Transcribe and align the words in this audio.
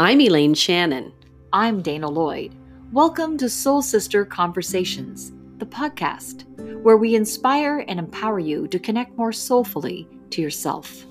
I'm 0.00 0.18
Elaine 0.22 0.54
Shannon. 0.54 1.12
I'm 1.52 1.82
Dana 1.82 2.08
Lloyd. 2.08 2.54
Welcome 2.90 3.36
to 3.36 3.50
Soul 3.50 3.82
Sister 3.82 4.24
Conversations, 4.24 5.30
the 5.58 5.66
podcast 5.66 6.46
where 6.82 6.96
we 6.96 7.14
inspire 7.14 7.84
and 7.86 7.98
empower 7.98 8.38
you 8.38 8.66
to 8.68 8.78
connect 8.78 9.18
more 9.18 9.30
soulfully 9.30 10.08
to 10.30 10.40
yourself. 10.40 11.04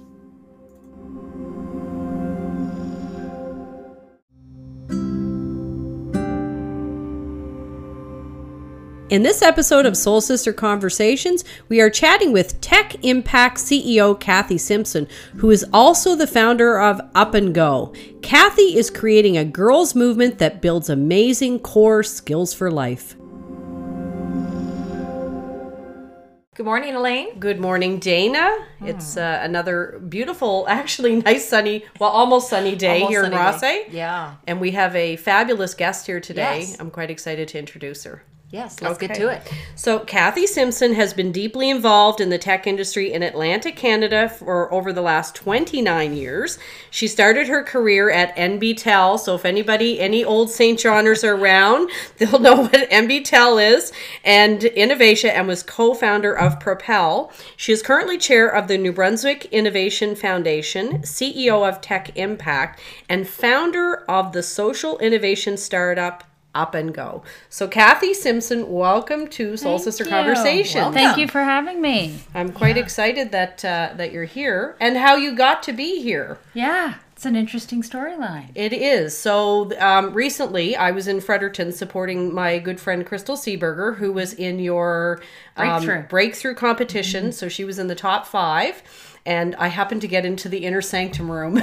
In 9.09 9.23
this 9.23 9.41
episode 9.41 9.87
of 9.87 9.97
Soul 9.97 10.21
Sister 10.21 10.53
Conversations, 10.53 11.43
we 11.67 11.81
are 11.81 11.89
chatting 11.89 12.31
with 12.31 12.61
Tech 12.61 13.03
Impact 13.03 13.57
CEO 13.57 14.19
Cathy 14.19 14.59
Simpson, 14.59 15.07
who 15.37 15.49
is 15.49 15.65
also 15.73 16.15
the 16.15 16.27
founder 16.27 16.79
of 16.79 17.01
Up 17.15 17.33
and 17.33 17.55
Go. 17.55 17.91
Cathy 18.21 18.77
is 18.77 18.91
creating 18.91 19.35
a 19.35 19.43
girls' 19.43 19.95
movement 19.95 20.37
that 20.37 20.61
builds 20.61 20.89
amazing 20.89 21.57
core 21.61 22.03
skills 22.03 22.53
for 22.53 22.69
life. 22.69 23.15
Good 26.53 26.65
morning, 26.67 26.93
Elaine. 26.93 27.39
Good 27.39 27.59
morning, 27.59 27.97
Dana. 27.97 28.55
It's 28.81 29.17
uh, 29.17 29.39
another 29.41 29.99
beautiful, 30.07 30.65
actually 30.69 31.15
nice 31.15 31.49
sunny, 31.49 31.83
well, 31.99 32.11
almost 32.11 32.47
sunny 32.47 32.75
day 32.75 33.01
Almost 33.01 33.09
here 33.09 33.23
in 33.23 33.31
sunny 33.31 33.57
Rothesay. 33.57 33.61
day. 33.61 33.87
Yeah. 33.89 34.35
And 34.45 34.61
we 34.61 34.69
have 34.71 34.95
a 34.95 35.15
fabulous 35.15 35.73
guest 35.73 36.05
here 36.05 36.19
today. 36.19 36.59
Yes. 36.59 36.77
I'm 36.79 36.91
quite 36.91 37.09
excited 37.09 37.47
to 37.47 37.57
introduce 37.57 38.03
her. 38.03 38.23
Yes, 38.51 38.81
let's 38.81 38.97
get 38.97 39.13
to 39.13 39.27
it. 39.27 39.43
So, 39.75 39.99
Cathy 39.99 40.47
Simpson 40.47 40.95
has 40.95 41.13
been 41.13 41.31
deeply 41.31 41.69
involved 41.69 42.19
in 42.19 42.29
the 42.29 42.39
tech 42.39 42.65
industry 42.65 43.13
in 43.13 43.21
Atlantic, 43.21 43.75
Canada 43.75 44.27
for 44.27 44.73
over 44.73 44.91
the 44.91 45.03
last 45.03 45.35
29 45.35 46.15
years. 46.15 46.57
She 46.89 47.07
started 47.07 47.47
her 47.47 47.63
career 47.63 48.09
at 48.09 48.35
NBTEL. 48.35 49.19
So, 49.19 49.35
if 49.35 49.45
anybody, 49.45 49.99
any 49.99 50.25
old 50.25 50.49
St. 50.49 50.79
Johners 50.79 51.23
are 51.23 51.35
around, 51.35 51.91
they'll 52.17 52.39
know 52.39 52.63
what 52.63 52.89
NBTEL 52.89 53.75
is 53.75 53.91
and 54.23 54.61
Innovatia 54.61 55.29
and 55.29 55.47
was 55.47 55.61
co 55.61 55.93
founder 55.93 56.35
of 56.35 56.59
Propel. 56.59 57.31
She 57.55 57.71
is 57.71 57.83
currently 57.83 58.17
chair 58.17 58.49
of 58.49 58.67
the 58.67 58.79
New 58.79 58.91
Brunswick 58.91 59.45
Innovation 59.51 60.15
Foundation, 60.15 61.03
CEO 61.03 61.69
of 61.69 61.81
Tech 61.81 62.17
Impact, 62.17 62.79
and 63.07 63.27
founder 63.27 64.03
of 64.09 64.31
the 64.31 64.41
social 64.41 64.97
innovation 64.97 65.55
startup. 65.55 66.23
Up 66.55 66.73
and 66.73 66.91
go. 66.95 67.21
So, 67.47 67.67
Cathy 67.67 68.11
Simpson, 68.15 68.71
welcome 68.71 69.27
to 69.27 69.55
Soul 69.55 69.73
Thank 69.77 69.83
Sister 69.83 70.03
you. 70.03 70.09
Conversation. 70.09 70.91
Thank 70.93 71.17
you 71.17 71.27
for 71.27 71.41
having 71.41 71.79
me. 71.79 72.17
I'm 72.33 72.51
quite 72.51 72.75
excited 72.75 73.31
that 73.33 73.63
uh, 73.63 73.91
that 73.97 74.11
you're 74.11 74.23
here 74.25 74.75
and 74.79 74.97
how 74.97 75.15
you 75.15 75.35
got 75.35 75.61
to 75.63 75.73
be 75.73 76.01
here. 76.01 76.39
Yeah, 76.55 76.95
it's 77.13 77.23
an 77.27 77.35
interesting 77.35 77.83
storyline. 77.83 78.49
It 78.55 78.73
is. 78.73 79.15
So 79.15 79.77
um, 79.79 80.11
recently, 80.15 80.75
I 80.75 80.89
was 80.89 81.07
in 81.07 81.21
Fredericton 81.21 81.71
supporting 81.71 82.33
my 82.33 82.57
good 82.57 82.79
friend 82.79 83.05
Crystal 83.05 83.37
Seeberger, 83.37 83.97
who 83.97 84.11
was 84.11 84.33
in 84.33 84.57
your 84.57 85.21
um, 85.55 85.67
Breakthrough. 85.85 86.07
breakthrough 86.07 86.55
competition. 86.55 87.31
So 87.31 87.47
she 87.47 87.63
was 87.63 87.77
in 87.77 87.85
the 87.85 87.95
top 87.95 88.25
five, 88.25 88.81
and 89.23 89.55
I 89.57 89.67
happened 89.67 90.01
to 90.01 90.07
get 90.07 90.25
into 90.25 90.49
the 90.49 90.65
inner 90.65 90.81
sanctum 90.81 91.29
room 91.29 91.61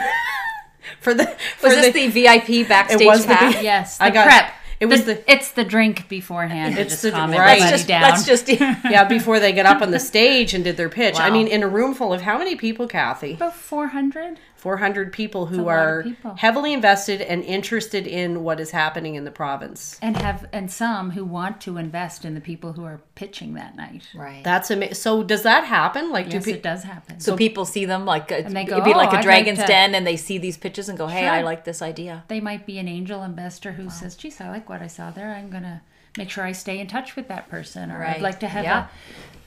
for 1.00 1.12
the. 1.12 1.26
For 1.58 1.70
Was 1.70 1.74
this 1.92 1.92
the, 1.92 2.06
VIP 2.06 2.68
backstage 2.68 3.00
It 3.00 3.06
was 3.06 3.26
the 3.26 3.58
Yes, 3.60 3.98
the 3.98 4.04
I 4.04 4.10
got- 4.10 4.26
prep. 4.28 4.52
It 4.78 4.86
was 4.86 5.04
the- 5.04 5.30
It's 5.30 5.50
the 5.52 5.64
drink 5.64 6.08
beforehand. 6.08 6.78
It's 6.78 7.00
the- 7.02 7.10
calm 7.10 7.30
right. 7.30 7.58
Let's 7.60 7.70
just, 7.70 7.88
down. 7.88 8.02
let's 8.02 8.26
just 8.26 8.48
yeah 8.48 9.04
before 9.04 9.40
they 9.40 9.52
get 9.52 9.64
up 9.66 9.80
on 9.82 9.90
the 9.90 10.00
stage 10.00 10.52
and 10.54 10.62
did 10.64 10.76
their 10.76 10.88
pitch. 10.88 11.18
I 11.18 11.30
mean, 11.30 11.46
in 11.46 11.62
a 11.62 11.68
room 11.68 11.94
full 11.94 12.12
of 12.12 12.22
how 12.22 12.38
many 12.38 12.56
people, 12.56 12.86
Cathy? 12.86 13.34
about 13.34 13.54
400. 13.56 14.38
400 14.56 15.12
people 15.12 15.46
who 15.46 15.60
a 15.60 15.62
lot 15.62 15.78
of 15.78 15.84
are 15.88 16.02
people. 16.02 16.34
heavily 16.36 16.72
invested 16.72 17.20
and 17.20 17.44
interested 17.44 18.06
in 18.06 18.42
what 18.42 18.58
is 18.58 18.70
happening 18.70 19.14
in 19.14 19.24
the 19.24 19.30
province. 19.30 19.98
And 20.02 20.16
have 20.16 20.48
and 20.52 20.70
some 20.70 21.10
who 21.10 21.24
want 21.24 21.60
to 21.62 21.76
invest 21.76 22.24
in 22.24 22.34
the 22.34 22.40
people 22.40 22.72
who 22.72 22.84
are 22.84 23.00
pitching 23.14 23.54
that 23.54 23.76
night. 23.76 24.08
right. 24.14 24.42
That's 24.42 24.70
amazing. 24.70 24.94
So 24.94 25.22
does 25.22 25.42
that 25.42 25.64
happen? 25.64 26.10
Like, 26.10 26.32
Yes, 26.32 26.44
do 26.44 26.50
it 26.50 26.62
does 26.62 26.82
happen. 26.84 27.20
so 27.20 27.36
people 27.36 27.64
see 27.66 27.84
them 27.84 28.04
like 28.06 28.32
uh, 28.32 28.36
a, 28.36 28.42
they 28.50 28.64
go, 28.64 28.72
it'd 28.74 28.84
be 28.84 28.94
like 28.94 29.10
"Oh, 29.12 29.16
a 29.16 29.18
I'd 29.18 29.22
dragon's 29.22 29.58
like 29.58 29.66
to-" 29.66 29.72
den, 29.72 29.94
and 29.94 30.06
they 30.06 30.16
see 30.16 30.38
these 30.38 30.56
pitches 30.56 30.88
and 30.88 30.96
go, 30.98 31.06
"Hey, 31.06 31.20
Sure. 31.20 31.30
I 31.30 31.42
like 31.42 31.64
this 31.64 31.82
idea." 31.82 32.24
they 32.28 32.40
might 32.40 32.66
be 32.66 32.78
an 32.78 32.88
angel 32.88 33.22
investor 33.22 33.72
who 33.72 33.90
says, 33.90 34.16
"Geez, 34.16 34.40
I 34.40 34.48
like 34.48 34.68
what 34.68 34.80
I 34.82 34.86
saw 34.86 35.10
there. 35.10 35.30
I'm 35.34 35.50
gonna 35.50 35.82
make 36.16 36.30
sure 36.30 36.44
I 36.44 36.52
stay 36.52 36.78
in 36.78 36.86
touch 36.86 37.14
with 37.14 37.28
that 37.28 37.48
person, 37.50 37.90
or 37.92 37.98
Right. 38.00 38.16
I'd 38.16 38.22
like 38.22 38.40
to 38.40 38.48
have 38.48 38.64
Yeah. 38.64 38.86
a, 38.86 38.86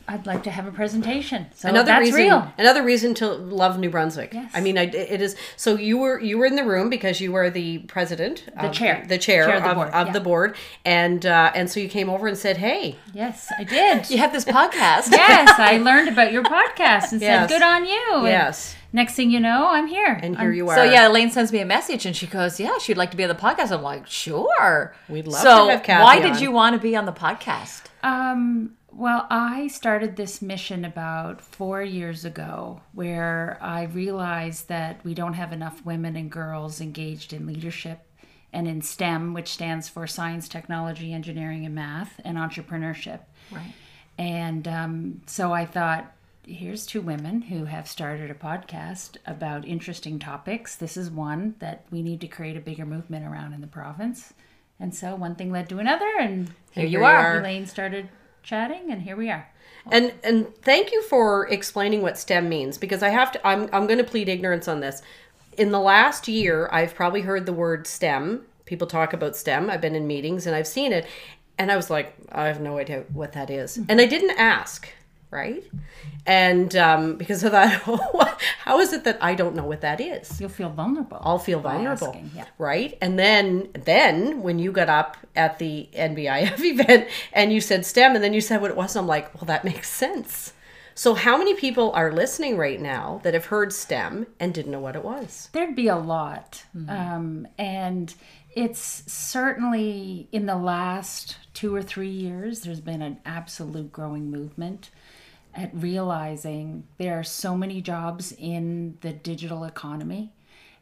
I'd 0.09 0.25
like 0.25 0.43
to 0.43 0.51
have 0.51 0.65
a 0.67 0.71
presentation." 0.71 1.45
So 1.55 1.69
another 1.69 1.85
that's 1.91 2.05
reason, 2.05 2.21
real. 2.21 2.51
another 2.57 2.83
reason 2.83 3.13
to 3.15 3.27
love 3.29 3.77
New 3.79 3.89
Brunswick. 3.89 4.33
Yes. 4.33 4.51
I 4.53 4.59
mean, 4.61 4.77
I, 4.77 4.83
it 4.87 5.21
is. 5.21 5.35
So 5.55 5.75
you 5.75 5.97
were 5.97 6.19
you 6.19 6.37
were 6.39 6.45
in 6.47 6.55
the 6.55 6.63
room 6.65 6.89
because 6.89 7.21
you 7.21 7.31
were 7.31 7.49
the 7.49 7.77
president, 7.79 8.43
The 8.55 8.65
of 8.67 8.73
chair. 8.73 9.05
the 9.07 9.17
chair, 9.17 9.45
Chair 9.45 9.57
of 9.57 9.63
the 9.63 9.73
board, 9.75 9.87
of 9.89 10.07
yeah. 10.07 10.13
the 10.13 10.19
board, 10.19 10.55
and 10.83 11.25
uh, 11.25 11.51
and 11.55 11.69
so 11.69 11.79
you 11.79 11.87
came 11.87 12.09
over 12.09 12.27
and 12.27 12.37
said, 12.37 12.57
"Hey, 12.57 12.95
Yes, 13.13 13.47
I 13.57 13.63
did. 13.63 14.09
You 14.09 14.17
have 14.17 14.33
this 14.33 14.45
podcast. 14.45 15.11
yes, 15.11 15.49
I 15.59 15.77
learned 15.89 16.09
about 16.09 16.31
your 16.33 16.43
podcast 16.43 17.11
and 17.11 17.21
Yes. 17.21 17.47
said, 17.47 17.49
"Good 17.49 17.61
on 17.61 17.85
you." 17.85 18.07
And 18.15 18.25
yes," 18.27 18.75
next 18.91 19.13
thing 19.13 19.29
you 19.29 19.39
know, 19.39 19.67
I'm 19.69 19.85
here. 19.87 20.19
and 20.23 20.35
here 20.35 20.45
I'm- 20.47 20.53
you 20.55 20.67
are. 20.69 20.75
So 20.75 20.83
yeah, 20.83 21.07
Elaine 21.07 21.29
sends 21.29 21.51
me 21.51 21.59
a 21.59 21.65
message 21.65 22.05
and 22.07 22.15
she 22.15 22.25
goes, 22.27 22.59
"Yeah, 22.59 22.77
she'd 22.79 22.97
like 22.97 23.11
to 23.11 23.17
be 23.17 23.23
on 23.23 23.29
the 23.29 23.35
podcast." 23.35 23.71
I'm 23.71 23.83
like, 23.83 24.07
"Sure." 24.07 24.95
We'd 25.07 25.27
love 25.27 25.41
so 25.41 25.65
to 25.67 25.71
have 25.73 25.83
Cathy 25.83 26.03
why 26.03 26.19
did 26.19 26.41
you 26.41 26.51
want 26.51 26.73
to 26.75 26.79
be 26.81 26.95
on 26.95 27.05
the 27.05 27.11
podcast? 27.13 27.83
Um, 28.01 28.71
well, 28.99 29.25
I 29.29 29.67
started 29.67 30.17
this 30.17 30.41
mission 30.41 30.83
about 30.83 31.39
four 31.39 31.81
years 31.81 32.25
ago 32.25 32.81
where 32.91 33.57
I 33.61 33.83
realized 33.83 34.67
that 34.67 35.01
we 35.05 35.13
don't 35.13 35.35
have 35.35 35.53
enough 35.53 35.85
women 35.85 36.17
and 36.17 36.29
girls 36.29 36.81
engaged 36.81 37.31
in 37.31 37.47
leadership 37.47 38.01
and 38.51 38.67
in 38.67 38.81
STEM, 38.81 39.33
which 39.33 39.47
stands 39.47 39.87
for 39.87 40.05
science, 40.05 40.49
technology, 40.49 41.13
engineering, 41.13 41.65
and 41.65 41.73
math, 41.73 42.19
and 42.25 42.37
entrepreneurship. 42.37 43.21
Right. 43.49 43.73
And 44.17 44.67
um, 44.67 45.21
so 45.27 45.53
I 45.53 45.65
thought, 45.65 46.11
here's 46.45 46.85
two 46.85 46.99
women 46.99 47.43
who 47.43 47.63
have 47.63 47.87
started 47.87 48.29
a 48.29 48.35
podcast 48.35 49.15
about 49.25 49.65
interesting 49.65 50.19
topics. 50.19 50.75
This 50.75 50.97
is 50.97 51.09
one 51.09 51.55
that 51.59 51.85
we 51.89 52.01
need 52.01 52.19
to 52.19 52.27
create 52.27 52.57
a 52.57 52.61
bigger 52.61 52.85
movement 52.85 53.25
around 53.25 53.53
in 53.53 53.61
the 53.61 53.67
province. 53.67 54.33
And 54.77 54.93
so 54.93 55.15
one 55.15 55.35
thing 55.35 55.53
led 55.53 55.69
to 55.69 55.79
another, 55.79 56.11
and 56.19 56.51
Here 56.71 56.85
you 56.85 56.99
you 56.99 57.05
are. 57.05 57.15
are. 57.15 57.39
Elaine 57.39 57.65
started 57.65 58.09
chatting, 58.43 58.91
and 58.91 59.01
here 59.01 59.15
we 59.15 59.29
are. 59.29 59.49
And 59.91 60.13
and 60.23 60.53
thank 60.61 60.91
you 60.91 61.01
for 61.03 61.47
explaining 61.47 62.01
what 62.01 62.17
STEM 62.17 62.49
means 62.49 62.77
because 62.77 63.01
I 63.01 63.09
have 63.09 63.31
to 63.31 63.47
I'm 63.47 63.69
I'm 63.73 63.87
going 63.87 63.97
to 63.97 64.03
plead 64.03 64.29
ignorance 64.29 64.67
on 64.67 64.79
this. 64.81 65.01
In 65.57 65.71
the 65.71 65.79
last 65.79 66.27
year, 66.27 66.69
I've 66.71 66.95
probably 66.95 67.21
heard 67.21 67.45
the 67.45 67.53
word 67.53 67.87
STEM. 67.87 68.45
People 68.65 68.87
talk 68.87 69.13
about 69.13 69.35
STEM. 69.35 69.69
I've 69.69 69.81
been 69.81 69.95
in 69.95 70.05
meetings 70.05 70.45
and 70.45 70.55
I've 70.55 70.67
seen 70.67 70.93
it 70.93 71.07
and 71.59 71.69
I 71.69 71.75
was 71.75 71.89
like, 71.89 72.15
I 72.31 72.47
have 72.47 72.61
no 72.61 72.77
idea 72.77 73.03
what 73.13 73.33
that 73.33 73.49
is. 73.49 73.77
And 73.89 73.99
I 73.99 74.05
didn't 74.05 74.39
ask, 74.39 74.87
right? 75.31 75.63
And 76.25 76.75
um, 76.75 77.17
because 77.17 77.43
of 77.43 77.51
that, 77.51 77.81
how 78.63 78.79
is 78.79 78.93
it 78.93 79.03
that 79.03 79.17
I 79.21 79.35
don't 79.35 79.55
know 79.55 79.65
what 79.65 79.81
that 79.81 80.01
is? 80.01 80.39
You'll 80.39 80.49
feel 80.49 80.69
vulnerable. 80.69 81.19
I'll 81.21 81.39
feel 81.39 81.59
vulnerable, 81.59 82.07
asking, 82.07 82.31
yeah. 82.35 82.45
right? 82.57 82.97
And 83.01 83.17
then, 83.17 83.69
then 83.73 84.41
when 84.41 84.59
you 84.59 84.71
got 84.71 84.89
up 84.89 85.17
at 85.35 85.59
the 85.59 85.89
NBIF 85.93 86.59
event 86.63 87.07
and 87.33 87.53
you 87.53 87.61
said 87.61 87.85
STEM, 87.85 88.15
and 88.15 88.23
then 88.23 88.33
you 88.33 88.41
said 88.41 88.61
what 88.61 88.71
it 88.71 88.77
was, 88.77 88.95
I'm 88.95 89.07
like, 89.07 89.33
well, 89.35 89.45
that 89.45 89.63
makes 89.63 89.89
sense. 89.89 90.53
So, 90.95 91.13
how 91.13 91.37
many 91.37 91.53
people 91.53 91.93
are 91.93 92.11
listening 92.11 92.57
right 92.57 92.81
now 92.81 93.21
that 93.23 93.33
have 93.33 93.45
heard 93.45 93.71
STEM 93.71 94.27
and 94.37 94.53
didn't 94.53 94.71
know 94.71 94.81
what 94.81 94.97
it 94.97 95.05
was? 95.05 95.47
There'd 95.53 95.73
be 95.73 95.87
a 95.87 95.95
lot. 95.95 96.65
Um, 96.89 97.47
and 97.57 98.13
it's 98.53 99.09
certainly 99.09 100.27
in 100.33 100.45
the 100.45 100.57
last 100.57 101.37
two 101.53 101.73
or 101.73 101.81
three 101.81 102.09
years, 102.09 102.61
there's 102.61 102.81
been 102.81 103.01
an 103.01 103.19
absolute 103.25 103.93
growing 103.93 104.29
movement 104.29 104.89
at 105.53 105.71
realizing 105.73 106.85
there 106.97 107.19
are 107.19 107.23
so 107.23 107.55
many 107.55 107.81
jobs 107.81 108.33
in 108.37 108.97
the 109.01 109.11
digital 109.11 109.63
economy 109.63 110.31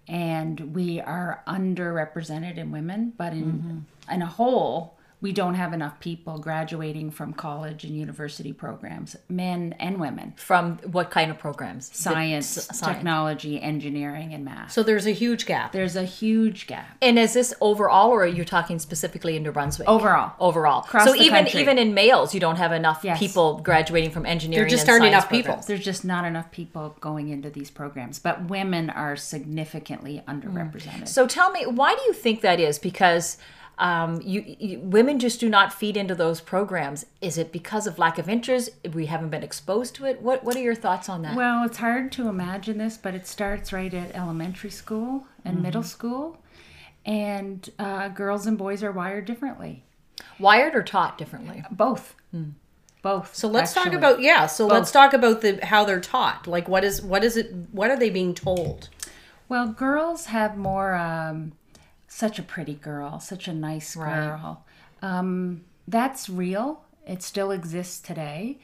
and 0.07 0.74
we 0.74 1.01
are 1.01 1.44
underrepresented 1.47 2.57
in 2.57 2.71
women, 2.71 3.13
but 3.18 3.33
in, 3.33 3.44
mm-hmm. 3.44 4.13
in 4.13 4.21
a 4.21 4.25
whole, 4.25 4.96
we 5.19 5.31
don't 5.31 5.56
have 5.56 5.74
enough 5.74 6.00
people 6.00 6.38
graduating 6.38 7.10
from 7.10 7.34
college 7.34 7.84
and 7.84 7.96
university 7.98 8.54
programs, 8.54 9.16
men 9.28 9.74
and 9.80 10.00
women, 10.00 10.34
From 10.38 10.78
what 10.92 11.10
kind 11.10 11.31
of 11.31 11.40
programs? 11.40 11.90
science, 11.92 12.54
The- 12.54 12.60
s- 12.72 12.78
science. 12.80 12.96
technology, 12.98 13.60
engineering, 13.60 14.31
and 14.36 14.46
math. 14.46 14.72
So, 14.72 14.84
there's 14.84 15.08
a 15.08 15.12
huge 15.12 15.48
gap. 15.48 15.72
There's 15.72 15.96
a 15.96 16.04
huge 16.04 16.68
gap. 16.68 16.98
And 17.02 17.18
is 17.18 17.34
this 17.34 17.52
overall, 17.62 18.10
or 18.12 18.24
are 18.25 18.28
you 18.28 18.46
talking 18.46 18.78
specifically 18.78 19.36
in 19.36 19.42
New 19.42 19.52
Brunswick? 19.52 19.88
Overall. 19.90 20.34
Overall. 20.40 20.81
Across 20.84 21.06
so 21.06 21.14
the 21.14 21.19
even 21.22 21.46
country. 21.46 21.62
even 21.62 21.80
in 21.80 21.96
males, 21.96 22.36
you 22.36 22.40
don't 22.40 22.58
have 22.58 22.72
enough 22.72 23.00
Yes. 23.04 23.18
people 23.18 23.58
graduating 23.64 24.12
from 24.12 24.25
engineering. 24.25 24.68
There 24.68 24.78
just 24.78 24.88
aren't 24.88 25.06
enough 25.06 25.30
people. 25.31 25.64
There's 25.66 25.84
just 25.84 26.06
not 26.06 26.25
enough 26.25 26.52
people 26.52 26.96
going 27.00 27.30
into 27.30 27.50
these 27.50 27.72
programs, 27.72 28.19
but 28.19 28.50
women 28.50 28.92
are 28.92 29.16
significantly 29.16 30.22
Mm. 30.28 30.42
underrepresented. 30.44 31.08
So 31.08 31.25
tell 31.25 31.50
me, 31.52 31.66
why 31.66 31.96
do 31.96 32.02
you 32.04 32.14
think 32.14 32.42
that 32.42 32.60
is? 32.60 32.78
Because 32.78 33.38
um, 33.79 34.21
you, 34.24 34.44
you 34.59 34.79
women 34.79 35.19
just 35.19 35.39
do 35.39 35.50
not 35.50 35.71
feed 35.71 35.95
into 35.97 36.15
those 36.15 36.41
programs. 36.41 37.06
Is 37.21 37.38
it 37.38 37.51
because 37.51 37.85
of 37.88 38.00
lack 38.00 38.18
of 38.18 38.27
interest? 38.27 38.69
We 38.94 39.06
haven't 39.06 39.29
been 39.29 39.44
exposed 39.44 39.94
to 39.95 40.06
it. 40.06 40.21
What 40.21 40.44
What 40.44 40.56
are 40.56 40.62
your 40.62 40.75
thoughts 40.75 41.09
on 41.09 41.21
that? 41.21 41.35
Well, 41.35 41.63
it's 41.65 41.77
hard 41.77 42.12
to 42.13 42.27
imagine 42.27 42.77
this, 42.79 42.97
but 42.97 43.13
it 43.13 43.27
starts 43.27 43.71
right 43.71 43.94
at 43.94 44.15
elementary 44.15 44.71
school 44.71 45.25
and 45.45 45.56
Mm-hmm. 45.56 45.63
middle 45.63 45.83
school. 45.83 46.38
and 47.06 47.69
uh, 47.79 48.09
girls 48.09 48.45
and 48.47 48.57
boys 48.57 48.83
are 48.83 48.91
wired 48.91 49.25
differently. 49.25 49.83
Wired 50.39 50.75
or 50.75 50.83
taught 50.83 51.18
differently? 51.18 51.63
Both. 51.71 52.15
Both. 53.01 53.35
So 53.35 53.47
let's 53.47 53.73
talk 53.73 53.94
about 53.94 54.21
yeah. 54.21 54.47
So 54.47 54.65
let's 54.68 54.91
talk 54.91 55.13
about 55.13 55.41
the 55.41 55.59
how 55.63 55.85
they're 55.85 56.01
taught. 56.01 56.47
Like 56.47 56.68
what 56.68 56.83
is 56.83 57.01
what 57.01 57.23
is 57.23 57.38
it? 57.38 57.53
What 57.71 57.89
are 57.91 57.95
they 57.97 58.09
being 58.09 58.33
told? 58.33 58.89
Well, 59.47 59.68
girls 59.68 60.25
have 60.25 60.57
more. 60.57 60.95
Um, 60.95 61.53
such 62.18 62.40
a 62.40 62.44
pretty 62.44 62.74
girl, 62.74 63.19
such 63.19 63.48
a 63.48 63.54
nice 63.54 63.96
girl. 63.96 64.66
Um, 65.04 65.62
that's 65.88 66.28
real. 66.28 66.81
It 67.06 67.22
still 67.22 67.52
exists 67.52 68.00
today. 68.00 68.58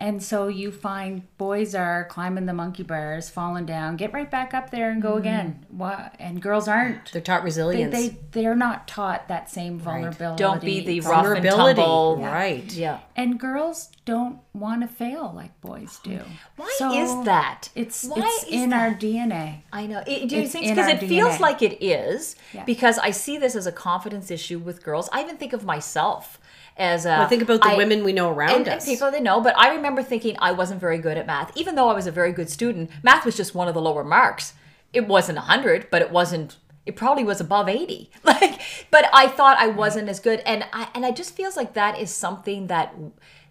And 0.00 0.20
so 0.20 0.48
you 0.48 0.72
find 0.72 1.22
boys 1.38 1.76
are 1.76 2.06
climbing 2.06 2.46
the 2.46 2.52
monkey 2.52 2.82
bars, 2.82 3.30
falling 3.30 3.66
down, 3.66 3.96
get 3.96 4.12
right 4.12 4.28
back 4.28 4.52
up 4.52 4.70
there 4.70 4.90
and 4.90 5.00
go 5.00 5.10
mm-hmm. 5.10 5.18
again. 5.18 5.66
What? 5.70 6.16
And 6.18 6.42
girls 6.42 6.66
aren't. 6.66 7.12
They're 7.12 7.22
taught 7.22 7.44
resilience, 7.44 7.92
they 7.94 8.16
they're 8.32 8.56
not 8.56 8.88
taught 8.88 9.28
that 9.28 9.48
same 9.48 9.78
vulnerability. 9.78 10.42
Don't 10.42 10.60
be 10.60 10.80
the 10.80 11.00
rough 11.00 11.24
and 11.26 11.44
vulnerability, 11.44 11.80
tumble. 11.80 12.16
right? 12.20 12.72
Yeah. 12.72 12.98
and 13.14 13.38
girls 13.38 13.90
don't 14.04 14.40
want 14.52 14.82
to 14.82 14.88
fail 14.88 15.32
like 15.36 15.58
boys 15.60 16.00
do. 16.02 16.18
Why 16.56 16.74
So 16.78 16.92
is 16.92 17.24
that? 17.26 17.68
It's 17.76 18.04
Why 18.04 18.16
it's 18.18 18.44
is 18.48 18.52
in 18.52 18.70
that? 18.70 18.82
our 18.90 18.94
DNA. 18.98 19.62
I 19.72 19.86
know. 19.86 20.02
It, 20.04 20.28
do 20.28 20.36
you 20.36 20.42
It's 20.42 20.52
think 20.52 20.66
because 20.66 20.88
our 20.88 20.94
it 20.96 20.98
feels 21.00 21.38
like 21.38 21.62
it 21.62 21.80
is 21.80 22.34
Yeah. 22.52 22.64
because 22.64 22.98
I 22.98 23.12
see 23.12 23.38
this 23.38 23.54
as 23.54 23.68
a 23.68 23.72
confidence 23.72 24.32
issue 24.32 24.58
with 24.58 24.82
girls. 24.82 25.08
I 25.12 25.22
even 25.22 25.36
think 25.36 25.52
of 25.52 25.64
myself 25.64 26.40
as 26.76 27.04
a. 27.06 27.10
Well, 27.10 27.28
think 27.28 27.42
about 27.42 27.62
the 27.62 27.68
I- 27.70 27.76
women 27.76 28.04
we 28.04 28.12
know 28.12 28.30
around 28.30 28.50
and, 28.50 28.68
and 28.68 28.76
us. 28.78 28.84
people 28.84 29.10
they 29.10 29.20
know. 29.20 29.40
But 29.40 29.56
I 29.58 29.74
remember 29.74 30.02
thinking 30.02 30.36
I 30.38 30.52
wasn't 30.52 30.80
very 30.80 30.98
good 30.98 31.16
at 31.16 31.26
math, 31.26 31.56
even 31.56 31.74
though 31.74 31.88
I 31.88 31.94
was 31.94 32.06
a 32.06 32.12
very 32.12 32.32
good 32.32 32.48
student. 32.50 32.90
Math 33.02 33.24
was 33.24 33.36
just 33.36 33.54
one 33.54 33.68
of 33.68 33.74
the 33.74 33.80
lower 33.82 34.04
marks. 34.04 34.54
It 34.92 35.06
wasn't 35.08 35.38
hundred, 35.38 35.88
but 35.90 36.02
it 36.02 36.10
wasn't. 36.10 36.56
It 36.84 36.96
probably 36.96 37.24
was 37.24 37.40
above 37.40 37.68
eighty. 37.68 38.10
Like, 38.24 38.60
but 38.90 39.08
I 39.12 39.28
thought 39.28 39.56
I 39.58 39.68
wasn't 39.68 40.08
as 40.08 40.18
good, 40.20 40.40
and 40.40 40.64
I 40.72 40.88
and 40.94 41.04
I 41.06 41.10
just 41.12 41.34
feels 41.36 41.56
like 41.56 41.74
that 41.74 41.98
is 41.98 42.10
something 42.12 42.66
that 42.68 42.94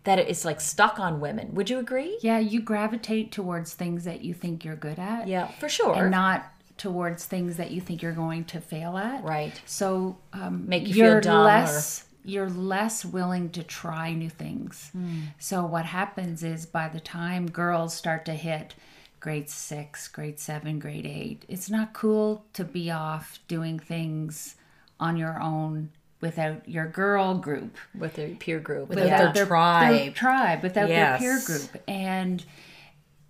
that 0.04 0.18
is 0.20 0.44
like 0.46 0.60
stuck 0.60 1.00
on 1.00 1.20
women. 1.20 1.54
Would 1.54 1.70
you 1.70 1.78
agree? 1.80 2.18
Yeah, 2.22 2.40
you 2.40 2.60
gravitate 2.62 3.32
towards 3.32 3.74
things 3.74 4.04
that 4.06 4.22
you 4.22 4.34
think 4.34 4.66
you're 4.66 4.76
good 4.76 4.98
at. 5.00 5.28
Yeah, 5.28 5.48
for 5.60 5.70
sure. 5.70 5.94
and 5.96 6.10
not 6.12 6.52
towards 6.78 7.26
things 7.26 7.58
that 7.58 7.70
you 7.72 7.80
think 7.80 8.02
you're 8.02 8.12
going 8.12 8.44
to 8.46 8.60
fail 8.60 8.98
at. 8.98 9.24
Right. 9.24 9.62
So 9.68 10.18
um, 10.34 10.68
Make 10.68 10.88
you 10.88 10.96
feel 10.96 11.06
you're 11.06 11.22
dumb 11.22 11.42
or- 11.42 11.44
less 11.46 12.06
you're 12.24 12.50
less 12.50 13.04
willing 13.04 13.50
to 13.50 13.64
try 13.64 14.14
new 14.14 14.30
things. 14.30 14.90
Hmm. 14.94 15.22
So 15.40 15.66
what 15.66 15.86
happens 15.86 16.44
is 16.44 16.66
by 16.66 16.88
the 16.88 17.00
time 17.00 17.50
girls 17.50 17.94
start 17.94 18.26
to 18.26 18.34
hit 18.34 18.76
grade 19.20 19.50
six, 19.50 20.08
grade 20.08 20.40
seven, 20.40 20.80
grade 20.80 21.06
eight, 21.06 21.46
it's 21.48 21.70
not 21.70 21.94
cool 21.94 22.46
to 22.54 22.64
be 22.64 22.92
off 22.92 23.40
doing 23.48 23.80
things 23.80 24.56
on 25.00 25.18
your 25.18 25.42
own 25.42 25.90
without 26.22 26.68
your 26.70 26.88
girl 26.88 27.36
group 27.36 27.76
with 27.98 28.16
their 28.16 28.30
peer 28.30 28.60
group. 28.60 28.90
Without 28.90 29.08
yeah. 29.08 29.32
their 29.32 29.46
tribe. 29.46 29.96
their 29.96 30.12
tribe, 30.12 30.64
without 30.64 30.90
Yes. 30.90 31.20
their 31.20 31.38
peer 31.40 31.46
group. 31.46 31.84
And 31.88 32.46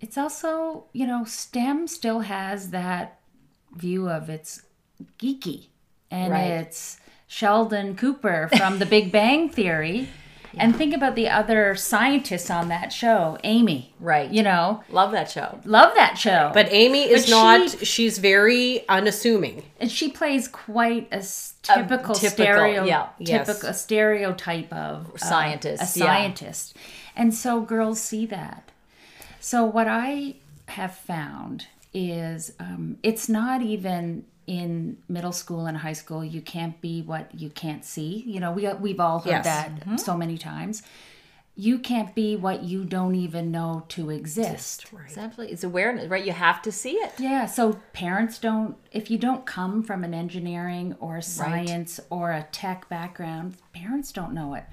it's 0.00 0.18
also, 0.18 0.84
you 0.92 1.06
know, 1.06 1.24
STEM 1.24 1.86
still 1.88 2.20
has 2.20 2.70
that 2.70 3.18
view 3.74 4.08
of 4.10 4.28
it's 4.28 4.62
geeky 5.18 5.68
and 6.10 6.32
Right. 6.32 6.44
it's 6.44 6.98
Sheldon 7.32 7.96
Cooper 7.96 8.50
from 8.58 8.78
The 8.78 8.84
Big 8.86 9.10
Bang 9.10 9.48
Theory. 9.48 10.08
And 10.54 10.76
think 10.76 10.92
about 10.94 11.14
the 11.14 11.30
other 11.30 11.74
scientists 11.76 12.50
on 12.50 12.68
that 12.68 12.92
show, 12.92 13.38
Amy. 13.42 13.94
Right. 13.98 14.30
You 14.30 14.42
know, 14.42 14.84
Love 14.90 15.12
that 15.12 15.30
show. 15.30 15.58
love 15.64 15.94
that 15.94 16.18
show. 16.18 16.50
But 16.52 16.70
Amy 16.70 17.04
is 17.04 17.24
But 17.24 17.30
not. 17.30 17.70
she- 17.70 17.84
she's 17.86 18.18
very 18.18 18.86
unassuming. 18.86 19.62
and 19.80 19.90
she 19.90 20.10
plays 20.10 20.48
quite 20.48 21.08
a 21.10 21.24
typical, 21.62 22.14
typical, 22.14 22.44
stereo, 22.44 22.84
yeah. 22.84 23.08
Typical 23.24 23.70
a 23.70 23.72
stereotype 23.72 24.70
of 24.74 25.14
uh, 25.14 25.16
Scientist, 25.16 25.96
a 25.96 25.98
yeah. 26.00 26.04
scientist, 26.04 26.76
and 27.16 27.32
so 27.32 27.62
girls 27.62 27.98
see 27.98 28.26
that. 28.26 28.70
So 29.40 29.64
what 29.64 29.88
I 29.88 30.34
have 30.66 30.94
found 30.94 31.64
is 31.94 32.52
um, 32.60 32.98
it's 33.02 33.26
not 33.26 33.62
even 33.62 34.26
in 34.46 34.98
middle 35.08 35.32
school 35.32 35.66
and 35.66 35.78
high 35.78 35.92
school. 35.92 36.24
You 36.24 36.40
can't 36.40 36.80
be 36.80 37.02
what 37.02 37.34
you 37.34 37.50
can't 37.50 37.84
see. 37.84 38.24
You 38.26 38.40
know, 38.40 38.52
we 38.52 38.68
we've 38.74 39.00
all 39.00 39.20
heard 39.20 39.30
Yes. 39.30 39.44
that 39.44 39.74
mm-hmm. 39.74 39.96
so 39.96 40.16
many 40.16 40.38
times. 40.38 40.82
You 41.54 41.78
can't 41.78 42.14
be 42.14 42.34
what 42.34 42.62
you 42.62 42.82
don't 42.82 43.14
even 43.14 43.50
know 43.50 43.84
to 43.88 44.08
exist. 44.08 44.86
Exactly. 45.04 45.52
It's 45.52 45.62
awareness, 45.62 46.08
right? 46.08 46.24
You 46.24 46.32
have 46.32 46.62
to 46.62 46.72
see 46.72 46.92
it. 46.92 47.12
Yeah, 47.18 47.44
so 47.44 47.78
parents 47.92 48.38
don't, 48.38 48.78
if 48.90 49.10
you 49.10 49.18
don't 49.18 49.44
come 49.44 49.82
from 49.82 50.02
an 50.02 50.14
engineering 50.14 50.96
or 50.98 51.18
a 51.18 51.22
science 51.22 52.00
or 52.08 52.30
a 52.30 52.48
tech 52.52 52.88
background, 52.88 53.56
parents 53.74 54.12
don't 54.12 54.32
know 54.32 54.54
it. 54.54 54.64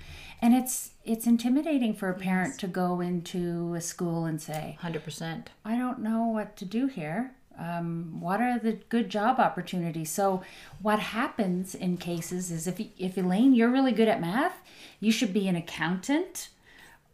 And 0.42 0.54
it's 0.54 0.92
it's 1.04 1.28
intimidating 1.28 1.94
for 1.94 2.10
a 2.10 2.14
parent 2.14 2.58
to 2.60 2.68
go 2.68 3.02
into 3.02 3.74
a 3.76 3.82
school 3.82 4.24
and 4.24 4.42
say, 4.42 4.78
100%. 4.82 5.48
I 5.66 5.76
don't 5.76 6.00
know 6.00 6.28
what 6.28 6.56
to 6.58 6.66
do 6.66 6.88
here. 6.88 7.34
Um, 7.60 8.22
what 8.22 8.40
are 8.40 8.58
the 8.58 8.74
good 8.88 9.10
job 9.10 9.40
opportunities? 9.40 10.10
So, 10.10 10.44
what 10.82 11.00
happens 11.00 11.76
in 11.76 11.98
cases 11.98 12.52
is 12.52 12.68
if 12.68 12.80
if 12.98 13.18
Elaine, 13.18 13.54
you're 13.54 13.70
really 13.70 13.92
good 13.92 14.08
at 14.08 14.22
math, 14.22 14.62
you 15.00 15.12
should 15.12 15.34
be 15.34 15.48
an 15.48 15.56
accountant, 15.56 16.50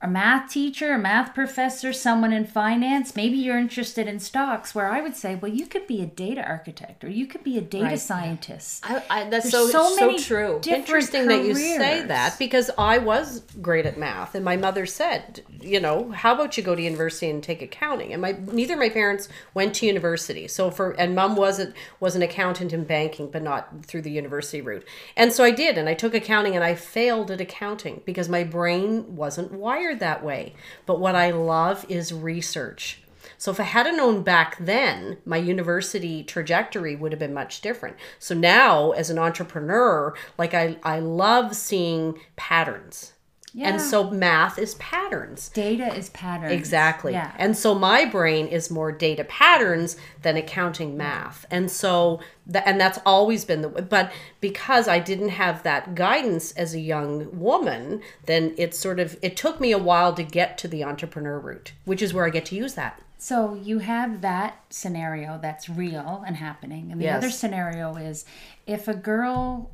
a 0.01 0.07
math 0.07 0.51
teacher, 0.51 0.93
a 0.93 0.99
math 0.99 1.33
professor, 1.33 1.91
someone 1.93 2.31
in 2.33 2.45
finance. 2.45 3.15
Maybe 3.15 3.37
you're 3.37 3.57
interested 3.57 4.07
in 4.07 4.19
stocks. 4.19 4.75
Where 4.75 4.91
I 4.91 5.01
would 5.01 5.15
say, 5.15 5.35
well, 5.35 5.51
you 5.51 5.65
could 5.65 5.87
be 5.87 6.01
a 6.01 6.05
data 6.05 6.45
architect 6.45 7.03
or 7.03 7.09
you 7.09 7.25
could 7.25 7.43
be 7.43 7.57
a 7.57 7.61
data 7.61 7.85
Right. 7.85 7.99
scientist. 7.99 8.83
I, 8.87 9.01
I, 9.09 9.29
that's 9.29 9.51
There's 9.51 9.71
so, 9.71 9.89
so 9.95 9.95
so, 9.95 10.17
true. 10.17 10.61
Interesting 10.67 11.27
that 11.27 11.45
you 11.45 11.55
say 11.55 12.03
that 12.03 12.37
because 12.37 12.69
I 12.77 12.97
was 12.99 13.41
great 13.61 13.85
at 13.85 13.97
math, 13.97 14.35
and 14.35 14.43
my 14.45 14.57
mother 14.57 14.85
said, 14.85 15.41
you 15.61 15.79
know, 15.79 16.11
how 16.11 16.35
about 16.35 16.57
you 16.57 16.63
go 16.63 16.75
to 16.75 16.81
university 16.81 17.29
and 17.29 17.41
take 17.41 17.61
accounting? 17.61 18.13
And 18.13 18.21
my 18.21 18.33
neither 18.51 18.73
of 18.73 18.79
my 18.79 18.89
parents 18.89 19.29
went 19.53 19.73
to 19.75 19.85
university, 19.85 20.47
so 20.47 20.69
for 20.69 20.91
and 20.91 21.15
mom 21.15 21.35
was 21.35 21.59
a, 21.59 21.73
was 21.99 22.15
an 22.15 22.21
accountant 22.21 22.73
in 22.73 22.83
banking, 22.83 23.31
but 23.31 23.41
not 23.41 23.85
through 23.85 24.01
the 24.03 24.11
university 24.11 24.61
route. 24.61 24.85
And 25.15 25.31
so 25.33 25.43
I 25.43 25.51
did, 25.51 25.77
and 25.77 25.87
I 25.89 25.93
took 25.93 26.13
accounting, 26.13 26.55
and 26.55 26.63
I 26.63 26.75
failed 26.75 27.31
at 27.31 27.41
accounting 27.41 28.01
because 28.05 28.29
my 28.29 28.43
brain 28.43 29.15
wasn't 29.15 29.51
wired 29.51 29.94
that 29.99 30.23
way. 30.23 30.53
But 30.85 30.99
what 30.99 31.15
I 31.15 31.31
love 31.31 31.85
is 31.89 32.13
research. 32.13 33.01
So 33.37 33.51
if 33.51 33.59
I 33.59 33.63
had 33.63 33.85
known 33.95 34.23
back 34.23 34.57
then, 34.59 35.17
my 35.25 35.37
university 35.37 36.23
trajectory 36.23 36.95
would 36.95 37.11
have 37.11 37.19
been 37.19 37.33
much 37.33 37.61
different. 37.61 37.97
So 38.19 38.33
now 38.35 38.91
as 38.91 39.09
an 39.09 39.19
entrepreneur, 39.19 40.13
like 40.37 40.53
I 40.53 40.77
I 40.83 40.99
love 40.99 41.55
seeing 41.55 42.19
patterns. 42.35 43.13
Yeah. 43.57 43.69
And 43.69 43.81
so 43.81 44.09
math 44.11 44.59
is 44.59 44.75
patterns. 44.75 45.47
Data 45.47 45.95
is 45.95 46.09
patterns. 46.09 46.51
Exactly. 46.51 47.13
Yeah. 47.13 47.31
And 47.37 47.57
so 47.57 47.73
my 47.73 48.03
brain 48.03 48.47
is 48.47 48.69
more 48.69 48.91
data 48.91 49.23
patterns 49.23 49.95
than 50.23 50.35
accounting 50.35 50.97
math. 50.97 51.45
And 51.49 51.71
so 51.71 52.19
that 52.47 52.67
and 52.67 52.77
that's 52.81 52.99
always 53.05 53.45
been 53.45 53.61
the 53.61 53.69
but 53.69 54.11
because 54.41 54.89
I 54.89 54.99
didn't 54.99 55.29
have 55.29 55.63
that 55.63 55.95
guidance 55.95 56.51
as 56.51 56.73
a 56.73 56.81
young 56.81 57.39
woman, 57.39 58.01
then 58.25 58.53
it 58.57 58.75
sort 58.75 58.99
of 58.99 59.17
it 59.21 59.37
took 59.37 59.61
me 59.61 59.71
a 59.71 59.77
while 59.77 60.13
to 60.15 60.23
get 60.23 60.57
to 60.57 60.67
the 60.67 60.83
entrepreneur 60.83 61.39
route, 61.39 61.71
which 61.85 62.01
is 62.01 62.13
where 62.13 62.25
I 62.25 62.31
get 62.31 62.45
to 62.47 62.55
use 62.55 62.73
that. 62.73 63.01
So 63.17 63.53
you 63.55 63.79
have 63.79 64.19
that 64.19 64.61
scenario 64.69 65.39
that's 65.41 65.69
real 65.69 66.23
and 66.27 66.35
happening. 66.35 66.91
And 66.91 66.99
the 66.99 67.05
Yes. 67.05 67.17
other 67.23 67.31
scenario 67.31 67.95
is 67.95 68.25
if 68.67 68.89
a 68.89 68.93
girl 68.93 69.71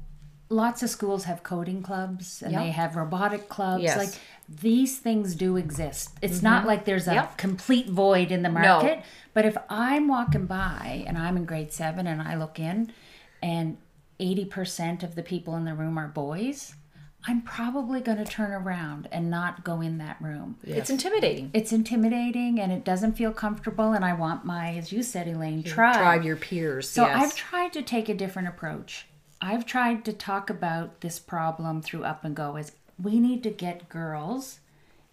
lots 0.51 0.83
of 0.83 0.89
schools 0.89 1.23
have 1.23 1.43
coding 1.43 1.81
clubs 1.81 2.41
and 2.41 2.51
Yep. 2.51 2.61
they 2.61 2.69
have 2.71 2.95
robotic 2.95 3.47
clubs 3.49 3.83
Yes. 3.83 3.97
like 3.97 4.09
these 4.49 4.99
things 4.99 5.33
do 5.35 5.55
exist. 5.57 6.11
It's 6.21 6.41
not 6.41 6.59
mm-hmm. 6.59 6.67
like 6.67 6.85
there's 6.85 7.07
a 7.07 7.13
Yep. 7.13 7.37
complete 7.37 7.87
void 7.89 8.31
in 8.31 8.43
the 8.43 8.49
market, 8.49 8.97
No. 8.97 9.03
but 9.33 9.45
if 9.45 9.57
I'm 9.69 10.07
walking 10.07 10.45
by 10.45 11.03
and 11.07 11.17
I'm 11.17 11.37
in 11.37 11.45
grade 11.45 11.71
7 11.71 12.05
and 12.05 12.21
I 12.21 12.35
look 12.35 12.59
in 12.59 12.91
and 13.41 13.77
80% 14.19 15.03
of 15.03 15.15
the 15.15 15.23
people 15.23 15.55
in 15.55 15.65
the 15.65 15.73
room 15.73 15.97
are 15.97 16.07
boys, 16.07 16.75
I'm 17.27 17.41
probably 17.43 18.01
going 18.01 18.17
to 18.17 18.25
turn 18.25 18.51
around 18.51 19.07
and 19.11 19.29
not 19.29 19.63
go 19.63 19.79
in 19.79 19.99
that 19.99 20.17
room 20.19 20.57
Yes. 20.63 20.77
It's 20.79 20.89
intimidating. 20.89 21.51
it's 21.53 21.71
intimidating 21.71 22.59
and 22.59 22.71
it 22.71 22.83
doesn't 22.83 23.13
feel 23.13 23.31
comfortable 23.31 23.93
and 23.93 24.03
i 24.03 24.11
want 24.13 24.43
my 24.43 24.75
as 24.75 24.91
you 24.91 25.03
said 25.03 25.27
elaine 25.27 25.61
tribe, 25.63 25.95
Tribe 25.97 26.23
your 26.23 26.35
peers. 26.35 26.89
so 26.89 27.05
yes. 27.05 27.23
i've 27.23 27.35
tried 27.35 27.73
to 27.73 27.81
take 27.83 28.09
a 28.09 28.15
different 28.15 28.47
approach 28.47 29.05
i've 29.41 29.65
tried 29.65 30.05
to 30.05 30.13
talk 30.13 30.49
about 30.49 31.01
this 31.01 31.19
problem 31.19 31.81
through 31.81 32.03
up 32.03 32.23
and 32.23 32.35
go 32.35 32.55
is 32.55 32.71
we 33.01 33.19
need 33.19 33.41
to 33.43 33.49
get 33.49 33.89
girls 33.89 34.59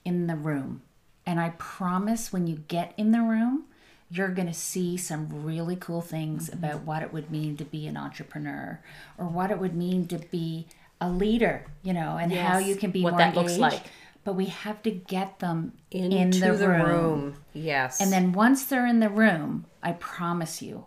in 0.04 0.26
the 0.26 0.36
room 0.36 0.82
and 1.26 1.40
i 1.40 1.50
promise 1.58 2.32
when 2.32 2.46
you 2.46 2.56
get 2.68 2.92
in 2.96 3.10
the 3.12 3.20
room 3.22 3.64
you're 4.10 4.28
going 4.28 4.48
to 4.48 4.54
see 4.54 4.96
some 4.96 5.44
really 5.44 5.76
cool 5.76 6.00
things 6.00 6.48
Mm-hmm. 6.48 6.64
about 6.64 6.82
what 6.82 7.02
it 7.02 7.12
would 7.12 7.30
mean 7.30 7.56
to 7.58 7.64
be 7.64 7.86
an 7.86 7.96
entrepreneur 7.96 8.80
or 9.18 9.26
what 9.26 9.50
it 9.50 9.58
would 9.58 9.74
mean 9.74 10.06
to 10.08 10.18
be 10.18 10.66
a 11.00 11.08
leader 11.10 11.64
you 11.82 11.92
know 11.92 12.16
and 12.16 12.32
how 12.32 12.58
you 12.58 12.74
can 12.76 12.90
be 12.90 13.02
What 13.02 13.12
more 13.12 13.18
that 13.18 13.34
looks 13.36 13.58
like. 13.58 13.82
but 14.24 14.32
we 14.34 14.46
have 14.46 14.82
to 14.82 14.90
get 14.90 15.38
them 15.38 15.72
into 15.90 16.16
in 16.26 16.30
the, 16.58 16.68
room. 16.68 17.36
Yes. 17.54 18.00
And 18.00 18.12
then 18.12 18.32
once 18.32 18.64
they're 18.66 18.86
in 18.86 19.00
the 19.00 19.08
room, 19.08 19.64
I 19.82 19.92
promise 19.92 20.60
you, 20.60 20.86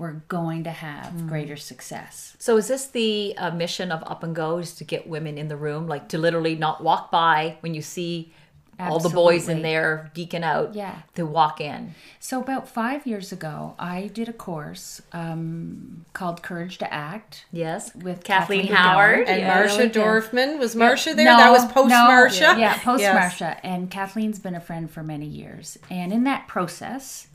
we're 0.00 0.22
going 0.28 0.64
to 0.64 0.70
have 0.70 1.28
greater 1.28 1.56
success. 1.56 2.34
So 2.38 2.56
is 2.56 2.68
this 2.68 2.86
the 2.86 3.34
uh, 3.36 3.50
mission 3.50 3.92
of 3.92 4.02
Up 4.06 4.22
and 4.24 4.34
Go 4.34 4.58
is 4.58 4.74
to 4.76 4.84
get 4.84 5.06
women 5.06 5.36
in 5.38 5.48
the 5.48 5.56
room, 5.56 5.86
like 5.86 6.08
to 6.08 6.18
literally 6.18 6.56
not 6.56 6.82
walk 6.82 7.10
by 7.10 7.58
when 7.60 7.74
you 7.74 7.82
see 7.82 8.32
all 8.78 8.98
the 8.98 9.10
boys 9.10 9.46
in 9.50 9.60
there 9.60 10.10
geeking 10.14 10.42
out, 10.42 10.74
Yeah. 10.74 11.02
to 11.14 11.26
walk 11.26 11.60
in. 11.60 11.94
So 12.18 12.40
about 12.40 12.66
five 12.66 13.06
years 13.06 13.30
ago, 13.30 13.74
I 13.78 14.06
did 14.06 14.26
a 14.26 14.32
course 14.32 15.02
um, 15.12 16.06
called 16.14 16.42
Courage 16.42 16.78
to 16.78 16.90
Act. 16.90 17.44
Yes, 17.52 17.94
With 17.94 18.24
Kathleen, 18.24 18.60
Kathleen 18.68 18.74
Howard. 18.76 19.28
And 19.28 19.40
Yeah, 19.42 19.66
Marsha. 19.66 19.92
Dorfman 19.92 20.58
was 20.58 20.74
Marsha 20.74 21.14
there. 21.14 21.26
No, 21.26 21.36
that 21.36 21.50
was 21.50 21.66
post 21.70 21.90
no, 21.90 22.08
Marsha. 22.08 22.58
Yeah, 22.58 22.78
post 22.78 23.02
Yes. 23.02 23.34
Marsha. 23.38 23.60
And 23.62 23.90
Kathleen's 23.90 24.38
been 24.38 24.54
a 24.54 24.60
friend 24.60 24.90
for 24.90 25.02
many 25.02 25.26
years. 25.26 25.78
And 25.90 26.10
in 26.10 26.24
that 26.24 26.48
process, 26.48 27.26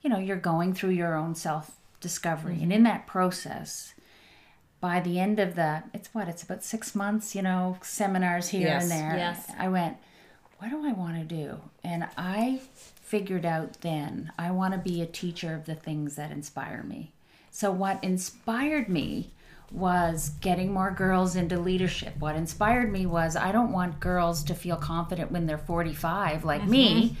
you 0.00 0.08
know, 0.08 0.18
you're 0.18 0.36
going 0.38 0.72
through 0.72 0.90
your 0.90 1.14
own 1.14 1.34
self 1.34 1.72
discovery. 2.00 2.54
Mm-hmm. 2.54 2.62
And 2.64 2.72
in 2.72 2.82
that 2.84 3.06
process, 3.06 3.94
by 4.80 5.00
the 5.00 5.18
end 5.20 5.38
of 5.38 5.54
the, 5.56 5.82
it's 5.92 6.08
what, 6.14 6.28
it's 6.28 6.42
about 6.42 6.64
six 6.64 6.94
months, 6.94 7.34
you 7.34 7.42
know, 7.42 7.76
seminars 7.82 8.48
here 8.48 8.68
Yes. 8.68 8.82
and 8.82 8.90
there. 8.90 9.16
Yes. 9.16 9.52
I 9.58 9.68
went, 9.68 9.96
what 10.58 10.70
do 10.70 10.86
I 10.86 10.92
want 10.92 11.16
to 11.16 11.24
do? 11.24 11.60
And 11.84 12.06
I 12.16 12.60
figured 12.74 13.44
out 13.44 13.80
then 13.80 14.32
I 14.38 14.50
want 14.50 14.72
to 14.74 14.78
be 14.78 15.02
a 15.02 15.06
teacher 15.06 15.54
of 15.54 15.66
the 15.66 15.74
things 15.74 16.16
that 16.16 16.30
inspire 16.30 16.82
me. 16.82 17.12
So, 17.50 17.70
what 17.70 18.02
inspired 18.04 18.88
me 18.88 19.30
was 19.72 20.30
getting 20.40 20.72
more 20.72 20.90
girls 20.90 21.36
into 21.36 21.58
leadership. 21.58 22.14
What 22.18 22.36
inspired 22.36 22.92
me 22.92 23.06
was 23.06 23.36
I 23.36 23.52
don't 23.52 23.72
want 23.72 24.00
girls 24.00 24.42
to 24.44 24.54
feel 24.54 24.76
confident 24.76 25.30
when 25.30 25.46
they're 25.46 25.58
45 25.58 26.44
like 26.44 26.66
me. 26.66 27.10
Mm-hmm. 27.10 27.14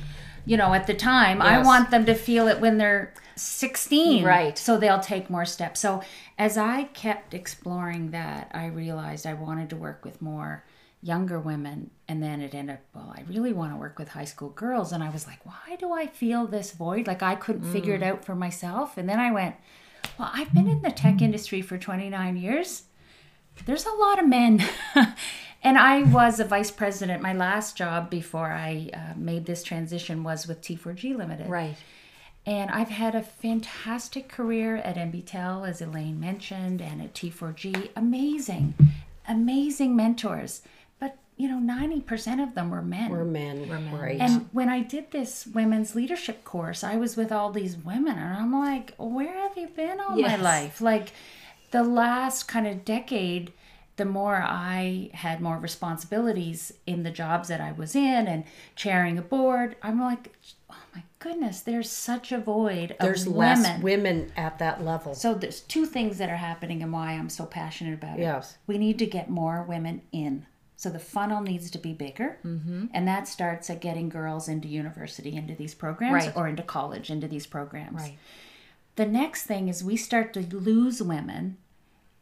You 0.44 0.56
know, 0.56 0.74
at 0.74 0.86
the 0.86 0.94
time, 0.94 1.42
I 1.42 1.62
want 1.62 1.90
them 1.90 2.06
to 2.06 2.14
feel 2.14 2.48
it 2.48 2.60
when 2.60 2.78
they're 2.78 3.12
16. 3.36 4.24
Right. 4.24 4.56
So 4.58 4.76
they'll 4.76 5.00
take 5.00 5.30
more 5.30 5.44
steps. 5.44 5.80
So 5.80 6.02
as 6.38 6.58
I 6.58 6.84
kept 6.84 7.34
exploring 7.34 8.10
that, 8.10 8.50
I 8.52 8.66
realized 8.66 9.26
I 9.26 9.34
wanted 9.34 9.70
to 9.70 9.76
work 9.76 10.04
with 10.04 10.20
more 10.20 10.64
younger 11.02 11.40
women. 11.40 11.90
And 12.08 12.22
then 12.22 12.42
it 12.42 12.54
ended 12.54 12.76
up, 12.76 12.80
well, 12.94 13.14
I 13.16 13.22
really 13.22 13.52
want 13.52 13.72
to 13.72 13.76
work 13.76 13.98
with 13.98 14.08
high 14.08 14.24
school 14.24 14.50
girls. 14.50 14.92
And 14.92 15.02
I 15.02 15.10
was 15.10 15.26
like, 15.26 15.44
why 15.44 15.76
do 15.76 15.92
I 15.92 16.06
feel 16.06 16.46
this 16.46 16.72
void? 16.72 17.06
Like 17.06 17.22
I 17.22 17.34
couldn't 17.34 17.70
figure 17.72 17.94
it 17.94 18.02
mm. 18.02 18.08
out 18.08 18.24
for 18.24 18.34
myself. 18.34 18.98
And 18.98 19.08
then 19.08 19.18
I 19.18 19.30
went, 19.30 19.56
well, 20.18 20.30
I've 20.32 20.52
been 20.52 20.68
in 20.68 20.82
the 20.82 20.90
tech 20.90 21.22
industry 21.22 21.62
for 21.62 21.78
29 21.78 22.36
years. 22.36 22.84
There's 23.64 23.86
a 23.86 23.94
lot 23.94 24.18
of 24.18 24.28
men. 24.28 24.62
and 25.62 25.78
I 25.78 26.02
was 26.02 26.40
a 26.40 26.44
vice 26.44 26.70
president. 26.70 27.22
My 27.22 27.32
last 27.32 27.76
job 27.76 28.10
before 28.10 28.50
I 28.50 28.90
uh, 28.94 29.14
made 29.16 29.46
this 29.46 29.62
transition 29.62 30.22
was 30.24 30.46
with 30.46 30.60
T4G 30.62 31.16
Limited. 31.16 31.48
Right. 31.48 31.76
And 32.46 32.70
I've 32.70 32.88
had 32.88 33.14
a 33.14 33.22
fantastic 33.22 34.28
career 34.28 34.76
at 34.76 34.96
NBTEL, 34.96 35.68
as 35.68 35.82
Elaine 35.82 36.18
mentioned, 36.18 36.80
and 36.80 37.02
at 37.02 37.12
T4G. 37.14 37.90
Amazing, 37.94 38.74
amazing 39.28 39.94
mentors. 39.94 40.62
But, 40.98 41.18
you 41.36 41.48
know, 41.48 41.58
90% 41.74 42.42
of 42.42 42.54
them 42.54 42.70
were 42.70 42.80
men. 42.80 43.10
We're 43.10 43.24
men. 43.24 43.92
Right. 43.92 44.18
And 44.18 44.48
when 44.52 44.70
I 44.70 44.80
did 44.80 45.10
this 45.10 45.46
women's 45.46 45.94
leadership 45.94 46.42
course, 46.44 46.82
I 46.82 46.96
was 46.96 47.14
with 47.16 47.30
all 47.30 47.50
these 47.52 47.76
women, 47.76 48.16
and 48.18 48.34
I'm 48.34 48.52
like, 48.58 48.94
where 48.96 49.34
have 49.46 49.56
you 49.58 49.68
been 49.68 50.00
all 50.00 50.16
Yes. 50.18 50.38
my 50.38 50.42
life? 50.42 50.80
Like, 50.80 51.12
the 51.72 51.82
last 51.84 52.48
kind 52.48 52.66
of 52.66 52.84
decade, 52.86 53.52
the 54.00 54.04
more 54.06 54.36
I 54.36 55.10
had 55.12 55.40
more 55.42 55.58
responsibilities 55.58 56.72
in 56.86 57.02
the 57.02 57.10
jobs 57.10 57.48
that 57.48 57.60
I 57.60 57.72
was 57.72 57.94
in 57.94 58.26
and 58.26 58.44
chairing 58.74 59.18
a 59.18 59.22
board, 59.22 59.76
I'm 59.82 60.00
like, 60.00 60.32
oh 60.70 60.74
my 60.94 61.02
goodness, 61.18 61.60
there's 61.60 61.90
such 61.90 62.32
a 62.32 62.38
void 62.38 62.92
of 62.92 62.98
There's 63.00 63.26
women. 63.28 63.62
less 63.62 63.82
women 63.82 64.32
at 64.36 64.58
that 64.58 64.82
level. 64.82 65.14
So 65.14 65.34
there's 65.34 65.60
two 65.60 65.84
things 65.84 66.16
that 66.18 66.30
are 66.30 66.36
happening 66.36 66.82
and 66.82 66.92
why 66.92 67.12
I'm 67.12 67.28
so 67.28 67.44
passionate 67.44 67.94
about 67.94 68.18
it. 68.18 68.22
Yes. 68.22 68.56
We 68.66 68.78
need 68.78 68.98
to 69.00 69.06
get 69.06 69.28
more 69.28 69.62
women 69.62 70.00
in. 70.12 70.46
So 70.76 70.88
the 70.88 70.98
funnel 70.98 71.42
needs 71.42 71.70
to 71.72 71.78
be 71.78 71.92
bigger. 71.92 72.38
Mm-hmm. 72.42 72.86
And 72.94 73.06
that 73.06 73.28
starts 73.28 73.68
at 73.68 73.82
getting 73.82 74.08
girls 74.08 74.48
into 74.48 74.66
university, 74.66 75.36
into 75.36 75.54
these 75.54 75.74
programs, 75.74 76.14
Right. 76.26 76.36
or 76.36 76.48
into 76.48 76.62
college, 76.62 77.10
into 77.10 77.28
these 77.28 77.46
programs. 77.46 78.00
Right. 78.00 78.18
The 78.96 79.04
next 79.06 79.44
thing 79.44 79.68
is 79.68 79.84
we 79.84 79.96
start 79.96 80.32
to 80.34 80.40
lose 80.40 81.02
women 81.02 81.58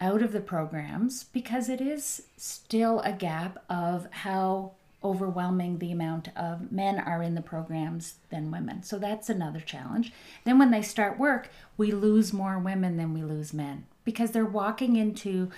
out 0.00 0.22
of 0.22 0.32
the 0.32 0.40
programs 0.40 1.24
because 1.24 1.68
it 1.68 1.80
is 1.80 2.22
still 2.36 3.00
a 3.00 3.12
gap 3.12 3.64
of 3.68 4.06
how 4.10 4.72
overwhelming 5.02 5.78
the 5.78 5.92
amount 5.92 6.28
of 6.36 6.72
men 6.72 6.98
are 6.98 7.22
in 7.22 7.34
the 7.34 7.40
programs 7.40 8.14
than 8.30 8.50
women. 8.50 8.82
So 8.82 8.98
that's 8.98 9.28
another 9.28 9.60
challenge. 9.60 10.12
Then 10.44 10.58
when 10.58 10.70
they 10.70 10.82
start 10.82 11.18
work, 11.18 11.50
we 11.76 11.92
lose 11.92 12.32
more 12.32 12.58
women 12.58 12.96
than 12.96 13.14
we 13.14 13.22
lose 13.22 13.54
men 13.54 13.86
because 14.04 14.32
they're 14.32 14.44
walking 14.44 14.96
into 14.96 15.50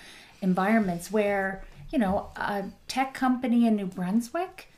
environments 0.42 1.10
where, 1.10 1.64
you 1.90 1.98
know, 1.98 2.30
a 2.36 2.64
tech 2.86 3.14
company 3.14 3.66
in 3.66 3.76
New 3.76 3.86
Brunswick, 3.86 4.68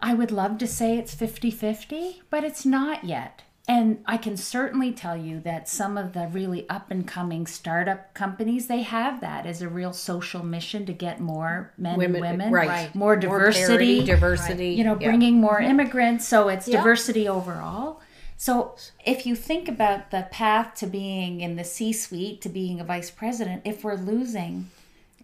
I 0.00 0.14
would 0.14 0.30
love 0.30 0.58
to 0.58 0.66
say 0.66 0.98
it's 0.98 1.14
50 1.14 1.50
50, 1.50 2.22
but 2.30 2.44
it's 2.44 2.66
not 2.66 3.04
yet. 3.04 3.42
And 3.66 4.02
I 4.04 4.18
can 4.18 4.36
certainly 4.36 4.92
tell 4.92 5.16
you 5.16 5.40
that 5.40 5.70
some 5.70 5.96
of 5.96 6.12
the 6.12 6.28
really 6.28 6.68
up 6.68 6.90
and 6.90 7.08
coming 7.08 7.46
startup 7.46 8.12
companies, 8.12 8.66
they 8.66 8.82
have 8.82 9.22
that 9.22 9.46
as 9.46 9.62
a 9.62 9.68
real 9.70 9.94
social 9.94 10.44
mission 10.44 10.84
to 10.84 10.92
get 10.92 11.18
more 11.18 11.72
men 11.78 11.96
Women- 11.96 12.22
and 12.24 12.38
women, 12.38 12.52
right. 12.52 12.94
more 12.94 13.16
diversity, 13.16 14.00
parity, 14.00 14.04
diversity. 14.04 14.68
you 14.72 14.84
know, 14.84 14.98
yeah. 15.00 15.08
bringing 15.08 15.40
more 15.40 15.60
mm-hmm. 15.60 15.70
immigrants. 15.70 16.28
So 16.28 16.48
it's 16.48 16.68
Yeah. 16.68 16.78
diversity 16.78 17.26
overall. 17.26 18.02
So 18.36 18.74
if 19.06 19.24
you 19.24 19.34
think 19.34 19.68
about 19.68 20.10
the 20.10 20.26
path 20.30 20.74
to 20.76 20.86
being 20.86 21.40
in 21.40 21.56
the 21.56 21.64
C 21.64 21.92
suite, 21.92 22.42
to 22.42 22.50
being 22.50 22.80
a 22.80 22.84
vice 22.84 23.10
president, 23.10 23.62
if 23.64 23.82
we're 23.82 23.94
losing 23.94 24.68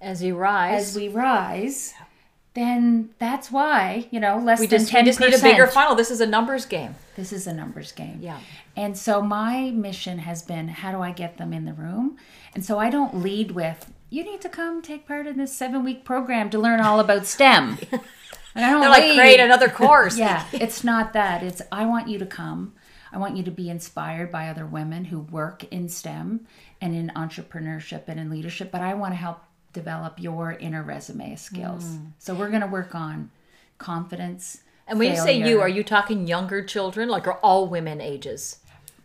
As 0.01 0.23
you 0.23 0.35
rise, 0.37 0.89
as 0.89 0.97
we 0.97 1.09
rise, 1.09 1.93
then 2.55 3.11
that's 3.19 3.51
why, 3.51 4.09
you 4.11 4.19
know, 4.19 4.39
less 4.39 4.61
we 4.61 4.67
than 4.67 4.81
just, 4.81 4.93
10%. 4.93 5.01
we 5.01 5.05
just 5.05 5.21
need 5.21 5.35
a 5.35 5.43
bigger 5.43 5.67
funnel. 5.67 5.95
This 5.95 6.11
is 6.11 6.21
a 6.21 6.27
numbers 6.27 6.67
game. 6.67 6.95
This 7.17 7.33
is 7.33 7.47
a 7.47 7.53
numbers 7.53 7.93
game. 7.93 8.19
Yeah. 8.21 8.41
And 8.77 8.97
so 8.97 9.23
my 9.23 9.71
mission 9.71 10.19
has 10.19 10.43
been 10.43 10.69
how 10.69 10.91
do 10.91 11.01
I 11.01 11.13
get 11.13 11.37
them 11.37 11.53
in 11.53 11.65
the 11.65 11.73
room? 11.73 12.17
And 12.55 12.65
so 12.65 12.79
I 12.79 12.91
don't 12.91 13.17
lead 13.17 13.53
with 13.53 13.93
you 14.11 14.25
need 14.25 14.41
to 14.41 14.49
come 14.49 14.83
take 14.83 15.07
part 15.07 15.29
in 15.29 15.39
this 15.39 15.57
7-week 15.57 16.05
program 16.05 16.51
to 16.51 16.59
learn 16.59 16.81
all 16.81 17.01
about 17.01 17.27
STEM. 17.27 17.79
And 18.53 18.65
I 18.65 18.71
don't 18.71 18.81
They're 18.81 18.91
like, 18.91 19.15
create 19.15 19.39
another 19.39 19.69
course. 19.69 20.19
yeah, 20.19 20.45
it's 20.53 20.83
not 20.83 21.13
that. 21.13 21.45
It's 21.45 21.63
I 21.71 21.87
want 21.87 22.09
you 22.09 22.19
to 22.19 22.27
come. 22.27 22.75
I 23.13 23.19
want 23.19 23.37
you 23.37 23.45
to 23.45 23.51
be 23.53 23.71
inspired 23.71 24.33
by 24.33 24.49
other 24.49 24.67
women 24.67 25.05
who 25.05 25.21
work 25.21 25.63
in 25.73 25.89
STEM 25.89 26.47
and 26.81 26.95
in 26.95 27.13
entrepreneurship 27.15 28.09
and 28.09 28.19
in 28.19 28.29
leadership, 28.29 28.73
but 28.73 28.81
I 28.81 28.95
want 28.95 29.13
to 29.13 29.17
help 29.17 29.45
develop 29.73 30.21
your 30.21 30.53
inner 30.53 30.83
resume 30.83 31.37
skills. 31.37 31.85
Mm. 31.85 32.13
So 32.19 32.35
we're 32.35 32.49
going 32.49 32.63
to 32.63 32.67
work 32.67 32.95
on 32.95 33.31
confidence. 33.79 34.63
And 34.87 34.99
when 34.99 35.11
you 35.11 35.17
say 35.17 35.37
you, 35.49 35.61
are 35.61 35.69
you 35.69 35.85
talking 35.85 36.27
younger 36.27 36.65
children? 36.65 37.09
Like, 37.09 37.27
are 37.27 37.39
all 37.39 37.69
women 37.69 38.01
ages? 38.01 38.61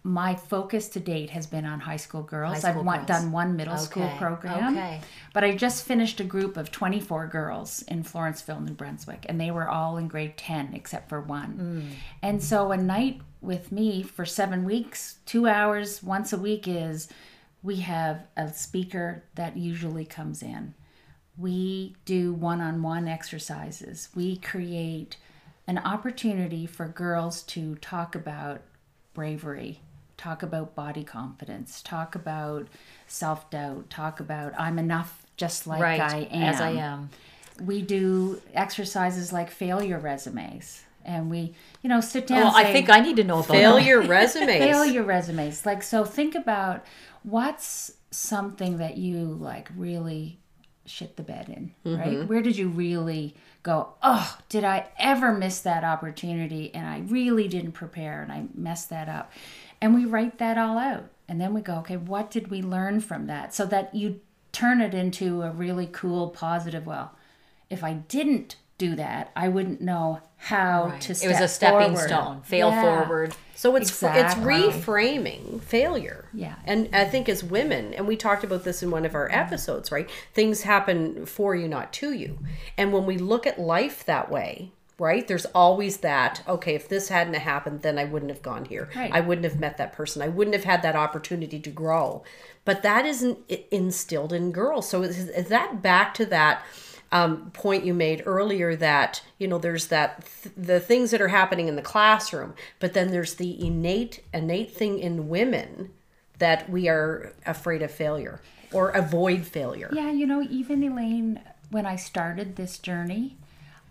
my 0.05 0.35
focus 0.35 0.87
to 0.87 0.99
date 0.99 1.31
has 1.31 1.47
been 1.47 1.65
on 1.65 1.79
high 1.79 1.97
school 1.97 2.21
girls. 2.21 2.61
High 2.61 2.69
I've 2.69 2.75
girls. 2.75 3.07
done 3.07 3.31
one 3.31 3.55
middle 3.55 3.75
school 3.75 4.07
program. 4.19 4.77
okay. 4.77 5.01
But 5.33 5.43
I 5.43 5.55
just 5.55 5.83
finished 5.83 6.19
a 6.19 6.23
group 6.23 6.57
of 6.57 6.71
24 6.71 7.25
girls 7.25 7.81
in 7.81 8.03
Florenceville, 8.03 8.63
New 8.63 8.73
Brunswick, 8.73 9.25
and 9.27 9.41
they 9.41 9.49
were 9.49 9.67
all 9.67 9.97
in 9.97 10.07
grade 10.07 10.37
10 10.37 10.75
except 10.75 11.09
for 11.09 11.21
one. 11.21 11.95
And 12.21 12.43
so 12.43 12.71
a 12.71 12.77
night 12.77 13.19
with 13.41 13.71
me 13.71 14.03
for 14.03 14.25
seven 14.25 14.63
weeks, 14.63 15.17
two 15.25 15.47
hours 15.47 16.03
once 16.03 16.31
a 16.31 16.37
week 16.37 16.67
is 16.67 17.07
we 17.65 17.77
have 17.77 18.27
a 18.37 18.53
speaker 18.53 19.23
that 19.33 19.57
usually 19.57 20.05
comes 20.05 20.43
in. 20.43 20.75
We 21.35 21.95
do 22.05 22.31
one 22.31 22.61
on 22.61 22.83
one 22.83 23.07
exercises. 23.07 24.09
We 24.13 24.37
create 24.37 25.17
an 25.65 25.79
opportunity 25.79 26.67
for 26.67 26.87
girls 26.87 27.41
to 27.43 27.73
talk 27.75 28.13
about 28.13 28.61
bravery, 29.15 29.79
talk 30.15 30.43
about 30.43 30.75
body 30.75 31.03
confidence, 31.03 31.81
talk 31.81 32.13
about 32.13 32.67
self 33.07 33.49
doubt, 33.49 33.89
talk 33.89 34.19
about 34.19 34.53
I'm 34.59 34.77
enough 34.77 35.25
just 35.35 35.65
like 35.65 35.81
right. 35.81 35.99
I 35.99 36.17
am. 36.31 36.43
As 36.43 36.61
I 36.61 36.69
am. 36.69 37.09
We 37.63 37.81
do 37.81 38.41
exercises 38.53 39.33
like 39.33 39.49
failure 39.49 39.97
resumes. 39.97 40.83
And 41.03 41.29
we, 41.29 41.53
you 41.81 41.89
know, 41.89 42.01
sit 42.01 42.27
down. 42.27 42.39
Well, 42.39 42.55
and 42.55 42.67
I 42.67 42.71
think 42.71 42.89
I 42.89 42.99
need 42.99 43.15
to 43.17 43.23
know 43.23 43.39
about. 43.39 43.51
Failure 43.51 44.01
resumes. 44.01 44.47
failure 44.59 45.03
resumes. 45.03 45.65
Like, 45.65 45.83
so 45.83 46.03
think 46.03 46.35
about 46.35 46.83
what's 47.25 47.91
something 48.11 48.77
that 48.77 48.97
you 48.97 49.25
like 49.25 49.69
really 49.75 50.39
shit 50.85 51.17
the 51.17 51.23
bed 51.23 51.49
in, 51.49 51.97
right? 51.97 52.07
Mm-hmm. 52.07 52.27
Where 52.27 52.41
did 52.41 52.57
you 52.57 52.69
really 52.69 53.35
go, 53.63 53.93
oh, 54.03 54.37
did 54.49 54.63
I 54.63 54.87
ever 54.99 55.33
miss 55.33 55.59
that 55.61 55.83
opportunity? 55.83 56.73
And 56.73 56.87
I 56.87 56.99
really 56.99 57.47
didn't 57.47 57.71
prepare 57.71 58.21
and 58.21 58.31
I 58.31 58.45
messed 58.53 58.91
that 58.91 59.09
up. 59.09 59.31
And 59.81 59.95
we 59.95 60.05
write 60.05 60.37
that 60.37 60.57
all 60.57 60.77
out. 60.77 61.09
And 61.27 61.41
then 61.41 61.53
we 61.53 61.61
go, 61.61 61.77
okay, 61.77 61.97
what 61.97 62.29
did 62.29 62.49
we 62.49 62.61
learn 62.61 62.99
from 63.01 63.25
that? 63.25 63.55
So 63.55 63.65
that 63.65 63.95
you 63.95 64.21
turn 64.51 64.79
it 64.79 64.93
into 64.93 65.41
a 65.41 65.49
really 65.49 65.87
cool, 65.87 66.29
positive, 66.29 66.85
well, 66.85 67.15
if 67.69 67.83
I 67.83 67.93
didn't 67.93 68.57
do 68.77 68.95
that, 68.95 69.31
I 69.35 69.47
wouldn't 69.47 69.81
know 69.81 70.21
how 70.37 70.89
Right. 70.89 71.01
to 71.01 71.11
it 71.13 71.27
was 71.27 71.39
a 71.39 71.47
stepping 71.47 71.93
forward. 71.95 72.07
stone. 72.07 72.41
Fail 72.43 72.69
Yeah. 72.69 72.81
forward. 72.81 73.35
So 73.55 73.75
it's 73.75 73.89
Exactly. 73.89 74.21
it's 74.21 74.75
reframing 74.75 75.61
failure. 75.61 76.25
Yeah. 76.33 76.55
And 76.65 76.89
I 76.93 77.05
think 77.05 77.29
as 77.29 77.43
women, 77.43 77.93
and 77.93 78.05
we 78.07 78.15
talked 78.17 78.43
about 78.43 78.63
this 78.63 78.83
in 78.83 78.91
one 78.91 79.05
of 79.05 79.15
our 79.15 79.29
episodes, 79.31 79.91
right? 79.91 80.09
Things 80.33 80.63
happen 80.63 81.25
for 81.25 81.55
you, 81.55 81.67
not 81.67 81.93
to 81.93 82.11
you. 82.11 82.37
And 82.77 82.91
when 82.91 83.05
we 83.05 83.17
look 83.17 83.47
at 83.47 83.59
life 83.59 84.05
that 84.05 84.29
way, 84.29 84.71
right? 84.97 85.27
There's 85.27 85.45
always 85.47 85.97
that, 85.97 86.41
okay, 86.47 86.73
if 86.75 86.87
this 86.87 87.09
hadn't 87.09 87.33
happened, 87.33 87.81
then 87.81 87.97
I 87.97 88.05
wouldn't 88.05 88.31
have 88.31 88.41
gone 88.41 88.65
here. 88.65 88.89
Right. 88.95 89.11
I 89.13 89.19
wouldn't 89.21 89.43
have 89.45 89.59
met 89.59 89.77
that 89.77 89.91
person. 89.93 90.21
I 90.21 90.29
wouldn't 90.29 90.55
have 90.55 90.63
had 90.63 90.81
that 90.83 90.95
opportunity 90.95 91.59
to 91.59 91.69
grow. 91.69 92.23
But 92.63 92.81
that 92.83 93.05
isn't 93.05 93.39
instilled 93.71 94.31
in 94.31 94.51
girls. 94.51 94.87
So 94.89 95.01
is 95.03 95.47
that 95.49 95.81
back 95.81 96.13
to 96.15 96.25
that 96.27 96.61
um, 97.11 97.51
point 97.51 97.85
you 97.85 97.93
made 97.93 98.23
earlier 98.25 98.75
that 98.75 99.21
you 99.37 99.47
know 99.47 99.57
there's 99.57 99.87
that 99.87 100.27
th- 100.43 100.55
the 100.57 100.79
things 100.79 101.11
that 101.11 101.21
are 101.21 101.29
happening 101.29 101.67
in 101.67 101.75
the 101.75 101.81
classroom 101.81 102.53
but 102.79 102.93
then 102.93 103.11
there's 103.11 103.35
the 103.35 103.65
innate 103.65 104.23
innate 104.33 104.71
thing 104.73 104.99
in 104.99 105.29
women 105.29 105.91
that 106.39 106.69
we 106.69 106.87
are 106.87 107.33
afraid 107.45 107.81
of 107.81 107.91
failure 107.91 108.41
or 108.73 108.89
avoid 108.89 109.45
failure 109.45 109.89
Yeah, 109.93 110.11
you 110.11 110.25
know, 110.25 110.41
even 110.41 110.83
Elaine, 110.83 111.39
when 111.71 111.85
I 111.85 111.95
started 111.95 112.55
this 112.55 112.77
journey, 112.77 113.37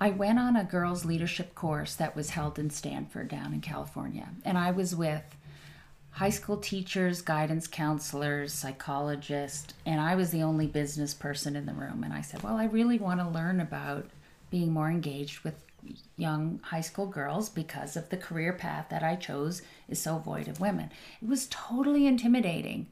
I 0.01 0.11
went 0.11 0.39
on 0.39 0.57
a 0.57 0.65
girls' 0.65 1.05
leadership 1.05 1.55
course 1.55 1.95
that 1.95 2.15
was 2.15 2.31
held 2.31 2.59
in 2.59 2.71
Stanford 2.71 3.29
down 3.29 3.55
in 3.55 3.61
California. 3.61 4.29
And 4.45 4.59
I 4.59 4.71
was 4.71 4.95
with 4.95 5.37
high 6.15 6.31
school 6.31 6.57
teachers, 6.57 7.23
guidance 7.23 7.67
counselors, 7.67 8.53
psychologists, 8.53 9.75
and 9.85 10.01
I 10.01 10.15
was 10.15 10.31
the 10.31 10.43
only 10.43 10.69
business 10.69 11.13
person 11.13 11.57
in 11.57 11.67
the 11.67 11.75
room. 11.75 12.05
And 12.05 12.13
I 12.13 12.21
said, 12.21 12.43
Well, 12.43 12.57
I 12.57 12.67
really 12.67 12.99
want 12.99 13.21
to 13.21 13.29
learn 13.29 13.61
about 13.61 14.07
being 14.51 14.73
more 14.73 14.89
engaged 14.89 15.41
with 15.41 15.55
young 16.17 16.61
high 16.63 16.81
school 16.81 17.07
girls 17.07 17.49
because 17.49 17.97
of 17.97 18.09
the 18.09 18.17
career 18.17 18.53
path 18.53 18.87
that 18.91 19.03
I 19.03 19.17
chose 19.17 19.61
is 19.89 20.01
so 20.01 20.19
void 20.19 20.49
of 20.49 20.61
women. 20.61 20.91
It 21.21 21.29
was 21.29 21.49
totally 21.51 22.07
intimidating 22.07 22.87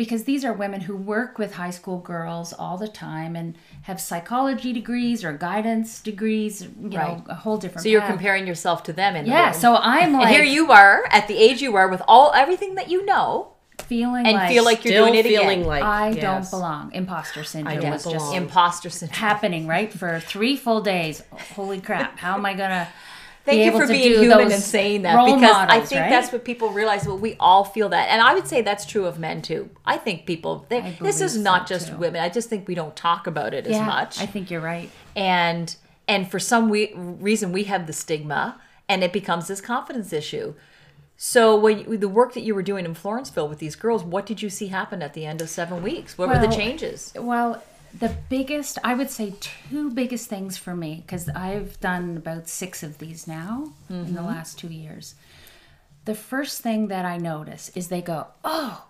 because 0.00 0.24
these 0.24 0.46
are 0.46 0.54
women 0.54 0.80
who 0.80 0.96
work 0.96 1.36
with 1.38 1.52
high 1.62 1.68
school 1.78 1.98
girls 1.98 2.54
all 2.54 2.78
the 2.78 2.88
time 2.88 3.36
and 3.36 3.54
have 3.82 4.00
psychology 4.00 4.72
degrees 4.72 5.22
or 5.22 5.32
guidance 5.34 6.00
degrees, 6.00 6.62
you 6.62 6.70
Right. 6.98 7.18
know, 7.18 7.24
a 7.28 7.34
whole 7.34 7.58
different 7.58 7.82
So 7.82 7.90
you're 7.90 8.00
comparing 8.14 8.46
yourself 8.46 8.82
to 8.84 8.94
them 8.94 9.14
in 9.14 9.26
the 9.26 9.30
Yeah, 9.30 9.50
room. 9.50 9.60
so 9.60 9.76
I'm 9.76 10.14
like 10.14 10.22
and 10.28 10.34
here 10.34 10.42
you 10.42 10.72
are 10.72 11.04
at 11.10 11.28
the 11.28 11.36
age 11.36 11.60
you 11.60 11.76
are 11.76 11.86
with 11.88 12.00
all 12.08 12.32
everything 12.32 12.76
that 12.76 12.88
you 12.88 13.04
know 13.04 13.48
feeling 13.80 14.24
and 14.26 14.36
like 14.36 14.48
feel 14.50 14.64
like 14.64 14.84
you're 14.86 14.94
doing 15.02 15.14
it 15.16 15.26
feeling 15.26 15.60
again. 15.60 15.68
like 15.74 15.82
I 15.82 16.10
yes. 16.12 16.22
don't 16.22 16.50
belong. 16.50 16.92
Imposter 16.94 17.44
syndrome 17.44 17.80
don't 17.80 17.90
was 17.92 18.04
just 18.04 18.14
belong. 18.16 18.34
Imposter 18.36 18.88
syndrome. 18.88 19.18
happening 19.18 19.66
right 19.66 19.92
for 19.92 20.18
three 20.20 20.56
full 20.56 20.80
days. 20.80 21.22
Holy 21.56 21.78
crap! 21.80 22.18
How 22.18 22.34
am 22.38 22.46
I 22.46 22.54
gonna? 22.54 22.88
Thank 23.44 23.64
you 23.64 23.78
for 23.78 23.86
being 23.86 24.20
human 24.22 24.52
and 24.52 24.62
saying 24.62 25.02
that 25.02 25.24
because 25.24 25.56
I 25.56 25.80
think 25.80 26.00
right? 26.00 26.10
that's 26.10 26.30
what 26.30 26.44
people 26.44 26.70
realize. 26.70 27.06
Well, 27.06 27.18
we 27.18 27.36
all 27.40 27.64
feel 27.64 27.88
that, 27.88 28.08
and 28.08 28.20
I 28.20 28.34
would 28.34 28.46
say 28.46 28.62
that's 28.62 28.84
true 28.84 29.06
of 29.06 29.18
men 29.18 29.42
too. 29.42 29.70
I 29.84 29.96
think 29.96 30.26
people. 30.26 30.66
They, 30.68 30.80
I 30.80 30.98
this 31.00 31.20
is 31.20 31.36
not 31.36 31.68
so, 31.68 31.74
just 31.74 31.88
too. 31.88 31.96
women. 31.96 32.22
I 32.22 32.28
just 32.28 32.48
think 32.48 32.68
we 32.68 32.74
don't 32.74 32.94
talk 32.94 33.26
about 33.26 33.54
it 33.54 33.66
as 33.66 33.80
much, 33.80 34.20
I 34.20 34.26
think 34.26 34.50
you're 34.50 34.60
right. 34.60 34.90
and 35.16 35.74
and 36.06 36.30
for 36.30 36.38
some 36.38 36.68
we, 36.68 36.92
reason 36.94 37.52
we 37.52 37.64
have 37.64 37.86
the 37.86 37.92
stigma, 37.92 38.60
and 38.88 39.04
it 39.04 39.12
becomes 39.12 39.46
this 39.46 39.60
confidence 39.60 40.12
issue. 40.12 40.54
So 41.16 41.54
when 41.54 41.80
you, 41.80 41.96
the 41.96 42.08
work 42.08 42.34
that 42.34 42.40
you 42.40 42.54
were 42.54 42.62
doing 42.62 42.84
in 42.84 42.94
Florenceville 42.94 43.48
with 43.48 43.58
these 43.58 43.76
girls, 43.76 44.02
what 44.02 44.26
did 44.26 44.42
you 44.42 44.50
see 44.50 44.68
happen 44.68 45.02
at 45.02 45.14
the 45.14 45.24
end 45.26 45.40
of 45.40 45.50
seven 45.50 45.82
weeks? 45.82 46.16
What 46.18 46.30
were 46.30 46.38
the 46.38 46.48
changes? 46.48 47.12
Well, 47.14 47.62
the 47.98 48.14
biggest, 48.28 48.78
I 48.84 48.94
would 48.94 49.10
say, 49.10 49.34
two 49.40 49.90
biggest 49.90 50.28
things 50.28 50.56
for 50.56 50.74
me, 50.76 51.02
because 51.04 51.28
I've 51.30 51.78
done 51.80 52.16
about 52.16 52.48
six 52.48 52.82
of 52.82 52.98
these 52.98 53.26
now 53.26 53.72
in 53.88 53.96
Mm-hmm. 54.04 54.14
the 54.14 54.22
last 54.22 54.58
two 54.58 54.68
years. 54.68 55.14
The 56.04 56.14
first 56.14 56.60
thing 56.62 56.88
that 56.88 57.04
I 57.04 57.16
notice 57.18 57.70
is 57.74 57.88
they 57.88 58.00
go, 58.02 58.28
Oh, 58.44 58.86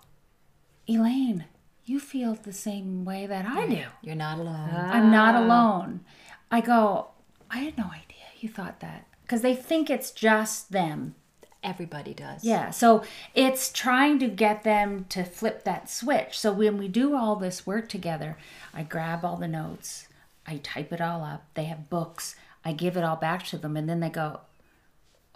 Elaine, 0.87 1.45
you 1.85 1.99
feel 1.99 2.35
the 2.35 2.53
same 2.53 3.03
way 3.05 3.25
that 3.27 3.45
I 3.45 3.67
do. 3.67 3.83
You're 4.01 4.15
not 4.15 4.39
alone. 4.39 4.69
I'm 4.73 5.11
not 5.11 5.35
alone. 5.35 6.01
I 6.49 6.61
go, 6.61 7.09
I 7.49 7.59
had 7.59 7.77
no 7.77 7.85
idea 7.85 8.25
you 8.39 8.49
thought 8.49 8.79
that. 8.79 9.07
Because 9.23 9.41
they 9.41 9.55
think 9.55 9.89
it's 9.89 10.11
just 10.11 10.71
them. 10.71 11.15
Everybody 11.63 12.13
does. 12.15 12.43
Yeah, 12.43 12.71
so 12.71 13.03
it's 13.35 13.71
trying 13.71 14.17
to 14.19 14.27
get 14.27 14.63
them 14.63 15.05
to 15.09 15.23
flip 15.23 15.63
that 15.63 15.89
switch. 15.91 16.39
So 16.39 16.51
when 16.51 16.77
we 16.77 16.87
do 16.87 17.15
all 17.15 17.35
this 17.35 17.67
work 17.67 17.87
together, 17.87 18.35
I 18.73 18.81
grab 18.81 19.23
all 19.23 19.37
the 19.37 19.47
notes, 19.47 20.07
I 20.47 20.57
type 20.57 20.91
it 20.91 21.01
all 21.01 21.23
up. 21.23 21.45
They 21.53 21.65
have 21.65 21.89
books, 21.89 22.35
I 22.65 22.73
give 22.73 22.97
it 22.97 23.03
all 23.03 23.15
back 23.15 23.45
to 23.47 23.57
them, 23.57 23.77
and 23.77 23.87
then 23.87 23.99
they 23.99 24.09
go, 24.09 24.41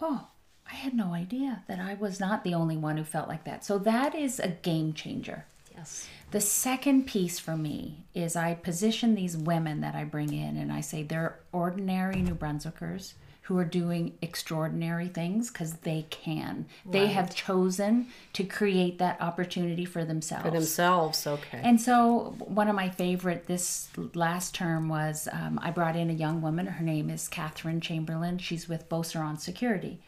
Oh, 0.00 0.26
I 0.70 0.74
had 0.74 0.94
no 0.94 1.14
idea 1.14 1.62
that 1.68 1.78
I 1.78 1.94
was 1.94 2.18
not 2.18 2.42
the 2.42 2.54
only 2.54 2.76
one 2.76 2.96
who 2.96 3.04
felt 3.04 3.28
like 3.28 3.44
that. 3.44 3.64
So 3.64 3.78
that 3.78 4.14
is 4.14 4.40
a 4.40 4.48
game 4.48 4.92
changer. 4.92 5.44
Yes. 5.74 6.08
The 6.32 6.40
second 6.40 7.06
piece 7.06 7.38
for 7.38 7.56
me 7.56 8.04
is 8.14 8.34
I 8.34 8.54
position 8.54 9.14
these 9.14 9.36
women 9.36 9.80
that 9.82 9.94
I 9.94 10.04
bring 10.04 10.32
in 10.32 10.56
and 10.56 10.72
I 10.72 10.80
say 10.80 11.02
they're 11.02 11.38
ordinary 11.52 12.16
New 12.16 12.34
Brunswickers 12.34 13.12
who 13.46 13.56
are 13.56 13.64
doing 13.64 14.12
extraordinary 14.22 15.06
things 15.06 15.50
because 15.52 15.74
they 15.74 16.04
can. 16.10 16.66
They 16.84 17.06
have 17.08 17.32
chosen 17.32 18.08
to 18.32 18.42
create 18.42 18.98
that 18.98 19.20
opportunity 19.20 19.84
for 19.84 20.04
themselves. 20.04 20.44
for 20.44 20.50
themselves 20.50 21.26
okay 21.26 21.60
And 21.62 21.80
so, 21.80 22.34
one 22.38 22.68
of 22.68 22.74
my 22.74 22.90
favorite 22.90 23.46
this 23.46 23.88
last 24.14 24.52
term 24.54 24.88
was 24.88 25.28
um, 25.30 25.60
I 25.62 25.70
brought 25.70 25.94
in 25.94 26.10
a 26.10 26.12
young 26.12 26.42
woman. 26.42 26.66
Her 26.66 26.84
name 26.84 27.08
is 27.08 27.28
Catherine 27.28 27.80
Chamberlain. 27.80 28.38
She's 28.38 28.68
with 28.68 28.88
Beauceron 28.88 29.38
Security. 29.38 30.00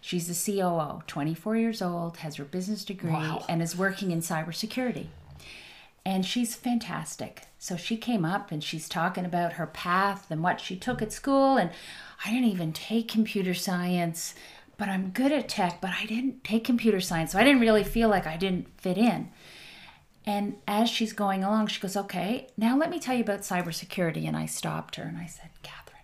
She's 0.00 0.28
the 0.28 0.58
COO, 0.60 1.02
24 1.06 1.56
years 1.56 1.82
old, 1.82 2.18
has 2.18 2.36
her 2.36 2.44
business 2.44 2.84
degree, 2.84 3.10
and 3.48 3.62
is 3.62 3.74
working 3.76 4.10
in 4.10 4.20
cybersecurity. 4.20 5.06
And 6.06 6.26
she's 6.26 6.54
fantastic. 6.54 7.42
So 7.58 7.76
she 7.76 7.96
came 7.96 8.24
up 8.26 8.52
and 8.52 8.62
she's 8.62 8.88
talking 8.88 9.24
about 9.24 9.54
her 9.54 9.66
path 9.66 10.30
and 10.30 10.42
what 10.42 10.60
she 10.60 10.76
took 10.76 11.00
at 11.00 11.12
school. 11.12 11.56
And 11.56 11.70
I 12.24 12.30
didn't 12.30 12.50
even 12.50 12.72
take 12.74 13.08
computer 13.08 13.54
science, 13.54 14.34
but 14.76 14.88
I'm 14.88 15.10
good 15.10 15.32
at 15.32 15.48
tech, 15.48 15.80
but 15.80 15.90
I 15.98 16.04
didn't 16.04 16.44
take 16.44 16.64
computer 16.64 17.00
science. 17.00 17.32
So 17.32 17.38
I 17.38 17.44
didn't 17.44 17.60
really 17.60 17.84
feel 17.84 18.10
like 18.10 18.26
I 18.26 18.36
didn't 18.36 18.68
fit 18.78 18.98
in. 18.98 19.30
And 20.26 20.56
as 20.66 20.88
she's 20.90 21.12
going 21.12 21.44
along, 21.44 21.68
she 21.68 21.80
goes, 21.80 21.96
Okay, 21.96 22.48
now 22.56 22.76
let 22.76 22.90
me 22.90 22.98
tell 22.98 23.14
you 23.14 23.22
about 23.22 23.40
cybersecurity. 23.40 24.26
And 24.26 24.36
I 24.36 24.46
stopped 24.46 24.96
her 24.96 25.04
and 25.04 25.16
I 25.16 25.26
said, 25.26 25.50
Catherine, 25.62 26.02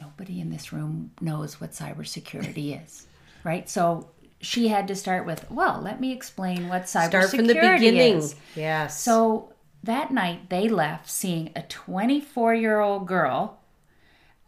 nobody 0.00 0.40
in 0.40 0.50
this 0.50 0.72
room 0.72 1.10
knows 1.20 1.60
what 1.60 1.72
cybersecurity 1.72 2.82
is, 2.84 3.06
right? 3.44 3.68
So 3.68 4.08
she 4.40 4.68
had 4.68 4.86
to 4.88 4.94
start 4.94 5.26
with, 5.26 5.50
Well, 5.50 5.80
let 5.82 6.00
me 6.00 6.12
explain 6.12 6.68
what 6.68 6.82
cybersecurity 6.82 7.04
is. 7.04 7.08
start 7.08 7.30
from 7.30 7.46
the 7.46 7.54
beginning 7.54 8.16
is. 8.18 8.34
yes 8.54 9.00
So 9.00 9.52
that 9.82 10.10
night 10.10 10.50
they 10.50 10.68
left 10.68 11.08
seeing 11.10 11.50
a 11.56 11.62
24 11.62 12.54
year 12.54 12.80
old 12.80 13.06
girl 13.06 13.58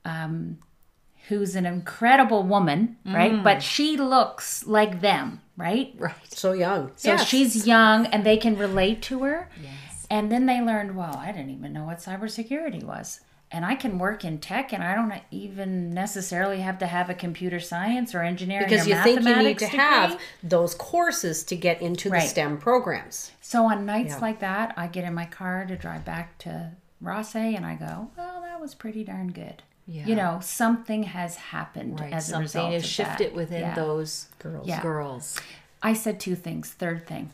um, 0.05 0.59
who's 1.29 1.55
an 1.55 1.67
incredible 1.67 2.43
woman, 2.43 2.97
right? 3.05 3.43
But 3.45 3.63
she 3.63 3.97
looks 3.97 4.67
like 4.67 5.01
them, 5.01 5.43
right? 5.57 5.95
Right. 5.99 6.15
so 6.33 6.53
young 6.53 6.93
So 6.97 7.11
Yes. 7.11 7.27
she's 7.29 7.67
young 7.67 8.07
and 8.07 8.25
they 8.25 8.37
can 8.39 8.57
relate 8.57 9.03
to 9.03 9.23
her. 9.25 9.51
Yes. 9.63 10.07
And 10.11 10.33
then 10.33 10.47
they 10.47 10.61
learned, 10.63 10.97
well, 10.97 11.17
I 11.19 11.33
didn't 11.33 11.51
even 11.51 11.73
know 11.75 11.85
what 11.85 11.99
cybersecurity 11.99 12.83
was. 12.83 13.21
And 13.51 13.65
I 13.65 13.75
can 13.77 13.99
work 13.99 14.25
in 14.27 14.39
tech 14.39 14.75
and 14.75 14.83
I 14.83 14.95
don't 14.95 15.13
even 15.31 15.95
necessarily 15.95 16.61
have 16.61 16.79
to 16.81 16.87
have 16.87 17.09
a 17.09 17.15
computer 17.15 17.61
science 17.61 18.15
or 18.15 18.23
engineering 18.23 18.67
because 18.69 18.87
or 18.87 18.91
you 18.91 19.03
think 19.03 19.23
you 19.23 19.37
need 19.37 19.59
to 19.59 19.65
degree. 19.65 19.79
have 19.79 20.21
those 20.43 20.75
courses 20.75 21.45
to 21.45 21.57
get 21.57 21.81
into 21.81 22.11
the 22.11 22.21
STEM 22.21 22.59
programs. 22.59 23.33
So 23.41 23.65
on 23.65 23.87
nights 23.87 24.11
Yeah. 24.17 24.19
like 24.19 24.41
that, 24.41 24.75
I 24.77 24.87
get 24.87 25.05
in 25.05 25.15
my 25.15 25.25
car 25.25 25.65
to 25.67 25.77
drive 25.77 26.05
back 26.05 26.37
to 26.39 26.73
Rothesay 27.03 27.57
and 27.57 27.65
I 27.65 27.77
go, 27.77 28.11
well, 28.19 28.43
that 28.43 28.61
was 28.61 28.75
pretty 28.75 29.03
darn 29.03 29.33
good. 29.33 29.63
Yeah. 29.87 30.05
You 30.05 30.15
know, 30.17 30.41
something 30.43 31.05
has 31.05 31.37
happened 31.37 32.01
Right. 32.01 32.13
as 32.13 32.29
a 32.29 32.33
Something 32.33 32.43
result 32.43 32.73
is 32.75 32.83
of 32.85 32.89
shifted 32.91 33.27
that. 33.31 33.35
within 33.35 33.61
Yeah. 33.63 33.75
those 33.75 34.27
Girls. 34.41 34.69
Girls. 34.83 35.41
I 35.83 35.95
said 35.95 36.21
two 36.21 36.35
things. 36.35 36.69
Third 36.71 37.07
thing, 37.07 37.31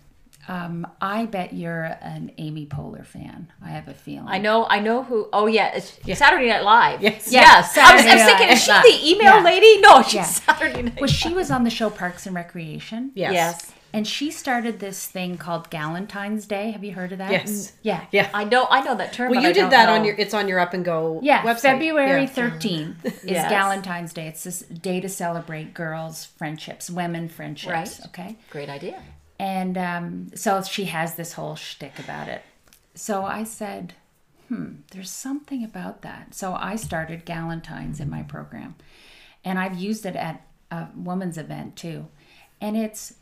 um, 0.49 0.87
I 1.01 1.27
bet 1.27 1.53
you're 1.53 1.85
an 2.01 2.33
Amy 2.39 2.67
Poehler 2.67 3.05
fan. 3.07 3.51
I 3.65 3.69
have 3.71 3.89
a 3.89 3.95
feeling. 3.95 4.29
I 4.29 4.39
know. 4.39 4.67
I 4.69 4.79
know 4.81 5.03
who. 5.03 5.29
Oh 5.33 5.47
yeah, 5.47 5.75
it's 5.75 5.99
Saturday 6.19 6.49
Night 6.49 6.63
Live. 6.65 7.01
Yes. 7.03 7.33
Yeah, 7.33 7.41
yes. 7.41 7.77
I 7.79 7.97
was, 7.97 8.05
I 8.07 8.15
was 8.15 8.25
thinking, 8.25 8.49
is 8.49 8.63
she 8.63 8.71
Night 8.71 8.83
the 8.85 9.09
email 9.11 9.37
Yeah. 9.37 9.43
lady? 9.43 9.81
No, 9.81 10.03
she's 10.03 10.15
Yeah. 10.15 10.23
Saturday 10.25 10.83
Night. 10.83 11.01
Well, 11.01 11.09
she 11.09 11.33
was 11.33 11.51
on 11.51 11.65
the 11.65 11.71
show 11.71 11.89
Parks 11.91 12.27
and 12.27 12.35
Recreation. 12.35 13.11
Yes. 13.15 13.33
Yes. 13.33 13.73
And 13.95 14.09
she 14.09 14.33
started 14.33 14.81
this 14.81 15.07
thing 15.07 15.37
called 15.39 15.71
Galentine's 15.71 16.47
Day. 16.47 16.73
Have 16.73 16.83
you 16.83 16.93
heard 16.95 17.13
of 17.13 17.19
that? 17.19 17.31
Yes. 17.31 17.73
Yeah. 17.83 18.05
Yeah. 18.11 18.29
I 18.35 18.43
know. 18.43 18.67
I 18.69 18.81
know 18.83 18.97
that 18.97 19.13
term. 19.13 19.31
Well, 19.31 19.37
but 19.39 19.45
you 19.45 19.51
I 19.51 19.53
did 19.53 19.71
that 19.71 19.87
know. 19.87 19.95
on 19.95 20.05
your. 20.05 20.17
It's 20.17 20.35
on 20.35 20.49
your 20.49 20.59
up 20.59 20.75
and 20.75 20.85
go. 20.85 21.21
Yeah, 21.23 21.43
website. 21.43 21.61
February 21.61 22.23
Yeah. 22.25 22.29
13th 22.29 23.05
is 23.05 23.25
Yes. 23.25 23.53
Galentine's 23.53 24.13
Day. 24.13 24.27
It's 24.27 24.43
this 24.43 24.61
day 24.63 25.01
to 25.01 25.09
celebrate 25.09 25.75
girls' 25.75 26.25
friendships, 26.25 26.91
women 26.91 27.29
friendships. 27.29 27.71
Right. 27.73 28.01
Okay. 28.07 28.37
Great 28.51 28.69
idea. 28.69 29.01
And 29.39 29.77
um, 29.77 30.29
so 30.35 30.63
she 30.63 30.85
has 30.87 31.17
this 31.17 31.33
whole 31.35 31.57
shtick 31.57 31.99
about 31.99 32.29
it. 32.29 32.43
So 32.95 33.25
I 33.25 33.45
said, 33.45 33.95
hmm, 34.49 34.77
there's 34.93 35.11
something 35.11 35.65
about 35.65 36.03
that. 36.03 36.35
So 36.35 36.55
I 36.55 36.77
started 36.77 37.27
Galentine's 37.27 38.01
in 38.01 38.09
my 38.11 38.23
program. 38.23 38.77
and 39.45 39.59
I've 39.59 39.77
used 39.79 40.07
it 40.07 40.17
at 40.17 40.47
a 40.71 40.89
woman's 40.97 41.39
event 41.39 41.77
too. 41.77 42.07
And 42.61 42.77
it's 42.77 43.15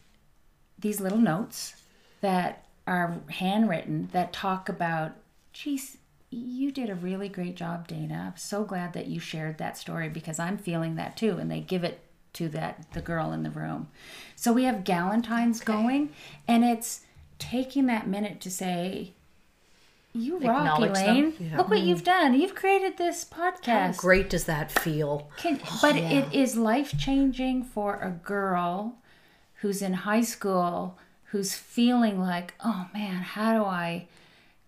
these 0.79 1.01
little 1.01 1.19
notes 1.19 1.75
that 2.21 2.67
are 2.87 3.21
handwritten 3.31 4.09
that 4.13 4.33
talk 4.33 4.69
about, 4.69 5.13
geez, 5.53 5.99
you 6.31 6.73
did 6.73 6.89
a 6.89 6.95
really 6.95 7.29
great 7.29 7.57
job, 7.57 7.89
Dana. 7.89 8.31
I'm 8.33 8.39
so 8.39 8.65
glad 8.65 8.93
that 8.95 9.07
you 9.09 9.21
shared 9.21 9.59
that 9.59 9.77
story 9.77 10.09
because 10.09 10.39
I'm 10.39 10.57
feeling 10.59 10.95
that 10.97 11.17
too. 11.17 11.37
And 11.39 11.51
they 11.51 11.61
give 11.61 11.85
it 11.85 12.01
to 12.35 12.49
that 12.51 12.91
the 12.93 13.01
girl 13.01 13.33
in 13.33 13.43
the 13.43 13.51
room. 13.51 13.89
So 14.37 14.53
we 14.53 14.65
have 14.65 14.85
Galentine's 14.85 15.61
going, 15.61 16.11
and 16.49 16.65
it's 16.65 17.01
taking 17.39 17.87
that 17.87 18.07
minute 18.07 18.41
to 18.43 18.51
say, 18.51 19.13
"You 20.13 20.39
rock. 20.39 20.79
Elaine. 20.79 21.35
Look 21.57 21.69
what 21.69 21.81
mm. 21.81 21.87
you've 21.87 22.05
done. 22.05 22.35
You've 22.35 22.55
created 22.55 22.97
this 22.97 23.25
podcast. 23.25 23.99
Great 23.99 24.31
does 24.31 24.45
that 24.45 24.71
feel? 24.71 25.31
Can, 25.37 25.61
but 25.81 25.97
it 25.97 26.33
is 26.33 26.57
life 26.57 26.99
changing 26.99 27.65
for 27.65 28.01
a 28.01 28.11
girl 28.11 28.97
who's 29.57 29.83
in 29.83 29.93
high 29.93 30.23
school 30.23 30.99
who's 31.33 31.55
feeling 31.55 32.21
like, 32.21 32.53
oh 32.63 32.87
man, 32.93 33.23
how 33.23 33.55
do 33.55 33.65
I 33.65 34.07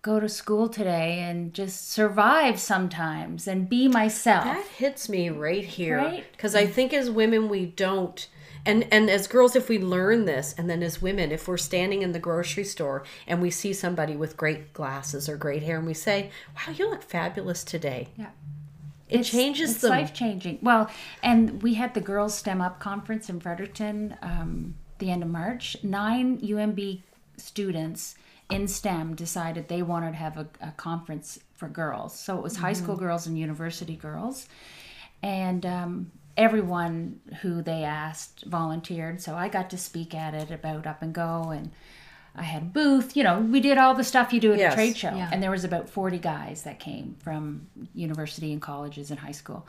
go 0.05 0.19
to 0.19 0.29
school 0.29 0.69
today 0.69 1.19
and 1.19 1.51
just 1.51 1.89
survive 1.91 2.59
sometimes 2.59 3.47
and 3.47 3.67
be 3.67 3.87
myself? 3.87 4.43
That 4.45 4.67
hits 4.67 5.09
me 5.09 5.29
right 5.29 5.65
here 5.65 5.97
Right? 5.97 6.25
because 6.31 6.53
I 6.53 6.67
think 6.67 6.93
as 6.93 7.09
women 7.09 7.49
we 7.49 7.65
don't 7.65 8.27
and 8.67 8.87
and 8.91 9.09
as 9.09 9.27
girls 9.27 9.55
if 9.55 9.67
we 9.67 9.77
learn 9.79 10.25
this 10.25 10.53
and 10.57 10.69
then 10.69 10.81
as 10.83 11.01
women 11.01 11.31
if 11.31 11.47
we're 11.47 11.57
standing 11.57 12.01
in 12.03 12.11
the 12.11 12.19
grocery 12.19 12.63
store 12.63 13.03
and 13.27 13.41
we 13.41 13.49
see 13.49 13.73
somebody 13.73 14.15
with 14.15 14.37
great 14.37 14.73
glasses 14.73 15.27
or 15.27 15.37
great 15.37 15.63
hair 15.63 15.77
and 15.77 15.87
we 15.87 15.93
say, 15.95 16.29
"Wow, 16.55 16.73
you 16.77 16.89
look 16.89 17.03
fabulous 17.03 17.63
today." 17.63 18.09
Yeah. 18.15 18.29
It 19.07 19.23
changes 19.23 19.71
it's 19.71 19.81
them. 19.81 19.91
life 19.91 20.13
changing. 20.13 20.57
Well, 20.63 20.89
and 21.21 21.61
we 21.61 21.75
had 21.75 21.93
the 21.93 22.01
Girls 22.01 22.33
STEM 22.35 22.59
Up 22.61 22.79
conference 22.79 23.29
in 23.29 23.39
Fredericton 23.39 24.17
um, 24.23 24.73
the 24.97 25.11
end 25.11 25.21
of 25.21 25.29
March. 25.29 25.77
Nine 25.83 26.39
UNB 26.39 27.01
students 27.37 28.15
in 28.49 28.67
STEM 28.67 29.15
decided 29.15 29.67
they 29.67 29.81
wanted 29.81 30.11
to 30.11 30.17
have 30.17 30.37
a, 30.37 30.47
a 30.61 30.71
conference 30.77 31.39
for 31.55 31.67
girls. 31.67 32.17
So 32.17 32.37
it 32.37 32.43
was 32.43 32.57
high 32.57 32.73
school 32.73 32.95
girls 32.95 33.25
and 33.27 33.37
university 33.39 33.95
girls. 33.95 34.47
And 35.23 35.65
um, 35.65 36.11
everyone 36.37 37.19
who 37.41 37.61
they 37.61 37.83
asked 37.83 38.43
volunteered. 38.45 39.21
So 39.21 39.35
I 39.35 39.47
got 39.47 39.69
to 39.71 39.77
speak 39.77 40.13
at 40.13 40.33
it 40.33 40.51
about 40.51 40.85
Up 40.85 41.01
and 41.01 41.13
Go 41.13 41.49
and 41.49 41.71
I 42.37 42.43
had 42.43 42.63
a 42.63 42.65
booth. 42.65 43.15
You 43.15 43.23
know, 43.23 43.39
we 43.39 43.61
did 43.61 43.77
all 43.77 43.93
the 43.93 44.03
stuff 44.03 44.33
you 44.33 44.41
do 44.41 44.51
at 44.51 44.59
Yes. 44.59 44.73
a 44.73 44.75
trade 44.75 44.97
show. 44.97 45.15
Yeah. 45.15 45.29
And 45.31 45.41
there 45.41 45.51
was 45.51 45.63
about 45.63 45.89
40 45.89 46.19
guys 46.19 46.63
that 46.63 46.79
came 46.79 47.15
from 47.23 47.67
university 47.93 48.51
and 48.51 48.61
colleges 48.61 49.09
and 49.09 49.19
high 49.19 49.31
school. 49.31 49.65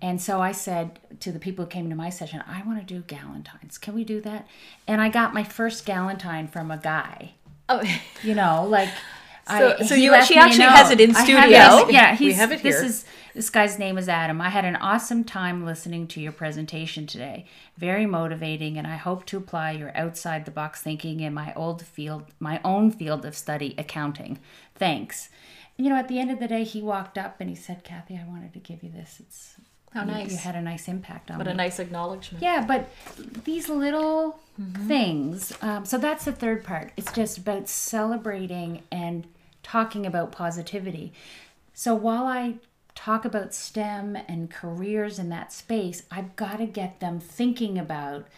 And 0.00 0.20
so 0.20 0.40
I 0.40 0.52
said 0.52 0.98
to 1.20 1.30
the 1.30 1.38
people 1.38 1.66
who 1.66 1.70
came 1.70 1.90
to 1.90 1.96
my 1.96 2.08
session, 2.10 2.42
I 2.46 2.62
want 2.62 2.78
to 2.86 2.94
do 2.94 3.02
galentines. 3.02 3.78
Can 3.80 3.94
we 3.94 4.04
do 4.04 4.20
that? 4.22 4.46
And 4.86 5.00
I 5.00 5.10
got 5.10 5.34
my 5.34 5.44
first 5.44 5.86
galentine 5.86 6.48
from 6.48 6.70
a 6.70 6.78
guy. 6.78 7.34
Oh, 7.68 7.82
You 8.22 8.34
know, 8.34 8.66
like 8.68 8.88
So- 9.48 9.76
so 9.86 9.94
you- 9.94 10.20
she 10.24 10.36
actually 10.36 10.64
has 10.64 10.90
it 10.90 11.00
in 11.00 11.14
I 11.14 11.22
studio. 11.24 11.48
it. 11.88 11.92
Yeah, 11.92 12.16
he's, 12.16 12.36
have 12.36 12.50
it 12.52 12.62
This 12.62 12.76
here. 12.80 12.84
is 12.84 13.04
this 13.32 13.48
guy's 13.50 13.78
name 13.78 13.96
is 13.98 14.08
Adam. 14.08 14.40
I 14.40 14.48
had 14.48 14.64
an 14.64 14.76
awesome 14.76 15.22
time 15.22 15.64
listening 15.64 16.08
to 16.08 16.20
your 16.20 16.32
presentation 16.32 17.06
today. 17.06 17.44
Very 17.76 18.06
motivating, 18.06 18.78
and 18.78 18.86
I 18.86 18.96
hope 18.96 19.26
to 19.26 19.36
apply 19.36 19.72
your 19.72 19.94
outside 19.96 20.46
the 20.46 20.50
box 20.50 20.80
thinking 20.80 21.20
in 21.20 21.34
my 21.34 21.52
old 21.54 21.82
field, 21.84 22.24
my 22.40 22.60
own 22.64 22.90
field 22.90 23.24
of 23.26 23.36
study, 23.36 23.74
accounting. 23.76 24.38
Thanks. 24.74 25.28
You 25.76 25.90
know, 25.90 25.96
at 25.96 26.08
the 26.08 26.18
end 26.18 26.30
of 26.30 26.40
the 26.40 26.48
day, 26.48 26.64
he 26.64 26.80
walked 26.80 27.18
up 27.18 27.36
and 27.38 27.50
he 27.50 27.54
said, 27.56 27.84
"Cathy, 27.84 28.16
I 28.18 28.26
wanted 28.26 28.54
to 28.54 28.58
give 28.58 28.82
you 28.82 28.90
this. 28.90 29.18
It's 29.20 29.56
How 29.96 30.04
nice. 30.04 30.30
You 30.32 30.36
had 30.38 30.54
a 30.56 30.60
nice 30.62 30.88
impact 30.88 31.30
on 31.30 31.38
what 31.38 31.46
me." 31.46 31.52
a 31.52 31.56
nice 31.56 31.78
acknowledgement. 31.78 32.42
Yeah, 32.42 32.64
but 32.66 32.88
these 33.44 33.68
little 33.68 34.38
Mm-hmm. 34.58 34.88
things. 34.88 35.52
Um, 35.60 35.84
so 35.84 35.98
that's 35.98 36.24
the 36.24 36.32
third 36.32 36.64
part. 36.64 36.90
It's 36.96 37.12
just 37.12 37.36
about 37.36 37.68
celebrating 37.68 38.82
and 38.90 39.26
talking 39.62 40.06
about 40.06 40.32
positivity. 40.32 41.12
So 41.74 41.94
while 41.94 42.24
I 42.24 42.54
talk 42.94 43.26
about 43.26 43.52
STEM 43.52 44.16
and 44.26 44.50
careers 44.50 45.18
in 45.18 45.28
that 45.28 45.52
space, 45.52 46.04
I've 46.10 46.36
got 46.36 46.56
to 46.56 46.64
get 46.66 47.00
them 47.00 47.20
thinking 47.20 47.76
about 47.78 48.28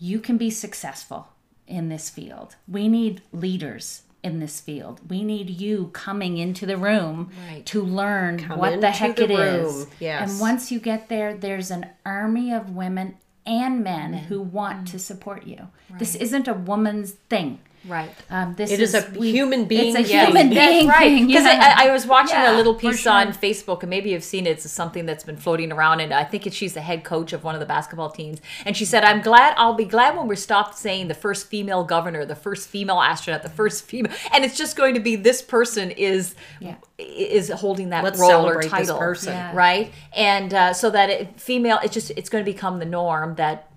you 0.00 0.18
can 0.18 0.36
be 0.36 0.50
successful 0.50 1.28
in 1.68 1.88
this 1.88 2.10
field. 2.10 2.56
We 2.66 2.88
need 2.88 3.22
leaders 3.32 4.02
in 4.22 4.40
this 4.40 4.60
field. 4.60 5.00
We 5.08 5.24
need 5.24 5.50
you 5.50 5.90
coming 5.92 6.36
into 6.38 6.66
the 6.66 6.76
room 6.76 7.30
Right. 7.48 7.64
to 7.66 7.82
learn 7.82 8.38
Come 8.38 8.58
what 8.58 8.80
the 8.80 8.90
heck 8.90 9.16
the 9.16 9.24
it 9.24 9.30
is. 9.30 9.74
room. 9.74 9.86
Yes. 9.98 10.30
And 10.30 10.40
once 10.40 10.70
you 10.70 10.78
get 10.78 11.08
there, 11.08 11.34
there's 11.34 11.70
an 11.70 11.86
army 12.04 12.52
of 12.52 12.70
women 12.70 13.16
and 13.46 13.82
men 13.82 14.12
who 14.12 14.40
mm-hmm. 14.40 14.52
want 14.52 14.88
to 14.88 14.98
support 14.98 15.46
you. 15.46 15.68
This 15.98 16.14
isn't 16.14 16.46
a 16.46 16.54
woman's 16.54 17.12
thing. 17.28 17.60
Right. 17.86 18.10
Um, 18.28 18.54
this 18.56 18.70
It 18.70 18.80
is 18.80 18.94
a 18.94 19.10
we- 19.16 19.30
human 19.32 19.64
being 19.64 19.96
It's 19.96 20.06
a 20.06 20.12
thing. 20.12 20.26
human 20.26 20.50
That's 20.54 20.68
being 20.70 20.88
right. 20.88 21.26
Because 21.26 21.44
yeah. 21.44 21.74
I, 21.78 21.88
I 21.88 21.92
was 21.92 22.06
watching 22.06 22.34
Yeah, 22.36 22.54
a 22.54 22.56
little 22.56 22.74
piece 22.74 23.00
sure. 23.00 23.12
on 23.12 23.32
Facebook, 23.32 23.80
and 23.82 23.88
maybe 23.88 24.10
you've 24.10 24.22
seen 24.22 24.46
it. 24.46 24.50
It's 24.50 24.70
something 24.70 25.06
that's 25.06 25.24
been 25.24 25.38
floating 25.38 25.72
around, 25.72 26.00
and 26.00 26.12
I 26.12 26.24
think 26.24 26.46
it, 26.46 26.52
she's 26.52 26.74
the 26.74 26.82
head 26.82 27.04
coach 27.04 27.32
of 27.32 27.42
one 27.42 27.54
of 27.54 27.60
the 27.60 27.66
basketball 27.66 28.10
teams. 28.10 28.40
And 28.66 28.76
she 28.76 28.84
said, 28.84 29.02
"I'm 29.02 29.22
glad. 29.22 29.54
I'll 29.56 29.72
be 29.74 29.86
glad 29.86 30.14
when 30.16 30.28
we're 30.28 30.34
stopped 30.36 30.76
saying 30.76 31.08
the 31.08 31.14
first 31.14 31.46
female 31.46 31.82
governor, 31.84 32.26
the 32.26 32.34
first 32.36 32.68
female 32.68 33.00
astronaut, 33.00 33.42
the 33.42 33.48
first 33.48 33.84
female, 33.84 34.12
and 34.34 34.44
it's 34.44 34.58
just 34.58 34.76
going 34.76 34.92
to 34.94 35.00
be 35.00 35.16
this 35.16 35.40
person 35.40 35.90
is 35.90 36.34
Yeah. 36.60 36.74
is 36.98 37.48
holding 37.48 37.88
that 37.90 38.04
Let's 38.04 38.20
role 38.20 38.30
or 38.30 38.32
celebrate 38.32 38.62
this 38.64 38.70
title, 38.72 38.98
person. 38.98 39.32
Yeah. 39.32 39.52
right? 39.54 39.90
And 40.14 40.52
uh, 40.52 40.74
so 40.74 40.90
that 40.90 41.08
it, 41.08 41.40
female, 41.40 41.78
it's 41.82 41.94
just 41.94 42.10
it's 42.10 42.28
going 42.28 42.44
to 42.44 42.50
become 42.52 42.78
the 42.78 42.84
norm 42.84 43.36
that." 43.36 43.68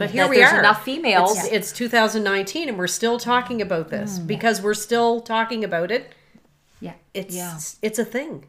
But 0.00 0.10
here 0.10 0.26
we 0.28 0.36
there's 0.38 0.52
are. 0.52 0.58
enough 0.60 0.84
females. 0.84 1.38
It's, 1.44 1.48
it's 1.70 1.72
2019 1.72 2.68
and 2.68 2.76
we're 2.78 2.86
still 2.86 3.18
talking 3.18 3.60
about 3.62 3.88
this 3.90 4.18
Mm, 4.18 4.26
because 4.26 4.60
we're 4.62 4.74
still 4.74 5.20
talking 5.20 5.62
about 5.64 5.90
it. 5.90 6.12
yeah. 6.80 6.94
It's 7.14 7.34
Yeah. 7.36 7.58
it's 7.82 7.98
a 7.98 8.04
thing. 8.04 8.44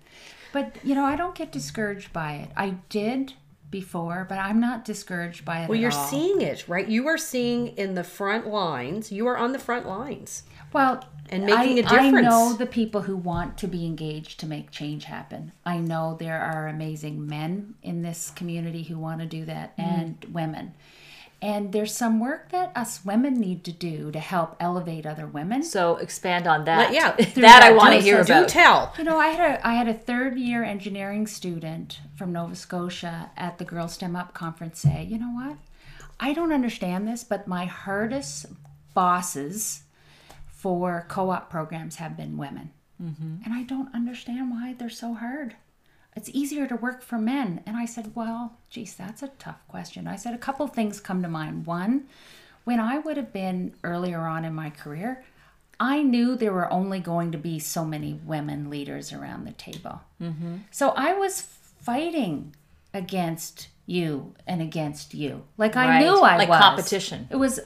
But 0.53 0.75
you 0.83 0.95
know, 0.95 1.05
I 1.05 1.15
don't 1.15 1.35
get 1.35 1.51
discouraged 1.51 2.11
by 2.13 2.33
it. 2.35 2.49
I 2.57 2.75
did 2.89 3.33
before, 3.69 4.25
but 4.27 4.37
I'm 4.37 4.59
not 4.59 4.83
discouraged 4.83 5.45
by 5.45 5.63
it. 5.63 5.69
Well, 5.69 5.79
you're 5.79 5.93
all. 5.93 6.07
seeing 6.07 6.41
it, 6.41 6.67
right? 6.67 6.87
You 6.87 7.07
are 7.07 7.17
seeing 7.17 7.67
in 7.77 7.95
the 7.95 8.03
front 8.03 8.47
lines. 8.47 9.11
You 9.13 9.27
are 9.27 9.37
on 9.37 9.53
the 9.53 9.59
front 9.59 9.87
lines. 9.87 10.43
Well, 10.73 11.03
And 11.29 11.45
making 11.45 11.77
I, 11.77 11.79
a 11.79 11.83
difference. 11.83 12.27
I 12.27 12.29
know 12.29 12.51
the 12.53 12.65
people 12.65 13.01
who 13.03 13.15
want 13.15 13.57
to 13.59 13.67
be 13.67 13.85
engaged 13.85 14.41
to 14.41 14.45
make 14.45 14.71
change 14.71 15.05
happen. 15.05 15.53
I 15.65 15.77
know 15.77 16.17
there 16.19 16.41
are 16.41 16.67
amazing 16.67 17.25
men 17.27 17.75
in 17.81 18.01
this 18.01 18.31
community 18.31 18.83
who 18.83 18.97
want 18.97 19.21
to 19.21 19.25
do 19.25 19.45
that 19.45 19.77
Mm-hmm. 19.77 19.99
and 20.01 20.25
women. 20.33 20.73
And 21.43 21.71
there's 21.71 21.95
some 21.95 22.19
work 22.19 22.51
that 22.51 22.71
us 22.75 23.03
women 23.03 23.33
need 23.33 23.63
to 23.63 23.71
do 23.71 24.11
to 24.11 24.19
help 24.19 24.55
elevate 24.59 25.07
other 25.07 25.25
women. 25.25 25.63
So 25.63 25.97
expand 25.97 26.45
on 26.45 26.65
that. 26.65 26.91
Let- 26.91 26.93
yeah, 26.93 27.25
that 27.41 27.63
I 27.63 27.71
want 27.71 27.93
to 27.93 27.99
do- 27.99 28.05
hear 28.05 28.23
Do 28.23 28.33
about. 28.33 28.49
tell. 28.49 28.93
You 28.97 29.03
know, 29.03 29.17
I 29.17 29.29
had 29.29 29.39
a 29.59 29.67
I 29.67 29.73
had 29.73 29.87
a 29.87 29.93
third 29.93 30.37
year 30.37 30.63
engineering 30.63 31.25
student 31.25 31.99
from 32.15 32.31
Nova 32.31 32.55
Scotia 32.55 33.31
at 33.35 33.57
the 33.57 33.65
Girl 33.65 33.87
STEM 33.87 34.15
Up 34.15 34.33
conference 34.35 34.79
say, 34.81 35.03
you 35.03 35.17
know 35.17 35.31
what? 35.33 35.57
I 36.19 36.33
don't 36.33 36.53
understand 36.53 37.07
this, 37.07 37.23
but 37.23 37.47
my 37.47 37.65
hardest 37.65 38.45
bosses 38.93 39.81
for 40.45 41.05
co-op 41.09 41.49
programs 41.49 41.95
have 41.95 42.15
been 42.15 42.37
women, 42.37 42.69
mm-hmm. 43.01 43.37
and 43.43 43.51
I 43.53 43.63
don't 43.63 43.93
understand 43.95 44.51
why 44.51 44.75
they're 44.77 44.89
so 44.89 45.15
hard. 45.15 45.55
It's 46.15 46.29
easier 46.33 46.67
to 46.67 46.75
work 46.75 47.01
for 47.01 47.17
men. 47.17 47.61
And 47.65 47.77
I 47.77 47.85
said, 47.85 48.11
well, 48.15 48.57
geez, 48.69 48.95
that's 48.95 49.23
a 49.23 49.29
tough 49.39 49.65
question. 49.67 50.07
I 50.07 50.17
said 50.17 50.33
a 50.33 50.37
couple 50.37 50.67
things 50.67 50.99
come 50.99 51.21
to 51.21 51.29
mind. 51.29 51.65
One, 51.65 52.05
when 52.65 52.79
I 52.79 52.99
would 52.99 53.17
have 53.17 53.31
been 53.31 53.73
earlier 53.83 54.19
on 54.21 54.43
in 54.45 54.53
my 54.53 54.69
career, 54.69 55.23
I 55.79 56.03
knew 56.03 56.35
there 56.35 56.53
were 56.53 56.71
only 56.71 56.99
going 56.99 57.31
to 57.31 57.37
be 57.37 57.59
so 57.59 57.83
many 57.85 58.13
women 58.25 58.69
leaders 58.69 59.11
around 59.13 59.45
the 59.45 59.51
table. 59.53 60.01
Mm-hmm. 60.21 60.57
So 60.69 60.89
I 60.89 61.13
was 61.13 61.41
fighting 61.41 62.55
against 62.93 63.69
you 63.85 64.35
and 64.45 64.61
against 64.61 65.13
you. 65.13 65.43
Like 65.57 65.75
I 65.75 65.87
Right. 65.87 65.99
knew 66.01 66.17
I 66.17 66.33
was. 66.33 66.39
Like 66.39 66.49
was. 66.49 66.59
competition. 66.59 67.27
It 67.31 67.37
was, 67.37 67.59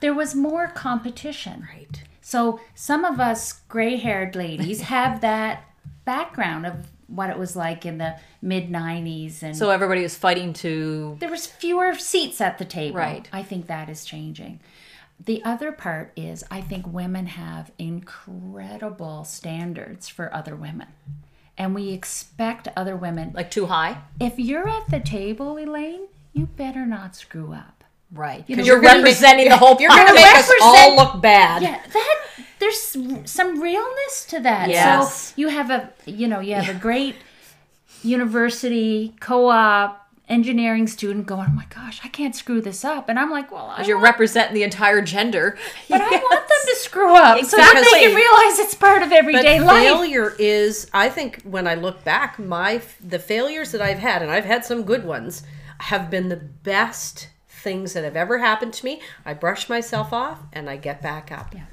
there 0.00 0.14
was 0.14 0.34
more 0.34 0.68
competition. 0.68 1.68
Right. 1.72 2.02
So 2.22 2.60
some 2.74 3.04
of 3.04 3.20
us 3.20 3.52
gray 3.68 3.96
haired 3.96 4.34
ladies 4.34 4.80
have 4.94 5.20
that 5.20 5.64
background 6.04 6.66
of 6.66 6.86
what 7.10 7.28
it 7.28 7.38
was 7.38 7.56
like 7.56 7.84
in 7.84 7.98
the 7.98 8.16
mid 8.40 8.68
90s 8.70 9.42
and 9.42 9.56
So 9.56 9.70
everybody 9.70 10.02
was 10.02 10.16
fighting 10.16 10.52
to 10.54 11.16
there 11.20 11.30
was 11.30 11.46
fewer 11.46 11.94
seats 11.96 12.40
at 12.40 12.58
the 12.58 12.64
table. 12.64 12.98
Right. 12.98 13.28
I 13.32 13.42
think 13.42 13.66
that 13.66 13.88
is 13.88 14.04
changing. 14.04 14.60
The 15.22 15.44
other 15.44 15.70
part 15.72 16.12
is 16.16 16.44
I 16.50 16.60
think 16.62 16.86
women 16.86 17.26
have 17.26 17.72
incredible 17.78 19.24
standards 19.24 20.08
for 20.08 20.34
other 20.34 20.56
women. 20.56 20.88
And 21.58 21.74
we 21.74 21.90
expect 21.90 22.68
other 22.74 22.96
women 22.96 23.32
like 23.34 23.50
too 23.50 23.66
high. 23.66 23.98
if 24.18 24.38
you're 24.38 24.66
at 24.66 24.88
the 24.88 25.00
table, 25.00 25.58
Elaine, 25.58 26.06
you 26.32 26.46
better 26.46 26.86
not 26.86 27.14
screw 27.16 27.52
up. 27.52 27.84
Right. 28.12 28.46
Because 28.46 28.66
you're 28.66 28.82
you're 28.82 28.94
representing 28.94 29.48
the 29.48 29.56
whole 29.56 29.76
You're 29.78 29.90
going 29.90 30.06
to 30.06 30.14
make 30.14 30.34
us 30.34 30.50
all 30.62 30.96
look 30.96 31.20
bad. 31.20 31.62
Yeah, 31.62 31.80
that 31.92 32.19
there's 32.70 33.30
some 33.30 33.60
realness 33.60 34.24
to 34.26 34.40
that. 34.40 34.68
Yes. 34.68 35.28
So 35.28 35.34
you 35.36 35.48
have 35.48 35.70
a 35.70 35.90
you 36.06 36.28
know, 36.28 36.40
you 36.40 36.54
have 36.54 36.74
a 36.74 36.78
great 36.78 37.16
university 38.02 39.14
co-op 39.20 39.96
engineering 40.28 40.86
student 40.86 41.26
going, 41.26 41.46
"Oh 41.50 41.52
my 41.52 41.66
gosh, 41.74 42.00
I 42.04 42.08
can't 42.08 42.34
screw 42.36 42.60
this 42.60 42.84
up," 42.84 43.08
and 43.08 43.18
I'm 43.18 43.30
like, 43.30 43.50
"Well, 43.50 43.74
I 43.76 43.84
You're 43.84 43.96
want, 43.96 44.04
representing 44.04 44.54
the 44.54 44.62
entire 44.62 45.02
gender. 45.02 45.58
but 45.88 46.00
I 46.00 46.08
want 46.10 46.48
them 46.48 46.58
to 46.66 46.76
screw 46.76 47.14
up 47.16 47.40
so 47.44 47.56
that 47.56 47.72
they 47.74 47.80
Exactly. 47.80 48.00
can 48.00 48.14
realize 48.14 48.58
it's 48.60 48.74
part 48.74 49.02
of 49.02 49.10
But 49.10 49.18
everyday 49.18 49.60
life." 49.60 49.82
failure 49.82 50.34
is, 50.38 50.88
I 50.92 51.08
think, 51.08 51.42
when 51.42 51.66
I 51.66 51.74
look 51.74 52.04
back, 52.04 52.38
my 52.38 52.80
the 53.00 53.18
failures 53.18 53.72
that 53.72 53.82
I've 53.82 53.98
had, 53.98 54.22
and 54.22 54.30
I've 54.30 54.44
had 54.44 54.64
some 54.64 54.84
good 54.84 55.04
ones, 55.04 55.42
have 55.78 56.10
been 56.10 56.28
the 56.28 56.36
best 56.36 57.28
things 57.48 57.92
that 57.92 58.04
have 58.04 58.16
ever 58.16 58.38
happened 58.38 58.72
to 58.74 58.84
me. 58.84 59.00
I 59.26 59.34
brush 59.34 59.68
myself 59.68 60.12
off 60.12 60.38
and 60.52 60.70
I 60.70 60.76
get 60.76 61.02
back 61.02 61.30
up. 61.32 61.54
Yeah. 61.54 61.64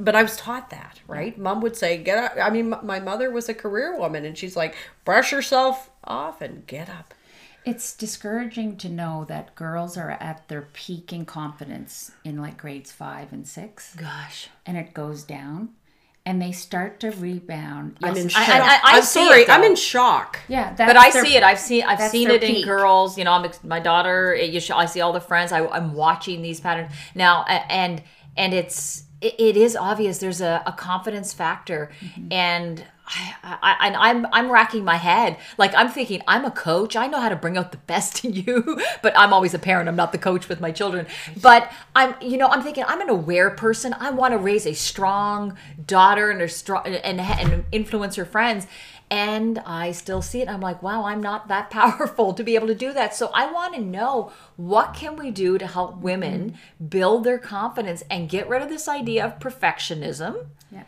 But, 0.00 0.16
I 0.16 0.22
was 0.24 0.36
taught 0.36 0.70
that, 0.70 1.00
right? 1.06 1.38
Mom 1.38 1.60
would 1.60 1.76
say, 1.76 1.98
"Get 1.98 2.18
up." 2.18 2.32
I 2.42 2.50
mean, 2.50 2.72
m- 2.74 2.84
my 2.84 2.98
mother 2.98 3.30
was 3.30 3.48
a 3.48 3.54
career 3.54 3.96
woman, 3.96 4.24
and 4.24 4.36
she's 4.36 4.56
like, 4.56 4.74
"Brush 5.04 5.30
yourself 5.30 5.90
off 6.02 6.40
and 6.42 6.66
get 6.66 6.88
up." 6.90 7.14
It's 7.64 7.94
discouraging 7.94 8.76
to 8.78 8.88
know 8.88 9.24
that 9.28 9.54
girls 9.54 9.96
are 9.96 10.10
at 10.10 10.48
their 10.48 10.62
peak 10.72 11.12
in 11.12 11.24
confidence 11.26 12.10
in 12.24 12.40
like 12.40 12.56
grades 12.56 12.90
five 12.90 13.32
and 13.32 13.46
six, 13.46 13.94
Gosh. 13.94 14.48
and 14.66 14.76
it 14.76 14.94
goes 14.94 15.22
down, 15.22 15.70
and 16.26 16.42
they 16.42 16.50
start 16.50 16.98
to 17.00 17.10
rebound. 17.12 17.98
I'm 18.02 18.16
in 18.16 18.28
shock. 18.28 18.48
I- 18.48 18.96
am 18.96 19.02
sorry. 19.02 19.42
it, 19.42 19.48
I'm 19.50 19.62
in 19.62 19.76
shock. 19.76 20.40
yeah, 20.48 20.74
But 20.76 20.96
I 20.96 21.10
see 21.10 21.36
it. 21.36 21.44
I've 21.44 21.58
seen. 21.60 21.84
I've 21.84 22.10
seen 22.10 22.28
their 22.28 22.36
it 22.38 22.42
in 22.42 22.64
girls. 22.64 23.16
You 23.16 23.22
know, 23.24 23.32
I'm 23.32 23.48
my 23.62 23.78
daughter. 23.78 24.34
it- 24.34 24.60
should, 24.60 24.74
I 24.74 24.86
see 24.86 25.00
all 25.00 25.12
the 25.12 25.20
friends. 25.20 25.52
I, 25.52 25.64
I'm 25.68 25.94
watching 25.94 26.42
these 26.42 26.58
patterns 26.58 26.90
now, 27.14 27.44
and 27.44 28.02
and 28.36 28.54
it's 28.54 29.04
it, 29.20 29.34
it 29.38 29.56
is 29.56 29.76
obvious. 29.76 30.18
There's 30.18 30.40
a, 30.40 30.62
a 30.66 30.72
confidence 30.72 31.32
factor, 31.32 31.90
Mm-hmm. 32.00 32.32
and 32.32 32.84
I, 33.10 33.34
I 33.42 33.86
and 33.86 33.96
I'm 33.96 34.26
I'm 34.32 34.50
racking 34.50 34.84
my 34.84 34.96
head. 34.96 35.38
Like 35.56 35.74
I'm 35.74 35.88
thinking, 35.88 36.20
I'm 36.28 36.44
a 36.44 36.50
coach. 36.50 36.94
I 36.94 37.06
know 37.06 37.20
how 37.20 37.30
to 37.30 37.36
bring 37.36 37.56
out 37.56 37.72
the 37.72 37.78
best 37.78 38.22
in 38.24 38.34
you, 38.34 38.78
but 39.02 39.14
I'm 39.16 39.32
always 39.32 39.54
a 39.54 39.58
parent. 39.58 39.88
I'm 39.88 39.96
not 39.96 40.12
the 40.12 40.18
coach 40.18 40.48
with 40.48 40.60
my 40.60 40.70
children. 40.70 41.06
But 41.40 41.72
I'm, 41.96 42.14
you 42.20 42.36
know, 42.36 42.48
I'm 42.48 42.62
thinking 42.62 42.84
I'm 42.86 43.00
an 43.00 43.08
aware 43.08 43.48
person. 43.50 43.94
I 43.98 44.10
want 44.10 44.32
to 44.32 44.38
raise 44.38 44.66
a 44.66 44.74
strong 44.74 45.56
daughter 45.86 46.30
and 46.30 46.42
a 46.42 46.48
strong 46.48 46.84
and 46.86 47.18
and 47.20 47.64
influence 47.72 48.16
her 48.16 48.26
friends. 48.26 48.66
And 49.10 49.58
I 49.60 49.92
still 49.92 50.20
see 50.20 50.42
it. 50.42 50.48
I'm 50.50 50.60
like, 50.60 50.82
wow, 50.82 51.04
I'm 51.04 51.22
not 51.22 51.48
that 51.48 51.70
powerful 51.78 52.34
to 52.34 52.44
be 52.44 52.54
able 52.56 52.66
to 52.66 52.74
do 52.74 52.92
that. 52.92 53.14
So 53.14 53.30
I 53.34 53.50
want 53.50 53.74
to 53.74 53.80
know 53.80 54.32
what 54.56 54.92
can 54.94 55.16
we 55.16 55.30
do 55.30 55.56
to 55.56 55.66
help 55.66 55.98
women 55.98 56.58
build 56.88 57.24
their 57.24 57.38
confidence 57.38 58.02
and 58.10 58.28
get 58.28 58.48
rid 58.48 58.60
of 58.62 58.68
this 58.68 58.86
idea 58.86 59.24
of 59.24 59.38
perfectionism 59.38 60.48
Yeah. 60.70 60.82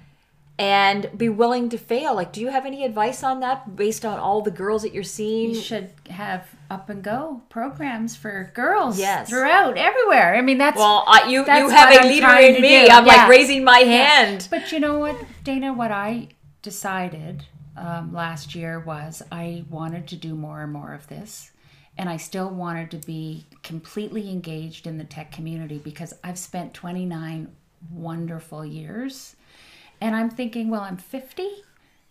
and 0.58 1.08
be 1.16 1.30
willing 1.30 1.70
to 1.70 1.78
fail. 1.78 2.14
Like, 2.14 2.30
do 2.32 2.42
you 2.42 2.48
have 2.48 2.66
any 2.66 2.84
advice 2.84 3.22
on 3.24 3.40
that 3.40 3.74
based 3.74 4.04
on 4.04 4.18
all 4.18 4.42
the 4.42 4.50
girls 4.50 4.82
that 4.82 4.92
you're 4.92 5.02
seeing? 5.02 5.50
You 5.54 5.60
should 5.60 5.90
have 6.10 6.46
up 6.70 6.90
and 6.90 7.02
go 7.02 7.40
programs 7.48 8.16
for 8.16 8.50
girls 8.54 8.98
Yes. 8.98 9.30
throughout 9.30 9.78
everywhere. 9.78 10.36
I 10.36 10.42
mean, 10.42 10.58
that's 10.58 10.76
Well, 10.76 11.04
I, 11.08 11.28
you 11.30 11.44
That's 11.44 11.62
you 11.62 11.68
have 11.70 11.90
a 11.90 12.00
I'm 12.00 12.06
leader 12.08 12.28
in 12.28 12.60
me. 12.60 12.86
I'm 12.88 13.06
like 13.06 13.28
raising 13.30 13.64
my 13.64 13.78
hand. 13.78 14.46
But 14.50 14.70
you 14.72 14.78
know 14.78 14.98
what, 14.98 15.16
Dana? 15.42 15.72
What 15.72 15.90
I 15.90 16.28
decided 16.60 17.46
um, 17.80 18.12
last 18.12 18.54
year 18.54 18.78
was 18.78 19.22
I 19.32 19.64
wanted 19.70 20.06
to 20.08 20.16
do 20.16 20.34
more 20.34 20.62
and 20.62 20.72
more 20.72 20.92
of 20.92 21.08
this. 21.08 21.50
And 21.98 22.08
I 22.08 22.16
still 22.18 22.48
wanted 22.50 22.90
to 22.92 22.98
be 22.98 23.46
completely 23.62 24.30
engaged 24.30 24.86
in 24.86 24.98
the 24.98 25.04
tech 25.04 25.32
community 25.32 25.78
because 25.78 26.14
I've 26.22 26.38
spent 26.38 26.72
29 26.74 27.48
wonderful 27.90 28.64
years. 28.64 29.36
And 30.00 30.14
I'm 30.14 30.30
thinking, 30.30 30.70
well, 30.70 30.82
I'm 30.82 30.96
50. 30.96 31.42
You 31.42 31.62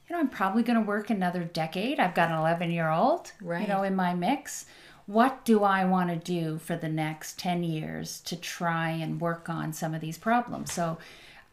know, 0.10 0.20
I'm 0.20 0.30
probably 0.30 0.64
going 0.64 0.80
to 0.80 0.86
work 0.86 1.10
another 1.10 1.44
decade. 1.44 2.00
I've 2.00 2.16
got 2.16 2.30
an 2.30 2.38
11 2.38 2.72
year 2.72 2.90
old, 2.90 3.32
Right. 3.42 3.62
you 3.62 3.68
know, 3.68 3.84
in 3.84 3.96
my 3.96 4.14
mix. 4.14 4.66
What 5.06 5.44
do 5.46 5.64
I 5.64 5.86
want 5.86 6.10
to 6.10 6.16
do 6.16 6.60
for 6.60 6.76
the 6.76 6.90
next 6.90 7.40
10 7.40 7.64
years 7.64 8.20
to 8.22 8.36
try 8.36 8.90
and 8.90 9.20
work 9.20 9.50
on 9.50 9.74
some 9.74 9.96
of 9.96 10.02
these 10.02 10.18
problems? 10.20 10.72
So 10.72 11.00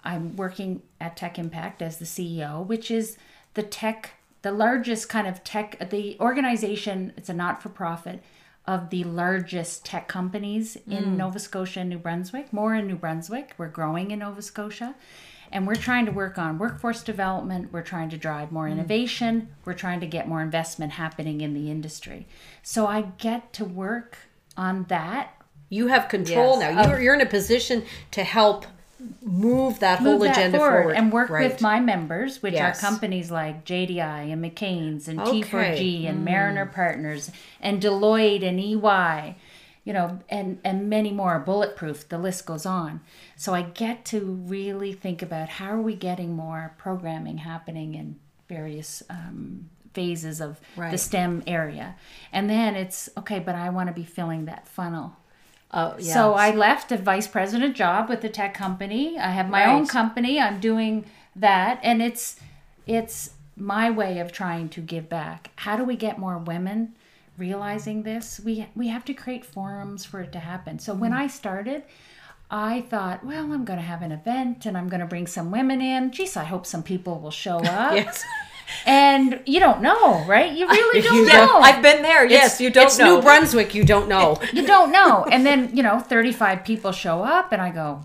I'm 0.05 0.37
working 0.37 0.83
at 1.01 1.17
Tech 1.17 1.39
Impact 1.39 1.81
as 1.81 1.99
the 1.99 2.05
CEO, 2.05 2.67
which 2.67 2.91
is 2.91 3.17
the 3.57 3.62
tech, 3.62 4.12
the 4.42 4.53
largest 4.53 5.09
kind 5.09 5.27
of 5.27 5.42
tech, 5.42 5.90
the 5.90 6.16
organization, 6.21 7.12
it's 7.16 7.31
a 7.31 7.35
not 7.35 7.62
for 7.62 7.71
profit 7.71 8.23
of 8.66 8.90
the 8.90 9.03
largest 9.05 9.85
tech 9.85 10.07
companies 10.09 10.77
in 10.87 11.05
hmm. 11.05 11.16
Nova 11.16 11.38
Scotia 11.38 11.81
and 11.81 11.90
New 11.90 11.99
Brunswick, 11.99 12.53
more 12.53 12.75
in 12.75 12.87
New 12.87 12.97
Brunswick. 12.97 13.55
We're 13.59 13.69
growing 13.69 14.11
in 14.11 14.19
Nova 14.21 14.42
Scotia. 14.42 14.95
And 15.53 15.66
we're 15.66 15.77
trying 15.77 16.07
to 16.07 16.12
work 16.12 16.38
on 16.38 16.59
workforce 16.59 17.05
development. 17.05 17.73
We're 17.73 17.83
trying 17.83 18.11
to 18.11 18.16
drive 18.16 18.53
more 18.53 18.66
hmm. 18.66 18.75
innovation. 18.75 19.49
We're 19.64 19.75
trying 19.75 20.01
to 20.01 20.07
get 20.07 20.29
more 20.29 20.42
investment 20.42 20.92
happening 20.92 21.40
in 21.40 21.55
the 21.55 21.71
industry. 21.71 22.27
So 22.62 22.87
I 22.87 23.03
get 23.19 23.53
to 23.55 23.64
work 23.64 24.19
on 24.57 24.85
that 24.88 25.33
You 25.69 25.88
have 25.88 26.09
control 26.09 26.61
Yes. 26.61 26.75
now. 26.75 26.88
You're, 26.88 27.01
you're 27.01 27.14
in 27.14 27.21
a 27.21 27.27
position 27.27 27.85
to 28.12 28.23
help 28.23 28.66
move 29.23 29.81
that 29.81 29.99
whole 30.01 30.13
move 30.15 30.23
that 30.23 30.39
agenda 30.39 30.59
forward, 30.59 30.81
forward, 30.83 30.97
and 30.97 31.13
work 31.13 31.31
Right. 31.31 31.51
with 31.51 31.61
my 31.61 31.81
members, 31.81 32.43
which 32.43 32.55
Yes. 32.55 32.79
are 32.83 32.89
companies 32.89 33.31
like 33.31 33.65
JDI 33.65 34.23
and 34.33 34.43
McCain's 34.45 35.09
and 35.09 35.21
Okay. 35.21 35.43
T4G 35.43 36.07
and 36.09 36.25
Mariner 36.25 36.67
Partners 36.67 37.31
and 37.61 37.81
Deloitte 37.83 38.43
and 38.43 38.59
EY, 38.59 39.37
you 39.85 39.93
know, 39.93 40.19
and 40.29 40.59
and 40.65 40.89
many 40.89 41.13
more. 41.13 41.39
Bulletproof, 41.39 42.09
the 42.09 42.19
list 42.19 42.47
goes 42.47 42.65
on. 42.67 43.01
So 43.37 43.55
I 43.55 43.63
get 43.63 44.05
to 44.07 44.21
really 44.21 44.93
think 44.93 45.23
about 45.23 45.49
how 45.51 45.71
are 45.73 45.83
we 45.83 45.95
getting 45.95 46.35
more 46.35 46.75
programming 46.79 47.39
happening 47.39 47.95
in 47.95 48.17
various 48.49 49.03
um, 49.11 49.69
phases 49.93 50.41
of 50.41 50.61
the 50.93 50.99
STEM 50.99 51.43
area, 51.47 51.97
and 52.33 52.49
then 52.51 52.75
it's 52.77 53.09
okay. 53.17 53.39
But 53.39 53.55
I 53.55 53.69
want 53.71 53.89
to 53.89 53.93
be 53.95 54.05
filling 54.05 54.45
that 54.47 54.67
funnel. 54.69 55.17
Oh, 55.77 55.95
yeah. 55.99 56.15
So 56.15 56.33
I 56.33 56.53
left 56.53 56.91
a 56.91 56.97
vice 56.97 57.29
president 57.29 57.77
job 57.77 58.09
with 58.09 58.25
a 58.25 58.31
tech 58.31 58.55
company. 58.55 59.19
I 59.19 59.31
have 59.31 59.51
my 59.51 59.67
own 59.67 59.87
company. 59.87 60.41
I'm 60.41 60.59
doing 60.59 61.05
that 61.37 61.79
and 61.83 62.01
it's 62.01 62.41
it's 62.87 63.35
my 63.57 63.91
way 63.91 64.19
of 64.19 64.33
trying 64.33 64.71
to 64.71 64.81
give 64.81 65.11
back. 65.11 65.51
How 65.57 65.77
do 65.77 65.85
we 65.85 65.95
get 65.95 66.19
more 66.19 66.39
women 66.39 66.95
realizing 67.37 68.05
this? 68.05 68.41
We 68.43 68.67
we 68.75 68.89
have 68.89 69.05
to 69.05 69.12
create 69.12 69.45
forums 69.45 70.07
for 70.07 70.21
it 70.23 70.33
to 70.33 70.39
happen. 70.39 70.79
So 70.79 70.95
when 70.95 71.12
hmm. 71.12 71.19
I 71.19 71.27
started, 71.27 71.83
I 72.51 72.81
thought, 72.81 73.23
well, 73.23 73.53
I'm 73.53 73.67
going 73.67 73.79
to 73.79 73.85
have 73.85 74.01
an 74.01 74.12
event 74.12 74.65
and 74.65 74.79
I'm 74.79 74.89
going 74.89 75.01
to 75.01 75.07
bring 75.07 75.27
some 75.27 75.51
women 75.51 75.83
in. 75.83 76.11
Geez, 76.11 76.39
I 76.39 76.45
hope 76.45 76.65
some 76.65 76.83
people 76.83 77.21
will 77.21 77.31
show 77.31 77.57
up. 77.65 77.95
Yes. 77.95 78.25
And 78.87 79.40
you 79.46 79.59
don't 79.59 79.83
know, 79.83 80.25
right? 80.27 80.53
You 80.53 80.68
really 80.68 81.03
don't 81.03 81.16
You 81.16 81.27
yeah, 81.27 81.44
know. 81.46 81.59
I've 81.59 81.83
been 81.83 82.03
there. 82.03 82.25
Yes, 82.25 82.61
you 82.61 82.70
don't 82.70 82.87
it's 82.87 82.99
know. 82.99 83.16
New 83.16 83.22
Brunswick. 83.22 83.75
You 83.75 83.83
don't 83.85 84.09
know. 84.09 84.38
you 84.53 84.64
don't 84.66 84.92
know. 84.92 85.25
And 85.33 85.44
then, 85.44 85.77
you 85.77 85.83
know, 85.83 85.99
35 85.99 86.64
people 86.64 86.92
show 86.92 87.22
up 87.25 87.51
and 87.53 87.61
I 87.61 87.70
go, 87.72 88.05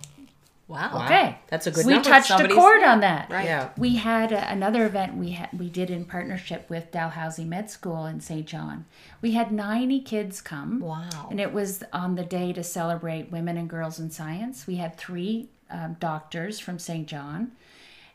wow. 0.67 1.03
Okay, 1.05 1.37
That's 1.49 1.67
a 1.67 1.71
good 1.71 1.85
we 1.85 1.93
number. 1.93 2.09
touched 2.09 2.29
a 2.31 2.33
Somebody's- 2.33 2.57
chord 2.57 2.81
on 2.81 3.01
that. 3.01 3.29
Right. 3.29 3.45
Yeah. 3.45 3.69
We 3.77 3.97
had 3.97 4.31
a, 4.31 4.49
another 4.51 4.85
event 4.87 5.15
we 5.17 5.31
had 5.31 5.49
we 5.57 5.69
did 5.69 5.91
in 5.91 6.03
partnership 6.05 6.67
with 6.67 6.91
Dalhousie 6.91 7.45
Med 7.45 7.69
School 7.69 8.05
in 8.07 8.19
St. 8.19 8.47
John. 8.47 8.85
We 9.21 9.33
had 9.33 9.51
90 9.51 9.99
kids 10.01 10.41
come. 10.41 10.79
Wow. 10.79 11.27
And 11.29 11.39
it 11.39 11.53
was 11.53 11.83
on 11.93 12.15
the 12.15 12.23
day 12.23 12.53
to 12.53 12.63
celebrate 12.63 13.31
women 13.31 13.55
and 13.57 13.69
girls 13.69 13.99
in 13.99 14.09
science. 14.09 14.65
We 14.65 14.77
had 14.77 14.97
three 14.97 15.49
um, 15.69 15.95
doctors 15.99 16.59
from 16.59 16.79
St. 16.79 17.07
John, 17.07 17.51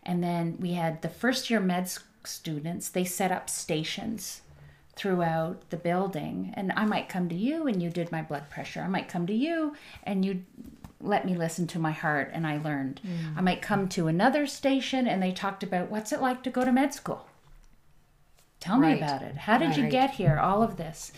and 0.03 0.23
then 0.23 0.57
we 0.59 0.73
had 0.73 1.01
the 1.03 1.09
first 1.09 1.49
year 1.49 1.61
med 1.61 1.85
s- 1.85 2.01
students. 2.27 2.89
They 2.89 3.05
set 3.05 3.33
up 3.33 3.49
stations 3.49 4.43
throughout 4.97 5.69
the 5.71 5.77
building. 5.77 6.53
And 6.55 6.73
i 6.75 6.85
might 6.87 7.09
come 7.09 7.29
to 7.29 7.35
you 7.35 7.67
and 7.67 7.83
you 7.83 7.91
did 7.91 8.11
my 8.11 8.23
blood 8.23 8.49
pressure. 8.51 8.81
I 8.81 8.89
might 8.89 9.09
come 9.09 9.27
to 9.27 9.35
you 9.35 9.77
and 10.03 10.25
you 10.25 10.43
let 11.01 11.27
me 11.27 11.37
listen 11.37 11.67
to 11.69 11.79
my 11.79 11.93
heart 11.93 12.31
and 12.33 12.47
i 12.47 12.57
learned. 12.57 13.01
I 13.37 13.43
might 13.43 13.61
come 13.61 13.89
to 13.91 14.09
another 14.09 14.47
station 14.47 15.07
and 15.07 15.23
they 15.23 15.33
talked 15.33 15.63
about 15.63 15.91
what's 15.91 16.13
it 16.13 16.23
like 16.23 16.43
to 16.45 16.51
go 16.51 16.65
to 16.65 16.73
med 16.73 16.95
school. 16.95 17.27
Tell 18.59 18.79
me 18.79 18.97
about 18.97 19.23
it. 19.23 19.37
How 19.37 19.59
did 19.59 19.77
you 19.77 19.89
get 19.89 20.13
here? 20.13 20.39
All 20.39 20.63
of 20.63 20.77
this. 20.79 21.13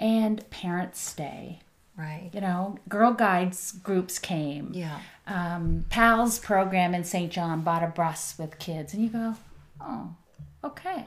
And 0.00 0.48
parents 0.50 1.00
stay. 1.00 1.60
Right. 1.96 2.30
you 2.32 2.40
know 2.40 2.78
girl 2.88 3.12
guides 3.12 3.72
groups 3.72 4.20
came. 4.20 4.70
Yeah. 4.72 5.00
um, 5.26 5.84
pals 5.90 6.38
program 6.38 6.94
in 6.94 7.02
st 7.02 7.32
john 7.32 7.62
bought 7.62 7.82
a 7.82 7.88
bus 7.88 8.36
with 8.38 8.60
kids. 8.60 8.94
And 8.94 9.02
you 9.02 9.08
go 9.08 9.34
oh 9.80 10.14
okay 10.64 11.06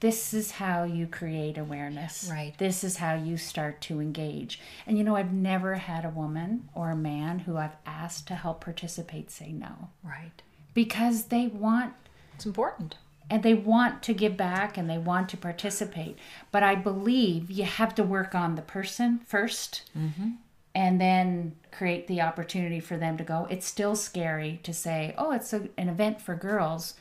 this 0.00 0.32
is 0.32 0.52
how 0.52 0.82
you 0.84 1.06
create 1.06 1.58
awareness 1.58 2.28
Right. 2.30 2.54
this 2.58 2.82
is 2.82 2.96
how 2.98 3.14
you 3.14 3.36
start 3.36 3.80
to 3.82 4.00
engage 4.00 4.60
and 4.86 4.96
you 4.96 5.04
know 5.04 5.16
i've 5.16 5.32
never 5.32 5.74
had 5.74 6.04
a 6.04 6.10
woman 6.10 6.68
or 6.74 6.90
a 6.90 6.96
man 6.96 7.40
who 7.40 7.56
i've 7.56 7.76
asked 7.84 8.26
to 8.28 8.34
help 8.34 8.62
participate 8.62 9.30
say 9.30 9.52
no 9.52 9.88
Right. 10.02 10.42
because 10.74 11.24
they 11.24 11.46
want 11.48 11.92
It's 12.34 12.46
important. 12.46 12.96
and 13.28 13.42
they 13.42 13.54
want 13.54 14.02
to 14.04 14.14
give 14.14 14.36
back 14.36 14.78
and 14.78 14.88
they 14.88 14.98
want 14.98 15.28
to 15.28 15.36
participate. 15.36 16.16
But 16.50 16.62
I 16.64 16.74
believe 16.74 17.48
you 17.50 17.62
have 17.64 17.94
to 17.96 18.02
work 18.02 18.34
on 18.34 18.54
the 18.56 18.62
person 18.62 19.20
1st 19.30 19.82
mm-hmm. 19.96 20.30
and 20.74 21.00
then 21.00 21.54
create 21.70 22.08
the 22.08 22.20
opportunity 22.22 22.80
for 22.80 22.96
them 22.96 23.16
to 23.18 23.22
go. 23.24 23.46
It's 23.50 23.66
still 23.66 23.94
scary 23.94 24.58
to 24.64 24.72
say, 24.72 25.14
oh, 25.16 25.30
it's 25.30 25.52
a, 25.52 25.68
an 25.76 25.88
event 25.88 26.20
for 26.20 26.34
girls. 26.34 26.94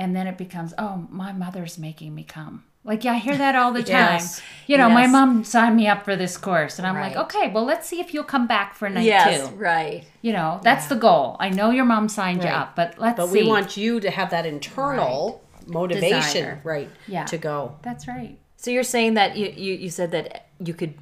And 0.00 0.16
then 0.16 0.26
it 0.26 0.38
becomes, 0.38 0.72
oh, 0.78 1.06
my 1.10 1.30
mother's 1.32 1.78
making 1.78 2.14
me 2.14 2.24
come. 2.24 2.64
Like 2.82 3.04
yeah, 3.04 3.12
I 3.12 3.18
hear 3.18 3.36
that 3.36 3.54
all 3.54 3.72
the 3.72 3.82
time. 3.98 4.14
Yes. 4.16 4.40
You 4.66 4.78
know, 4.78 4.88
my 4.88 5.06
mom 5.06 5.44
signed 5.44 5.76
me 5.76 5.86
up 5.86 6.06
for 6.06 6.16
this 6.16 6.38
course, 6.38 6.78
and 6.78 6.86
I'm 6.88 6.96
Right. 6.96 7.14
like, 7.14 7.24
okay, 7.26 7.50
well, 7.52 7.64
let's 7.64 7.86
see 7.86 8.00
if 8.00 8.14
you'll 8.14 8.24
come 8.24 8.46
back 8.46 8.74
for 8.74 8.88
night 8.88 9.04
Yes, 9.04 9.48
two. 9.50 9.54
right. 9.56 10.04
You 10.22 10.32
know, 10.32 10.58
that's 10.62 10.86
the 10.86 10.96
goal. 10.96 11.36
I 11.38 11.50
know 11.50 11.70
your 11.70 11.84
mom 11.84 12.08
signed 12.08 12.42
you 12.42 12.48
up, 12.48 12.74
but 12.76 12.98
let's 12.98 13.18
But 13.18 13.26
see. 13.28 13.42
we 13.42 13.48
want 13.48 13.76
you 13.76 14.00
to 14.00 14.10
have 14.10 14.30
that 14.30 14.46
internal 14.46 15.42
motivation, 15.66 16.44
Desire. 16.44 16.60
right? 16.64 16.90
Yeah. 17.06 17.26
To 17.26 17.36
go. 17.36 17.76
That's 17.82 18.08
right. 18.08 18.38
So 18.56 18.70
you're 18.70 18.82
saying 18.82 19.14
that 19.14 19.36
you, 19.36 19.52
you, 19.54 19.74
you 19.74 19.90
said 19.90 20.10
that 20.12 20.46
you 20.64 20.72
could 20.72 20.94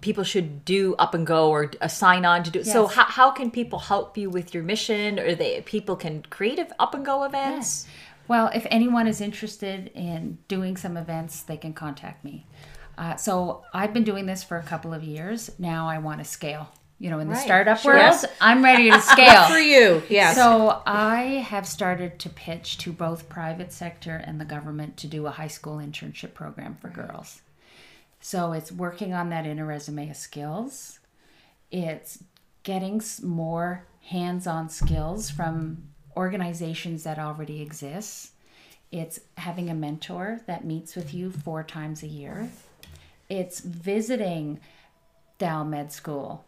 people 0.00 0.22
should 0.22 0.66
do 0.66 0.94
up 0.98 1.14
and 1.14 1.26
go 1.26 1.48
or 1.48 1.70
a 1.80 1.88
sign 1.88 2.26
on 2.26 2.42
to 2.42 2.50
do 2.50 2.62
so 2.62 2.86
how, 2.86 3.04
how 3.04 3.30
can 3.30 3.50
people 3.50 3.78
help 3.78 4.18
you 4.18 4.28
with 4.28 4.52
your 4.52 4.62
mission 4.62 5.18
or 5.18 5.34
they 5.34 5.62
people 5.62 5.96
can 5.96 6.20
create 6.28 6.60
up 6.78 6.94
and 6.94 7.06
go 7.06 7.24
events 7.24 7.86
Well, 8.28 8.50
if 8.54 8.66
anyone 8.70 9.06
is 9.06 9.20
interested 9.20 9.88
in 9.94 10.38
doing 10.48 10.76
some 10.76 10.96
events, 10.96 11.42
they 11.42 11.56
can 11.56 11.72
contact 11.74 12.24
me. 12.24 12.46
Uh, 12.96 13.16
so 13.16 13.64
I've 13.74 13.92
been 13.92 14.04
doing 14.04 14.26
this 14.26 14.42
for 14.42 14.56
a 14.56 14.62
couple 14.62 14.94
of 14.94 15.02
years. 15.02 15.50
Now 15.58 15.88
I 15.88 15.98
want 15.98 16.18
to 16.20 16.24
scale. 16.24 16.68
You 17.00 17.10
know, 17.10 17.18
in 17.18 17.28
the 17.28 17.34
Right. 17.34 17.44
startup 17.44 17.78
Sure. 17.78 17.94
world. 17.94 18.24
I'm 18.40 18.62
ready 18.64 18.88
to 18.90 19.00
scale. 19.14 19.44
For 19.48 19.58
you, 19.58 20.02
yes. 20.08 20.36
So 20.36 20.80
I 20.86 21.44
have 21.48 21.66
started 21.66 22.18
to 22.20 22.30
pitch 22.30 22.78
to 22.78 22.92
both 22.92 23.28
private 23.28 23.72
sector 23.72 24.16
and 24.16 24.40
the 24.40 24.44
government 24.44 24.96
to 24.98 25.06
do 25.08 25.26
a 25.26 25.30
high 25.32 25.48
school 25.48 25.78
internship 25.78 26.34
program 26.34 26.76
for 26.80 26.88
girls. 26.88 27.42
So 28.20 28.52
it's 28.52 28.70
working 28.72 29.12
on 29.12 29.28
that 29.30 29.44
inner 29.44 29.66
resume 29.66 30.08
of 30.08 30.16
skills. 30.16 31.00
It's 31.70 32.22
getting 32.62 33.02
more 33.22 33.84
hands-on 34.08 34.68
skills 34.70 35.28
from 35.30 35.88
organizations 36.16 37.04
that 37.04 37.18
already 37.18 37.60
exist. 37.62 38.30
It's 38.92 39.20
having 39.38 39.68
a 39.70 39.74
mentor 39.74 40.40
that 40.46 40.64
meets 40.64 40.94
with 40.94 41.12
you 41.12 41.30
four 41.30 41.62
times 41.64 42.02
a 42.02 42.06
year. 42.06 42.48
It's 43.28 43.60
visiting 43.60 44.60
Dal 45.38 45.64
Med 45.64 45.90
School, 45.92 46.44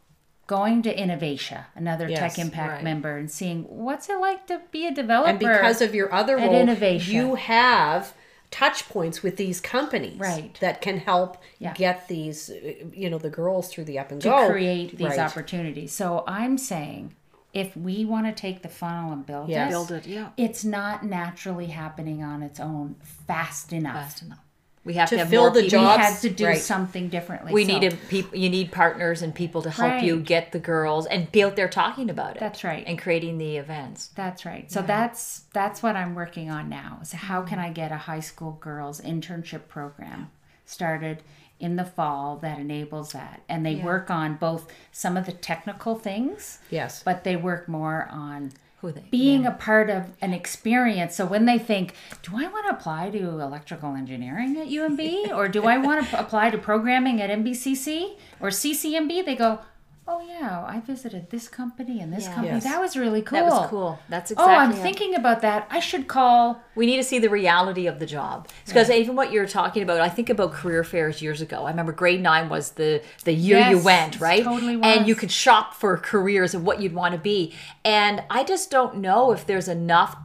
going 0.46 0.82
to 0.82 0.94
Innovatia, 0.94 1.64
another 1.74 2.08
Yes, 2.08 2.36
Tech 2.36 2.38
Impact 2.38 2.72
right. 2.74 2.84
member, 2.84 3.16
and 3.16 3.30
seeing 3.30 3.64
what's 3.64 4.08
it 4.08 4.18
like 4.20 4.46
to 4.46 4.60
be 4.70 4.86
a 4.86 4.92
developer. 4.94 5.30
and 5.30 5.38
because 5.38 5.80
of 5.82 5.94
your 5.94 6.12
other 6.14 6.36
role, 6.36 6.54
Innovation. 6.54 7.14
you 7.14 7.34
have 7.34 8.14
touch 8.52 8.88
points 8.88 9.24
with 9.24 9.36
these 9.36 9.60
companies 9.60 10.18
Right. 10.20 10.56
that 10.60 10.80
can 10.80 10.98
help 10.98 11.36
Yeah. 11.58 11.74
get 11.74 12.06
these 12.06 12.48
you 12.92 13.10
know 13.10 13.18
the 13.18 13.28
girls 13.28 13.68
through 13.68 13.84
the 13.84 13.98
up 13.98 14.12
and 14.12 14.20
to 14.22 14.28
go 14.28 14.48
create 14.48 14.96
these 14.96 15.08
Right. 15.08 15.18
opportunities. 15.18 15.92
So 15.92 16.22
I'm 16.28 16.56
saying 16.56 17.16
if 17.62 17.76
we 17.76 18.04
want 18.04 18.26
to 18.26 18.32
take 18.32 18.62
the 18.62 18.68
funnel 18.68 19.12
and 19.12 19.24
build 19.24 19.48
Yes. 19.48 19.68
it, 19.68 19.70
build 19.72 19.90
it 19.92 20.06
yeah 20.06 20.28
it's 20.36 20.64
not 20.64 21.04
naturally 21.04 21.66
happening 21.66 22.22
on 22.22 22.42
its 22.42 22.60
own 22.60 22.96
fast 23.26 23.72
enough. 23.72 23.94
fast 23.94 24.22
enough 24.22 24.38
we 24.84 24.94
have 24.94 25.08
To 25.08 25.16
to, 25.16 25.18
have 25.18 25.30
fill 25.30 25.42
more 25.46 25.50
the 25.50 25.62
people. 25.62 25.80
We 25.80 25.84
Jobs, 25.86 26.02
had 26.04 26.20
to 26.20 26.30
do 26.30 26.46
right. 26.46 26.60
something 26.60 27.08
differently. 27.08 27.52
we 27.52 27.64
So 27.64 27.72
need 27.72 27.92
a 27.92 27.96
peop 27.96 28.26
you 28.42 28.48
need 28.48 28.70
partners 28.70 29.20
and 29.20 29.34
people 29.34 29.60
to 29.62 29.70
help 29.70 30.00
you 30.02 30.20
get 30.20 30.52
the 30.52 30.60
girls 30.60 31.06
and 31.06 31.32
be 31.32 31.42
out 31.42 31.56
there 31.56 31.68
talking 31.68 32.08
about 32.08 32.36
it 32.36 32.40
That's 32.40 32.62
right. 32.62 32.84
and 32.86 32.96
creating 32.96 33.38
the 33.38 33.56
events 33.56 34.10
That's 34.14 34.46
right. 34.46 34.70
So 34.70 34.82
that's 34.82 35.22
that's 35.52 35.82
what 35.82 35.96
I'm 35.96 36.14
working 36.14 36.50
on 36.50 36.68
now. 36.68 37.00
Is 37.02 37.10
how 37.12 37.42
can 37.42 37.58
I 37.58 37.70
get 37.72 37.90
a 37.90 37.96
high 37.96 38.20
school 38.30 38.52
girls 38.60 39.00
internship 39.00 39.66
program 39.66 40.30
started 40.66 41.16
in 41.58 41.76
the 41.76 41.84
fall 41.84 42.36
that 42.36 42.58
enables 42.58 43.12
that, 43.12 43.42
and 43.48 43.64
they 43.64 43.76
work 43.76 44.10
on 44.10 44.36
both 44.36 44.70
some 44.92 45.16
of 45.16 45.26
the 45.26 45.32
technical 45.32 45.94
things, 45.94 46.58
yes. 46.70 47.02
but 47.02 47.24
they 47.24 47.36
work 47.36 47.68
more 47.68 48.08
on 48.10 48.52
who 48.80 48.92
they 48.92 49.04
being 49.10 49.46
a 49.46 49.50
part 49.50 49.88
of 49.88 50.12
an 50.20 50.34
experience. 50.34 51.14
So 51.14 51.24
when 51.24 51.46
they 51.46 51.58
think, 51.58 51.94
do 52.22 52.36
I 52.36 52.46
want 52.48 52.66
to 52.68 52.76
apply 52.76 53.10
to 53.10 53.40
electrical 53.40 53.94
engineering 53.94 54.56
at 54.58 54.68
UNB 54.68 55.34
or 55.34 55.48
do 55.48 55.64
I 55.64 55.78
want 55.78 56.06
to 56.08 56.20
apply 56.20 56.50
to 56.50 56.58
programming 56.58 57.20
at 57.22 57.30
NBCC 57.30 58.16
or 58.38 58.50
CCNB? 58.50 59.24
They 59.24 59.34
go, 59.34 59.60
oh 60.08 60.20
yeah, 60.20 60.64
I 60.66 60.80
visited 60.80 61.30
this 61.30 61.48
company 61.48 62.00
and 62.00 62.12
this 62.12 62.24
Yeah. 62.24 62.34
company. 62.34 62.54
Yes. 62.54 62.64
That 62.64 62.80
was 62.80 62.96
really 62.96 63.22
cool. 63.22 63.38
that 63.38 63.44
was 63.44 63.68
cool 63.68 63.98
that's 64.08 64.30
exactly. 64.30 64.54
Oh, 64.54 64.58
I'm 64.58 64.72
how- 64.72 64.82
thinking 64.82 65.14
about 65.14 65.40
that. 65.42 65.66
I 65.70 65.80
should 65.80 66.06
call. 66.08 66.62
We 66.74 66.86
need 66.86 66.96
to 66.98 67.02
see 67.02 67.18
the 67.18 67.28
reality 67.30 67.86
of 67.86 67.98
the 67.98 68.06
job 68.06 68.48
because 68.66 68.90
even 68.90 69.16
what 69.16 69.32
you're 69.32 69.46
talking 69.48 69.82
about, 69.82 70.00
I 70.00 70.08
think 70.08 70.30
about 70.30 70.52
career 70.52 70.84
fairs 70.84 71.20
years 71.22 71.40
ago. 71.40 71.64
I 71.66 71.70
remember 71.70 71.92
grade 71.92 72.22
nine 72.22 72.48
was 72.48 72.72
the 72.72 73.02
the 73.24 73.32
year 73.32 73.58
you 73.70 73.78
went, 73.78 74.20
right? 74.20 74.44
totally 74.44 74.78
And 74.82 75.08
you 75.08 75.14
could 75.14 75.30
shop 75.32 75.74
for 75.74 75.96
careers 75.96 76.54
of 76.54 76.62
what 76.64 76.80
you'd 76.80 76.94
want 76.94 77.12
to 77.12 77.18
be. 77.18 77.54
And 77.84 78.22
I 78.30 78.44
just 78.44 78.70
don't 78.70 78.98
know 78.98 79.32
if 79.32 79.46
there's 79.46 79.68
enough. 79.68 80.16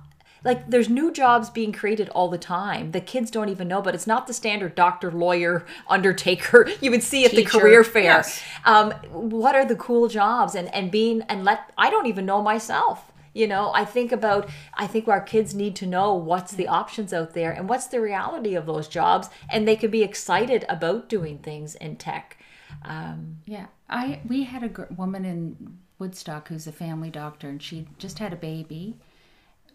Like 0.43 0.69
there's 0.69 0.89
new 0.89 1.11
jobs 1.11 1.49
being 1.49 1.71
created 1.71 2.09
all 2.09 2.29
the 2.29 2.37
time. 2.37 2.91
The 2.91 3.01
kids 3.01 3.29
don't 3.29 3.49
even 3.49 3.67
know, 3.67 3.81
but 3.81 3.93
it's 3.93 4.07
not 4.07 4.25
the 4.27 4.33
standard 4.33 4.73
doctor, 4.75 5.11
lawyer, 5.11 5.65
undertaker 5.87 6.67
you 6.81 6.89
would 6.91 7.03
see 7.03 7.25
at 7.25 7.31
the 7.31 7.43
career 7.43 7.83
fair. 7.83 8.03
yes. 8.03 8.41
Um, 8.65 8.91
what 9.11 9.55
are 9.55 9.65
the 9.65 9.75
cool 9.75 10.07
jobs? 10.07 10.55
And 10.55 10.73
and 10.73 10.89
being 10.91 11.21
and 11.23 11.43
let 11.43 11.71
I 11.77 11.89
don't 11.89 12.07
even 12.07 12.25
know 12.25 12.41
myself. 12.41 13.11
You 13.33 13.47
know, 13.47 13.71
I 13.73 13.85
think 13.85 14.11
about, 14.11 14.49
I 14.73 14.87
think 14.87 15.07
our 15.07 15.21
kids 15.21 15.53
need 15.55 15.73
to 15.77 15.87
know 15.87 16.13
what's 16.13 16.51
the 16.51 16.67
options 16.67 17.13
out 17.13 17.33
there 17.33 17.51
and 17.53 17.69
what's 17.69 17.87
the 17.87 18.01
reality 18.01 18.55
of 18.55 18.65
those 18.65 18.89
jobs, 18.89 19.29
and 19.49 19.65
they 19.65 19.77
could 19.77 19.89
be 19.91 20.03
excited 20.03 20.65
about 20.67 21.07
doing 21.07 21.37
things 21.37 21.75
in 21.75 21.95
tech. 21.95 22.37
Um, 22.83 23.37
Yeah, 23.45 23.67
I 23.89 24.19
we 24.27 24.43
had 24.43 24.63
a 24.63 24.69
gr- 24.69 24.93
woman 24.97 25.23
in 25.23 25.77
Woodstock 25.97 26.49
who's 26.49 26.67
a 26.67 26.73
family 26.73 27.09
doctor, 27.09 27.47
and 27.47 27.61
she 27.63 27.85
just 27.97 28.19
had 28.19 28.33
a 28.33 28.35
baby. 28.35 28.97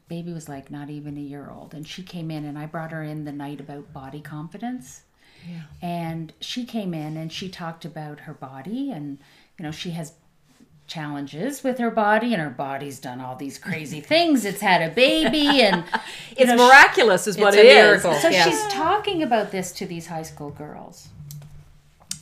Baby 0.09 0.33
was 0.33 0.49
like 0.49 0.71
not 0.71 0.89
even 0.91 1.17
a 1.17 1.21
year 1.21 1.51
old, 1.51 1.75
and 1.75 1.87
she 1.87 2.03
came 2.03 2.31
in, 2.31 2.45
and 2.45 2.57
I 2.59 2.67
brought 2.67 2.93
her 2.93 3.03
in 3.03 3.25
the 3.25 3.33
night 3.33 3.59
about 3.61 3.93
body 3.93 4.21
confidence. 4.21 5.03
yeah. 5.49 5.63
And 5.83 6.33
she 6.41 6.65
came 6.65 6.95
in 6.95 7.17
and 7.17 7.33
she 7.33 7.49
talked 7.49 7.85
about 7.85 8.21
her 8.21 8.35
body, 8.35 8.93
and 8.93 9.19
you 9.59 9.65
know 9.65 9.73
she 9.73 9.91
has 9.91 10.13
challenges 10.87 11.65
with 11.65 11.79
her 11.79 11.91
body, 11.91 12.33
and 12.33 12.41
her 12.41 12.51
body's 12.51 13.01
done 13.01 13.21
all 13.21 13.35
these 13.35 13.59
crazy 13.59 14.01
things. 14.13 14.45
It's 14.45 14.61
had 14.61 14.81
a 14.89 14.95
baby, 14.95 15.63
and 15.63 15.83
it's 16.37 16.47
know, 16.51 16.57
miraculous, 16.69 17.27
is 17.27 17.37
what 17.37 17.55
it 17.55 17.67
is. 17.67 18.03
so 18.03 18.11
Yes. 18.29 18.45
she's 18.49 18.73
talking 18.73 19.23
about 19.23 19.51
this 19.51 19.73
to 19.73 19.87
these 19.87 20.07
high 20.07 20.23
school 20.23 20.51
girls. 20.51 21.09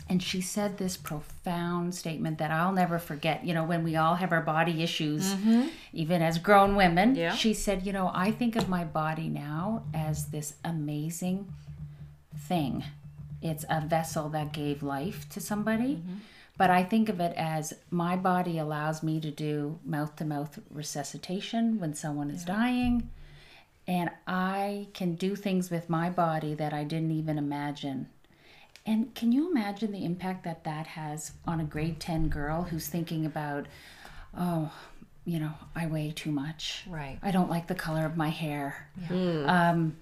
And 0.08 0.22
she 0.22 0.42
said 0.42 0.76
this 0.76 0.98
profound 0.98 1.94
statement 1.94 2.36
that 2.38 2.50
I'll 2.50 2.72
never 2.72 2.98
forget. 2.98 3.44
You 3.44 3.54
know, 3.54 3.64
when 3.64 3.82
we 3.82 3.96
all 3.96 4.16
have 4.16 4.32
our 4.32 4.42
body 4.42 4.82
issues, 4.82 5.34
mm-hmm. 5.34 5.68
even 5.94 6.20
as 6.20 6.38
grown 6.38 6.76
women, 6.76 7.14
Yeah. 7.14 7.34
she 7.34 7.54
said, 7.54 7.86
You 7.86 7.92
know, 7.92 8.10
I 8.14 8.30
think 8.30 8.54
of 8.54 8.68
my 8.68 8.84
body 8.84 9.28
now 9.28 9.84
as 9.94 10.26
this 10.26 10.54
amazing 10.62 11.50
thing. 12.36 12.84
It's 13.40 13.64
a 13.70 13.80
vessel 13.80 14.28
that 14.30 14.52
gave 14.52 14.82
life 14.82 15.28
to 15.30 15.40
somebody. 15.40 15.96
Mm-hmm. 15.96 16.14
But 16.56 16.70
I 16.70 16.84
think 16.84 17.08
of 17.08 17.18
it 17.18 17.34
as 17.36 17.72
my 17.90 18.14
body 18.16 18.58
allows 18.58 19.02
me 19.02 19.20
to 19.20 19.30
do 19.30 19.78
mouth 19.84 20.14
to 20.16 20.24
mouth 20.24 20.58
resuscitation 20.70 21.80
when 21.80 21.94
someone 21.94 22.30
is 22.30 22.44
dying 22.44 23.10
and 23.86 24.10
I 24.26 24.88
can 24.94 25.14
do 25.14 25.36
things 25.36 25.70
with 25.70 25.90
my 25.90 26.08
body 26.10 26.54
that 26.54 26.72
I 26.72 26.84
didn't 26.84 27.10
even 27.10 27.38
imagine. 27.38 28.08
And 28.86 29.14
can 29.14 29.32
you 29.32 29.50
imagine 29.50 29.92
the 29.92 30.04
impact 30.04 30.44
that 30.44 30.64
that 30.64 30.86
has 30.88 31.32
on 31.46 31.60
a 31.60 31.64
grade 31.64 32.00
10 32.00 32.28
girl 32.28 32.64
who's 32.64 32.86
thinking 32.86 33.24
about, 33.24 33.66
oh, 34.38 34.70
you 35.24 35.38
know, 35.40 35.52
I 35.74 35.86
weigh 35.86 36.12
too 36.14 36.30
much. 36.30 36.84
Right. 36.86 37.18
I 37.22 37.30
don't 37.30 37.48
like 37.48 37.66
the 37.66 37.74
color 37.74 38.04
of 38.04 38.16
my 38.18 38.28
hair. 38.28 38.88
Um, 39.10 39.96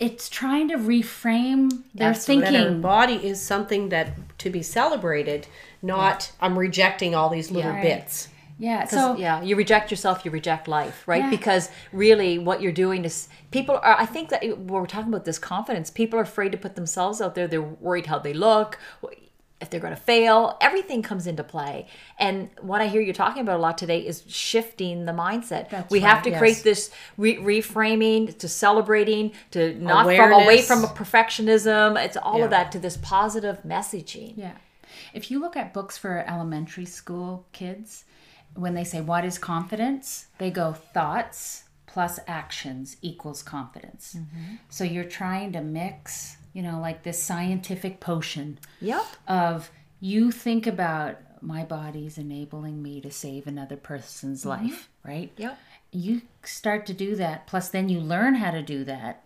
it's 0.00 0.28
trying 0.28 0.68
to 0.70 0.76
reframe 0.76 1.70
their 1.94 2.08
That's 2.12 2.26
what- 2.26 2.40
that 2.40 2.50
thinking. 2.52 2.80
body 2.80 3.14
is 3.14 3.40
something 3.40 3.90
that 3.90 4.14
to 4.38 4.50
be 4.50 4.62
celebrated 4.62 5.46
not 5.80 6.32
i'm 6.40 6.58
rejecting 6.58 7.14
all 7.14 7.28
these 7.30 7.50
little 7.52 7.70
Right. 7.70 7.82
bits 7.82 8.28
Yeah. 8.58 8.84
So 8.84 9.16
yeah, 9.16 9.42
you 9.42 9.56
reject 9.56 9.90
yourself, 9.90 10.24
you 10.24 10.30
reject 10.30 10.68
life, 10.68 11.06
right? 11.06 11.24
Yeah. 11.24 11.30
Because 11.30 11.70
really, 11.92 12.38
what 12.38 12.62
you're 12.62 12.72
doing 12.72 13.04
is 13.04 13.28
people 13.50 13.76
are. 13.76 13.96
I 13.98 14.06
think 14.06 14.28
that 14.28 14.58
we're 14.58 14.86
talking 14.86 15.08
about 15.08 15.24
this 15.24 15.38
confidence, 15.38 15.90
people 15.90 16.18
are 16.18 16.22
afraid 16.22 16.52
to 16.52 16.58
put 16.58 16.76
themselves 16.76 17.20
out 17.20 17.34
there. 17.34 17.48
They're 17.48 17.62
worried 17.62 18.06
how 18.06 18.18
they 18.18 18.32
look, 18.32 18.78
if 19.60 19.70
they're 19.70 19.80
going 19.80 19.94
to 19.94 20.00
fail. 20.00 20.56
Everything 20.60 21.02
comes 21.02 21.26
into 21.26 21.42
play. 21.42 21.86
And 22.18 22.50
what 22.60 22.80
I 22.80 22.86
hear 22.86 23.00
you 23.00 23.12
talking 23.12 23.42
about 23.42 23.56
a 23.56 23.62
lot 23.62 23.78
today 23.78 24.06
is 24.06 24.22
shifting 24.28 25.06
the 25.06 25.12
mindset. 25.12 25.70
That's 25.70 25.90
we 25.90 26.00
have 26.00 26.22
to 26.22 26.30
yes. 26.30 26.38
create 26.38 26.62
this 26.62 26.90
re- 27.16 27.38
reframing 27.38 28.38
to 28.38 28.48
celebrating 28.48 29.32
to 29.52 29.74
not 29.74 30.04
from 30.14 30.32
away 30.32 30.62
from 30.62 30.84
a 30.84 30.88
perfectionism. 30.88 32.02
It's 32.02 32.16
all 32.16 32.38
Yeah. 32.38 32.44
of 32.44 32.50
that 32.50 32.72
to 32.72 32.78
this 32.78 32.96
positive 32.98 33.62
messaging. 33.64 34.34
Yeah. 34.36 34.52
If 35.12 35.30
you 35.30 35.40
look 35.40 35.56
at 35.56 35.72
books 35.72 35.96
for 35.96 36.24
elementary 36.28 36.84
school 36.84 37.46
kids, 37.52 38.04
when 38.54 38.74
they 38.74 38.84
say, 38.84 39.00
What 39.00 39.24
is 39.24 39.38
confidence? 39.38 40.26
they 40.38 40.50
go, 40.50 40.72
Thoughts 40.72 41.64
plus 41.86 42.18
actions 42.26 42.96
equals 43.02 43.42
confidence. 43.42 44.16
So 44.68 44.82
you're 44.84 45.04
trying 45.04 45.52
to 45.52 45.60
mix, 45.60 46.36
you 46.52 46.60
know, 46.62 46.80
like 46.80 47.02
this 47.04 47.22
scientific 47.22 48.00
potion 48.00 48.58
Yep. 48.80 49.04
of 49.28 49.70
you 50.00 50.30
think 50.32 50.66
about 50.66 51.18
my 51.40 51.62
body's 51.64 52.18
enabling 52.18 52.82
me 52.82 53.00
to 53.00 53.10
save 53.10 53.46
another 53.46 53.76
person's 53.76 54.44
Mm-hmm. 54.44 54.66
life, 54.68 54.88
right? 55.04 55.30
Yep. 55.36 55.58
You 55.92 56.22
start 56.42 56.86
to 56.86 56.94
do 56.94 57.14
that, 57.16 57.46
plus 57.46 57.68
then 57.68 57.88
you 57.88 58.00
learn 58.00 58.34
how 58.36 58.50
to 58.50 58.62
do 58.62 58.82
that 58.84 59.22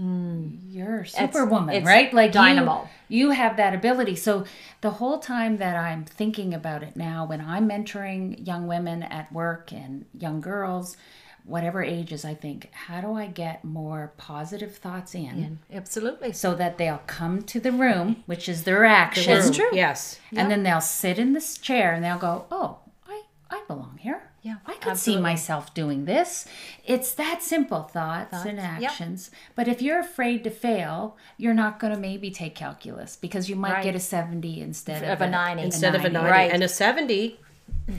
Mm. 0.00 0.58
you're 0.68 1.04
superwoman, 1.04 1.74
it's 1.74 1.86
right? 1.86 2.12
Like 2.14 2.32
dynamo. 2.32 2.88
You, 3.08 3.26
you 3.26 3.30
have 3.32 3.58
that 3.58 3.74
ability. 3.74 4.16
So 4.16 4.44
the 4.80 4.90
whole 4.90 5.18
time 5.18 5.58
that 5.58 5.76
I'm 5.76 6.04
thinking 6.04 6.54
about 6.54 6.82
it 6.82 6.96
now, 6.96 7.26
when 7.26 7.40
I'm 7.40 7.68
mentoring 7.68 8.46
young 8.46 8.66
women 8.66 9.02
at 9.02 9.30
work 9.32 9.70
and 9.70 10.06
young 10.18 10.40
girls, 10.40 10.96
whatever 11.44 11.82
ages, 11.82 12.24
I 12.24 12.34
think, 12.34 12.70
how 12.72 13.00
do 13.00 13.14
I 13.14 13.26
get 13.26 13.64
more 13.64 14.12
positive 14.16 14.76
thoughts 14.76 15.14
in? 15.14 15.58
Absolutely. 15.72 16.32
So 16.32 16.54
that 16.54 16.78
they'll 16.78 17.02
come 17.06 17.42
to 17.42 17.60
the 17.60 17.72
room, 17.72 18.22
which 18.26 18.48
is 18.48 18.64
their 18.64 18.84
action. 18.84 19.36
It's 19.36 19.54
true. 19.54 19.70
Yes. 19.72 20.18
And 20.34 20.50
then 20.50 20.62
they'll 20.62 20.80
sit 20.80 21.18
in 21.18 21.32
this 21.32 21.58
chair 21.58 21.92
and 21.92 22.02
they'll 22.02 22.18
go, 22.18 22.46
"Oh, 22.50 22.78
I 23.06 23.22
I 23.50 23.62
belong 23.66 23.98
here. 24.00 24.31
Yeah, 24.42 24.56
I 24.66 24.74
could 24.74 24.88
absolutely. 24.92 25.20
see 25.20 25.22
myself 25.22 25.72
doing 25.74 26.04
this." 26.04 26.46
It's 26.84 27.12
that 27.14 27.42
simple 27.42 27.82
thoughts, 27.84 28.44
and 28.44 28.58
yep. 28.58 28.90
actions. 28.90 29.30
But 29.54 29.68
if 29.68 29.80
you're 29.80 30.00
afraid 30.00 30.42
to 30.44 30.50
fail, 30.50 31.16
you're 31.36 31.54
not 31.54 31.78
going 31.78 31.92
to 31.94 31.98
maybe 31.98 32.30
take 32.30 32.54
calculus 32.54 33.16
because 33.16 33.48
you 33.48 33.56
might 33.56 33.72
Right. 33.74 33.84
get 33.84 33.94
a 33.94 34.00
70 34.00 34.60
instead 34.60 35.04
Of 35.04 35.20
a 35.20 35.28
90. 35.30 35.62
Instead 35.62 35.94
of 35.94 36.04
a 36.04 36.10
90. 36.10 36.30
Right. 36.30 36.50
And 36.52 36.62
a 36.62 36.68
70 36.68 37.38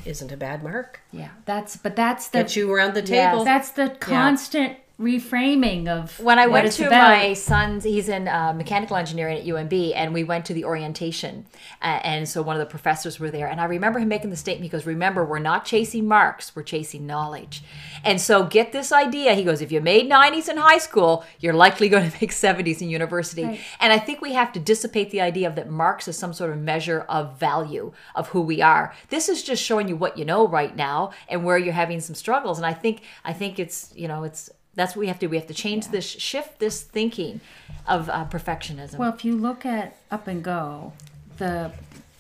isn't 0.06 0.32
a 0.32 0.38
bad 0.38 0.64
mark. 0.64 1.00
Yeah, 1.12 1.30
that's 1.46 1.78
but 1.78 1.96
that's 1.96 2.28
the 2.28 2.40
Get 2.40 2.56
you 2.56 2.72
around 2.74 2.94
the 2.94 3.02
Yes. 3.02 3.32
table. 3.32 3.44
that's 3.46 3.72
the 3.72 3.90
constant 4.00 4.78
reframing 5.00 5.88
of 5.88 6.20
when 6.20 6.38
I 6.38 6.46
went 6.46 6.72
to 6.74 6.86
about. 6.86 7.10
my 7.10 7.34
son's, 7.34 7.84
he's 7.84 8.10
in 8.10 8.28
uh, 8.28 8.54
mechanical 8.54 8.96
engineering 8.96 9.40
at 9.40 9.46
UNB, 9.46 9.94
and 9.96 10.14
we 10.14 10.24
went 10.24 10.46
to 10.46 10.54
the 10.54 10.66
orientation. 10.66 11.48
Uh, 11.82 12.00
and 12.04 12.30
so 12.30 12.44
one 12.44 12.56
of 12.56 12.60
the 12.60 12.68
professors 12.68 13.20
were 13.20 13.32
there. 13.32 13.48
And 13.48 13.60
I 13.60 13.66
remember 13.66 13.98
him 13.98 14.08
making 14.08 14.30
the 14.30 14.36
statement, 14.36 14.64
he 14.64 14.70
goes, 14.70 14.86
Remember, 14.86 15.26
we're 15.26 15.40
not 15.40 15.66
chasing 15.66 16.08
marks, 16.08 16.56
we're 16.56 16.64
chasing 16.64 17.08
knowledge. 17.08 17.64
And 18.04 18.22
so 18.22 18.46
get 18.46 18.72
this 18.72 18.92
idea. 18.92 19.34
He 19.34 19.44
goes, 19.44 19.62
If 19.62 19.72
you 19.72 19.82
made 19.82 20.10
90s 20.10 20.48
in 20.48 20.58
high 20.58 20.78
school, 20.78 21.26
you're 21.40 21.54
likely 21.54 21.90
going 21.90 22.10
to 22.12 22.18
make 22.22 22.32
70s 22.32 22.80
in 22.82 22.90
university. 22.90 23.44
Right. 23.44 23.60
And 23.80 23.92
I 23.92 23.98
think 23.98 24.22
we 24.22 24.34
have 24.34 24.54
to 24.54 24.60
dissipate 24.60 25.10
the 25.10 25.22
idea 25.22 25.48
of 25.48 25.56
that 25.56 25.72
marks 25.72 26.08
is 26.08 26.18
some 26.18 26.34
sort 26.34 26.52
of 26.52 26.60
measure 26.60 27.02
of 27.10 27.40
value 27.40 27.94
of 28.14 28.30
who 28.30 28.42
we 28.42 28.62
are. 28.62 28.94
This 29.10 29.28
is 29.28 29.42
just 29.42 29.64
showing 29.64 29.88
you 29.88 29.96
what 29.96 30.20
you 30.20 30.26
know 30.26 30.48
right 30.48 30.76
now 30.76 31.12
and 31.28 31.44
where 31.44 31.58
you're 31.58 31.74
having 31.74 32.00
some 32.00 32.14
struggles. 32.14 32.60
And 32.60 32.66
I 32.66 32.74
think 32.74 33.02
I 33.26 33.34
think 33.34 33.58
it's 33.58 33.92
you 33.96 34.08
know 34.08 34.24
it's 34.24 34.52
that's 34.76 34.96
what 34.96 35.02
we 35.02 35.08
have 35.08 35.20
to 35.20 35.26
do. 35.28 35.30
We 35.30 35.38
have 35.38 35.48
to 35.48 35.54
change 35.54 35.90
this, 35.90 36.06
shift 36.06 36.60
this 36.60 36.82
thinking 36.82 37.42
of 37.88 38.10
uh, 38.10 38.26
perfectionism. 38.26 38.98
Well, 38.98 39.14
if 39.14 39.24
you 39.24 39.36
look 39.38 39.66
at 39.66 39.98
Up 40.12 40.28
and 40.28 40.44
Go, 40.44 40.94
the 41.38 41.72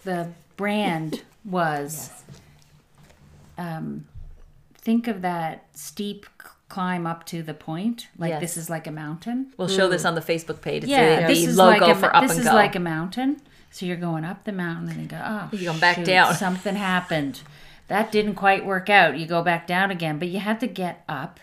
the 0.03 0.29
brand 0.57 1.23
was 1.45 2.11
um, 3.57 4.05
think 4.75 5.07
of 5.07 5.21
that 5.21 5.65
steep 5.73 6.25
climb 6.69 7.05
up 7.05 7.25
to 7.27 7.43
the 7.43 7.53
point, 7.53 8.07
like 8.17 8.29
Yes. 8.31 8.41
this 8.41 8.57
is 8.57 8.69
like 8.69 8.87
a 8.87 8.91
mountain. 8.91 9.53
we'll 9.57 9.67
show 9.67 9.87
this 9.87 10.05
on 10.05 10.15
the 10.15 10.21
Facebook 10.21 10.61
page. 10.61 10.83
It's 10.83 10.89
Yeah, 10.89 11.21
the, 11.21 11.27
this 11.33 11.45
is 11.45 11.55
logo 11.57 11.85
like 11.87 11.95
a, 11.95 11.99
for 11.99 12.15
Up 12.15 12.23
this 12.27 12.37
is 12.37 12.45
Go. 12.45 12.53
like 12.53 12.75
a 12.75 12.79
mountain. 12.79 13.41
So 13.69 13.85
you're 13.85 13.95
going 13.95 14.23
up 14.23 14.43
the 14.43 14.51
mountain 14.51 14.89
and 14.89 15.01
you 15.01 15.07
go, 15.07 15.21
oh, 15.23 15.49
You 15.51 15.67
come 15.69 15.79
back 15.79 15.97
shoot, 15.97 16.05
down. 16.05 16.33
Something 16.35 16.75
happened. 16.75 17.41
That 17.87 18.11
didn't 18.11 18.35
quite 18.35 18.65
work 18.65 18.89
out. 18.89 19.17
You 19.17 19.25
go 19.25 19.41
back 19.43 19.67
down 19.67 19.91
again, 19.91 20.19
but 20.19 20.27
you 20.29 20.39
have 20.39 20.59
to 20.59 20.67
get 20.67 21.03
up 21.07 21.39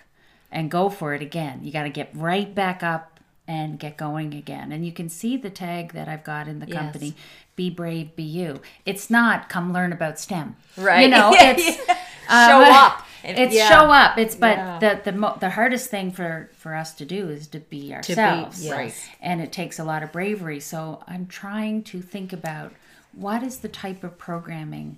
and 0.52 0.70
go 0.70 0.88
for 0.88 1.14
it 1.14 1.22
again. 1.22 1.60
You 1.62 1.72
got 1.72 1.84
to 1.84 1.90
get 1.90 2.10
right 2.14 2.54
back 2.54 2.82
up 2.82 3.20
and 3.46 3.78
get 3.78 3.96
going 3.96 4.34
again. 4.34 4.70
And 4.72 4.84
you 4.86 4.92
can 4.92 5.08
see 5.08 5.36
the 5.36 5.50
tag 5.50 5.92
that 5.92 6.08
I've 6.08 6.24
got 6.24 6.46
in 6.48 6.60
the 6.60 6.66
Yes. 6.66 6.76
company. 6.76 7.14
Be 7.56 7.68
brave, 7.70 8.14
be 8.16 8.22
you. 8.22 8.60
It's 8.86 9.10
not 9.10 9.48
come 9.48 9.72
learn 9.72 9.92
about 9.92 10.18
STEM. 10.18 10.56
Right. 10.76 11.02
You 11.02 11.08
know, 11.08 11.32
it's 11.34 11.78
yeah. 11.88 11.96
Show 12.48 12.62
uh, 12.62 12.70
up. 12.86 13.06
It's 13.22 13.54
yeah. 13.54 13.68
show 13.68 13.84
up. 13.90 14.16
It's 14.16 14.34
but 14.34 14.56
Yeah. 14.56 14.78
the 14.78 15.10
the 15.10 15.12
mo- 15.18 15.36
the 15.40 15.50
hardest 15.50 15.90
thing 15.90 16.10
for 16.10 16.48
for 16.56 16.74
us 16.74 16.94
to 16.94 17.04
do 17.04 17.28
is 17.28 17.48
to 17.48 17.58
be 17.60 17.92
ourselves. 17.92 18.64
yes. 18.64 18.72
right. 18.72 18.94
And 19.20 19.42
it 19.42 19.52
takes 19.52 19.78
a 19.78 19.84
lot 19.84 20.02
of 20.02 20.10
bravery. 20.12 20.58
So 20.60 21.02
I'm 21.06 21.26
trying 21.26 21.82
to 21.84 22.00
think 22.00 22.32
about 22.32 22.72
what 23.12 23.42
is 23.42 23.58
the 23.58 23.68
type 23.68 24.04
of 24.04 24.16
programming 24.16 24.96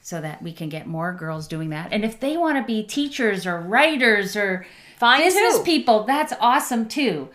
so 0.00 0.20
that 0.20 0.42
we 0.42 0.52
can 0.52 0.68
get 0.68 0.86
more 0.86 1.12
girls 1.12 1.46
doing 1.46 1.70
that. 1.70 1.92
And 1.92 2.04
if 2.04 2.20
they 2.20 2.36
want 2.36 2.58
to 2.58 2.64
be 2.64 2.82
teachers 2.82 3.46
or 3.46 3.60
writers 3.60 4.36
or 4.36 4.66
Fine, 4.98 5.20
business 5.20 5.58
too. 5.58 5.64
people, 5.64 6.04
that's 6.04 6.32
awesome 6.40 6.88
too. 6.88 7.28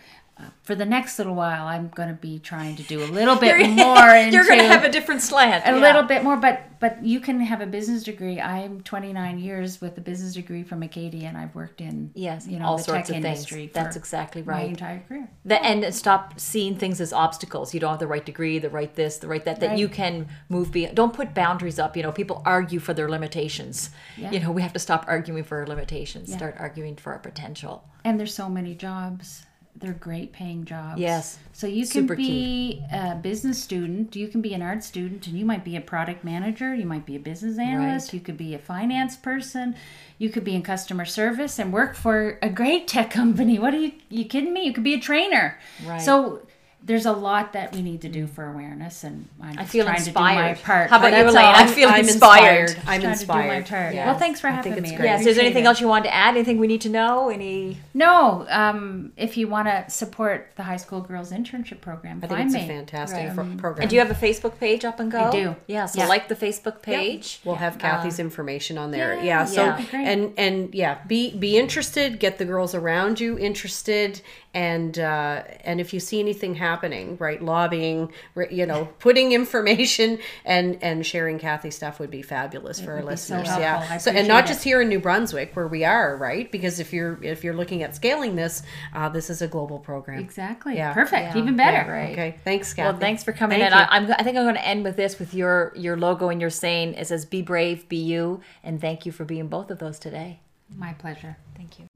For 0.62 0.74
the 0.74 0.84
next 0.84 1.16
little 1.18 1.34
while, 1.34 1.66
I'm 1.66 1.88
going 1.88 2.08
to 2.10 2.14
be 2.14 2.38
trying 2.38 2.76
to 2.76 2.82
do 2.82 3.02
a 3.02 3.06
little 3.06 3.36
bit 3.36 3.56
more. 3.70 4.08
Into, 4.14 4.32
You're 4.36 4.44
going 4.44 4.58
to 4.58 4.66
have 4.66 4.84
a 4.84 4.90
different 4.90 5.22
slant. 5.22 5.64
a 5.64 5.70
yeah. 5.70 5.76
little 5.80 6.02
bit 6.02 6.22
more, 6.24 6.36
but 6.36 6.60
but 6.78 7.02
you 7.02 7.20
can 7.20 7.40
have 7.40 7.62
a 7.62 7.66
business 7.66 8.02
degree. 8.02 8.38
I'm 8.38 8.82
29 8.82 9.38
years 9.38 9.80
with 9.80 9.96
a 9.96 10.02
business 10.02 10.34
degree 10.34 10.62
from 10.62 10.82
Acadia, 10.82 11.26
and 11.28 11.38
I've 11.38 11.54
worked 11.54 11.80
in 11.80 12.10
Yes, 12.14 12.46
you 12.46 12.58
know 12.58 12.66
all 12.66 12.76
the 12.76 12.82
sorts 12.82 13.08
tech 13.08 13.16
of 13.16 13.24
industry. 13.24 13.60
things. 13.62 13.72
That's 13.72 13.96
exactly 13.96 14.42
my 14.42 14.52
right. 14.52 14.68
entire 14.68 15.00
career. 15.08 15.30
The, 15.46 15.64
and 15.64 15.94
stop 15.94 16.38
seeing 16.38 16.76
things 16.76 17.00
as 17.00 17.14
obstacles. 17.14 17.72
You 17.72 17.80
don't 17.80 17.92
have 17.92 17.98
the 18.00 18.06
right 18.06 18.26
degree, 18.26 18.58
the 18.58 18.68
right 18.68 18.94
this, 18.94 19.16
the 19.16 19.28
right 19.28 19.42
that. 19.46 19.60
That 19.60 19.70
Right. 19.70 19.78
you 19.78 19.88
can 19.88 20.28
move 20.50 20.70
beyond. 20.70 20.96
Don't 20.96 21.14
put 21.14 21.32
boundaries 21.32 21.78
up. 21.78 21.96
You 21.96 22.02
know, 22.02 22.12
people 22.12 22.42
argue 22.44 22.78
for 22.78 22.92
their 22.92 23.08
limitations. 23.08 23.88
Yeah. 24.18 24.32
You 24.32 24.40
know, 24.40 24.50
we 24.50 24.60
have 24.60 24.74
to 24.74 24.78
stop 24.78 25.06
arguing 25.08 25.44
for 25.44 25.58
our 25.60 25.66
limitations. 25.66 26.30
Start 26.30 26.56
arguing 26.58 26.96
for 26.96 27.12
our 27.14 27.18
potential. 27.20 27.88
And 28.04 28.20
there's 28.20 28.34
so 28.34 28.50
many 28.50 28.74
jobs. 28.74 29.46
They're 29.78 29.92
great 29.92 30.32
paying 30.32 30.64
jobs. 30.64 31.00
Yes. 31.00 31.38
So 31.52 31.66
you 31.66 31.82
can 31.82 32.02
Super 32.02 32.16
be 32.16 32.82
a 32.92 33.14
business 33.14 33.62
student, 33.62 34.16
you 34.16 34.28
can 34.28 34.40
be 34.40 34.54
an 34.54 34.62
art 34.62 34.82
student, 34.82 35.26
and 35.26 35.38
you 35.38 35.44
might 35.44 35.64
be 35.64 35.76
a 35.76 35.80
product 35.80 36.24
manager, 36.24 36.74
you 36.74 36.86
might 36.86 37.04
be 37.06 37.16
a 37.16 37.18
business 37.20 37.58
analyst, 37.58 38.08
Right. 38.08 38.14
you 38.14 38.20
could 38.20 38.36
be 38.36 38.54
a 38.54 38.58
finance 38.58 39.16
person, 39.16 39.74
you 40.18 40.30
could 40.30 40.44
be 40.44 40.54
in 40.54 40.62
customer 40.62 41.04
service 41.04 41.58
and 41.58 41.72
work 41.72 41.94
for 41.94 42.38
a 42.42 42.48
great 42.48 42.88
tech 42.88 43.10
company. 43.20 43.58
What 43.58 43.74
are 43.74 43.78
you 43.78 43.92
you 44.08 44.24
kidding 44.24 44.52
me? 44.52 44.64
You 44.64 44.72
could 44.72 44.84
be 44.84 44.94
a 44.94 45.00
trainer. 45.00 45.58
Right. 45.84 46.00
So 46.00 46.40
there's 46.86 47.04
a 47.04 47.12
lot 47.12 47.52
that 47.52 47.74
we 47.74 47.82
need 47.82 48.00
to 48.02 48.08
do 48.08 48.26
for 48.28 48.48
awareness 48.48 49.02
and 49.02 49.28
I'm 49.42 49.58
I 49.58 49.64
feel 49.64 49.84
trying 49.84 49.96
inspired. 49.96 50.54
to 50.54 50.62
do 50.62 50.66
my 50.66 50.66
part. 50.78 50.90
How 50.90 50.98
about 50.98 51.12
you, 51.12 51.24
Elaine? 51.28 51.44
I 51.44 51.66
feel 51.66 51.88
I'm 51.88 52.00
inspired. 52.00 52.70
inspired. 52.70 52.88
I'm 52.88 53.00
trying 53.00 53.18
to 53.18 53.26
do 53.26 53.32
my 53.32 53.56
inspired. 53.56 53.66
part. 53.66 53.94
Yeah. 53.94 54.06
Well, 54.06 54.18
thanks 54.18 54.40
for 54.40 54.46
I 54.46 54.50
having 54.52 54.72
think 54.74 54.82
me. 54.84 54.88
it's 54.90 54.94
I 54.94 55.00
great. 55.00 55.06
Yeah. 55.08 55.20
So, 55.20 55.28
is 55.30 55.36
there 55.36 55.44
anything 55.44 55.64
it. 55.64 55.66
else 55.66 55.80
you 55.80 55.88
wanted 55.88 56.04
to 56.04 56.14
add? 56.14 56.36
Anything 56.36 56.58
we 56.58 56.68
need 56.68 56.80
to 56.82 56.88
know? 56.88 57.28
Any? 57.28 57.78
No, 57.92 58.46
um, 58.48 59.12
if 59.16 59.36
you 59.36 59.48
want 59.48 59.66
to 59.66 59.84
support 59.90 60.52
the 60.56 60.62
high 60.62 60.76
school 60.76 61.00
girls 61.00 61.32
internship 61.32 61.80
program, 61.80 62.20
I 62.22 62.28
think 62.28 62.40
it's 62.40 62.54
me. 62.54 62.62
a 62.62 62.66
fantastic 62.68 63.18
Right. 63.26 63.34
pro- 63.34 63.56
program. 63.56 63.82
And 63.82 63.90
do 63.90 63.96
you 63.96 64.00
have 64.02 64.10
a 64.12 64.14
Facebook 64.26 64.58
page 64.60 64.84
up 64.84 65.00
and 65.00 65.10
go? 65.10 65.24
I 65.24 65.30
do. 65.32 65.56
Yeah. 65.66 65.86
So 65.86 66.00
Yeah. 66.02 66.06
like 66.06 66.28
the 66.28 66.36
Facebook 66.36 66.82
page. 66.82 67.40
We'll 67.44 67.56
have 67.56 67.78
Cathy's 67.78 68.20
information 68.20 68.78
on 68.78 68.92
there. 68.92 69.14
yeah, 69.16 69.22
Yeah. 69.24 69.44
so 69.44 69.64
yeah. 69.64 69.82
Great. 69.90 70.06
and 70.06 70.32
and 70.38 70.72
yeah, 70.72 70.98
be 71.08 71.36
be 71.36 71.56
interested. 71.58 72.20
Get 72.20 72.38
the 72.38 72.44
girls 72.44 72.74
around 72.76 73.18
you 73.18 73.36
interested, 73.38 74.20
and 74.54 74.98
uh, 74.98 75.42
and 75.64 75.80
if 75.80 75.92
you 75.92 75.98
see 76.00 76.20
anything 76.20 76.54
happening, 76.76 77.16
right, 77.18 77.42
lobbying, 77.42 78.12
you 78.50 78.66
know, 78.66 78.86
putting 78.98 79.32
information 79.32 80.18
and 80.44 80.78
and 80.82 81.06
sharing 81.06 81.38
Cathy 81.38 81.70
stuff 81.70 81.98
would 81.98 82.10
be 82.10 82.22
fabulous 82.22 82.80
for 82.80 82.92
our 82.92 82.96
would 83.02 83.10
be 83.10 83.16
so 83.16 83.36
listeners. 83.38 83.58
yeah. 83.58 83.98
So 83.98 84.10
and 84.10 84.28
not 84.28 84.44
it. 84.44 84.48
just 84.48 84.62
here 84.62 84.80
in 84.82 84.88
New 84.88 85.00
Brunswick 85.00 85.54
where 85.54 85.68
we 85.68 85.84
are, 85.84 86.16
right? 86.16 86.50
Because 86.50 86.80
if 86.80 86.92
you're 86.92 87.22
if 87.22 87.44
you're 87.44 87.54
looking 87.54 87.82
at 87.82 87.94
scaling 87.94 88.36
this, 88.36 88.62
uh, 88.94 89.08
this 89.08 89.30
is 89.30 89.42
a 89.42 89.48
global 89.48 89.78
program. 89.78 90.18
Exactly. 90.18 90.76
Yeah. 90.76 90.92
Perfect. 90.92 91.34
Yeah. 91.34 91.42
Even 91.42 91.56
better. 91.56 91.76
Yeah, 91.76 91.90
right. 91.90 92.12
Okay. 92.12 92.38
Thanks, 92.44 92.72
Cathy. 92.74 92.90
Well, 92.90 93.00
thanks 93.00 93.24
for 93.24 93.32
coming 93.32 93.58
Thank 93.60 93.72
in. 93.72 93.78
I, 93.78 93.86
I'm, 93.90 94.10
I 94.12 94.22
think 94.22 94.36
I'm 94.36 94.44
going 94.44 94.54
to 94.54 94.66
end 94.66 94.84
with 94.84 94.96
this 94.96 95.18
with 95.18 95.34
your 95.34 95.72
your 95.76 95.96
logo 95.96 96.28
and 96.28 96.40
your 96.40 96.50
saying. 96.50 96.94
It 96.94 97.06
says 97.06 97.24
"Be 97.24 97.42
brave, 97.42 97.88
be 97.88 97.96
you," 97.96 98.40
and 98.62 98.80
thank 98.80 99.06
you 99.06 99.12
for 99.12 99.24
being 99.24 99.48
both 99.48 99.70
of 99.70 99.78
those 99.78 99.98
today. 99.98 100.40
My 100.74 100.92
pleasure. 100.94 101.36
Thank 101.56 101.78
you. 101.78 101.86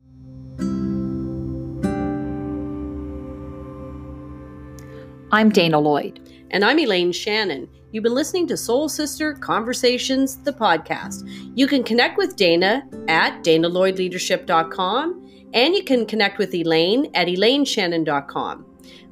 I'm 5.33 5.51
Dana 5.51 5.79
Lloyd. 5.79 6.29
And 6.51 6.65
I'm 6.65 6.81
Elaine 6.81 7.13
Shannon. 7.13 7.69
You've 7.93 8.03
been 8.03 8.15
listening 8.15 8.49
to 8.49 8.57
Soul 8.57 8.89
Sister 8.89 9.35
Conversations, 9.35 10.43
the 10.43 10.53
podcast. 10.53 11.23
You 11.55 11.69
can 11.69 11.85
connect 11.85 12.19
with 12.19 12.35
Dana 12.35 12.83
at 13.07 13.45
danalloydleadership.com 13.45 15.49
and 15.55 15.75
you 15.75 15.85
can 15.85 16.07
connect 16.07 16.39
with 16.39 16.53
Elaine 16.53 17.13
at 17.15 17.29
elaineshannon.com. 17.29 18.67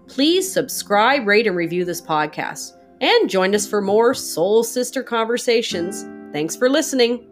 Please 0.09 0.53
subscribe, 0.53 1.25
rate, 1.25 1.47
and 1.47 1.57
review 1.57 1.85
this 1.85 2.01
podcast. 2.01 2.73
And 3.01 3.31
join 3.31 3.55
us 3.55 3.69
for 3.69 3.81
more 3.81 4.12
Soul 4.12 4.64
Sister 4.64 5.05
Conversations. 5.05 6.05
Thanks 6.33 6.57
for 6.57 6.69
listening. 6.69 7.29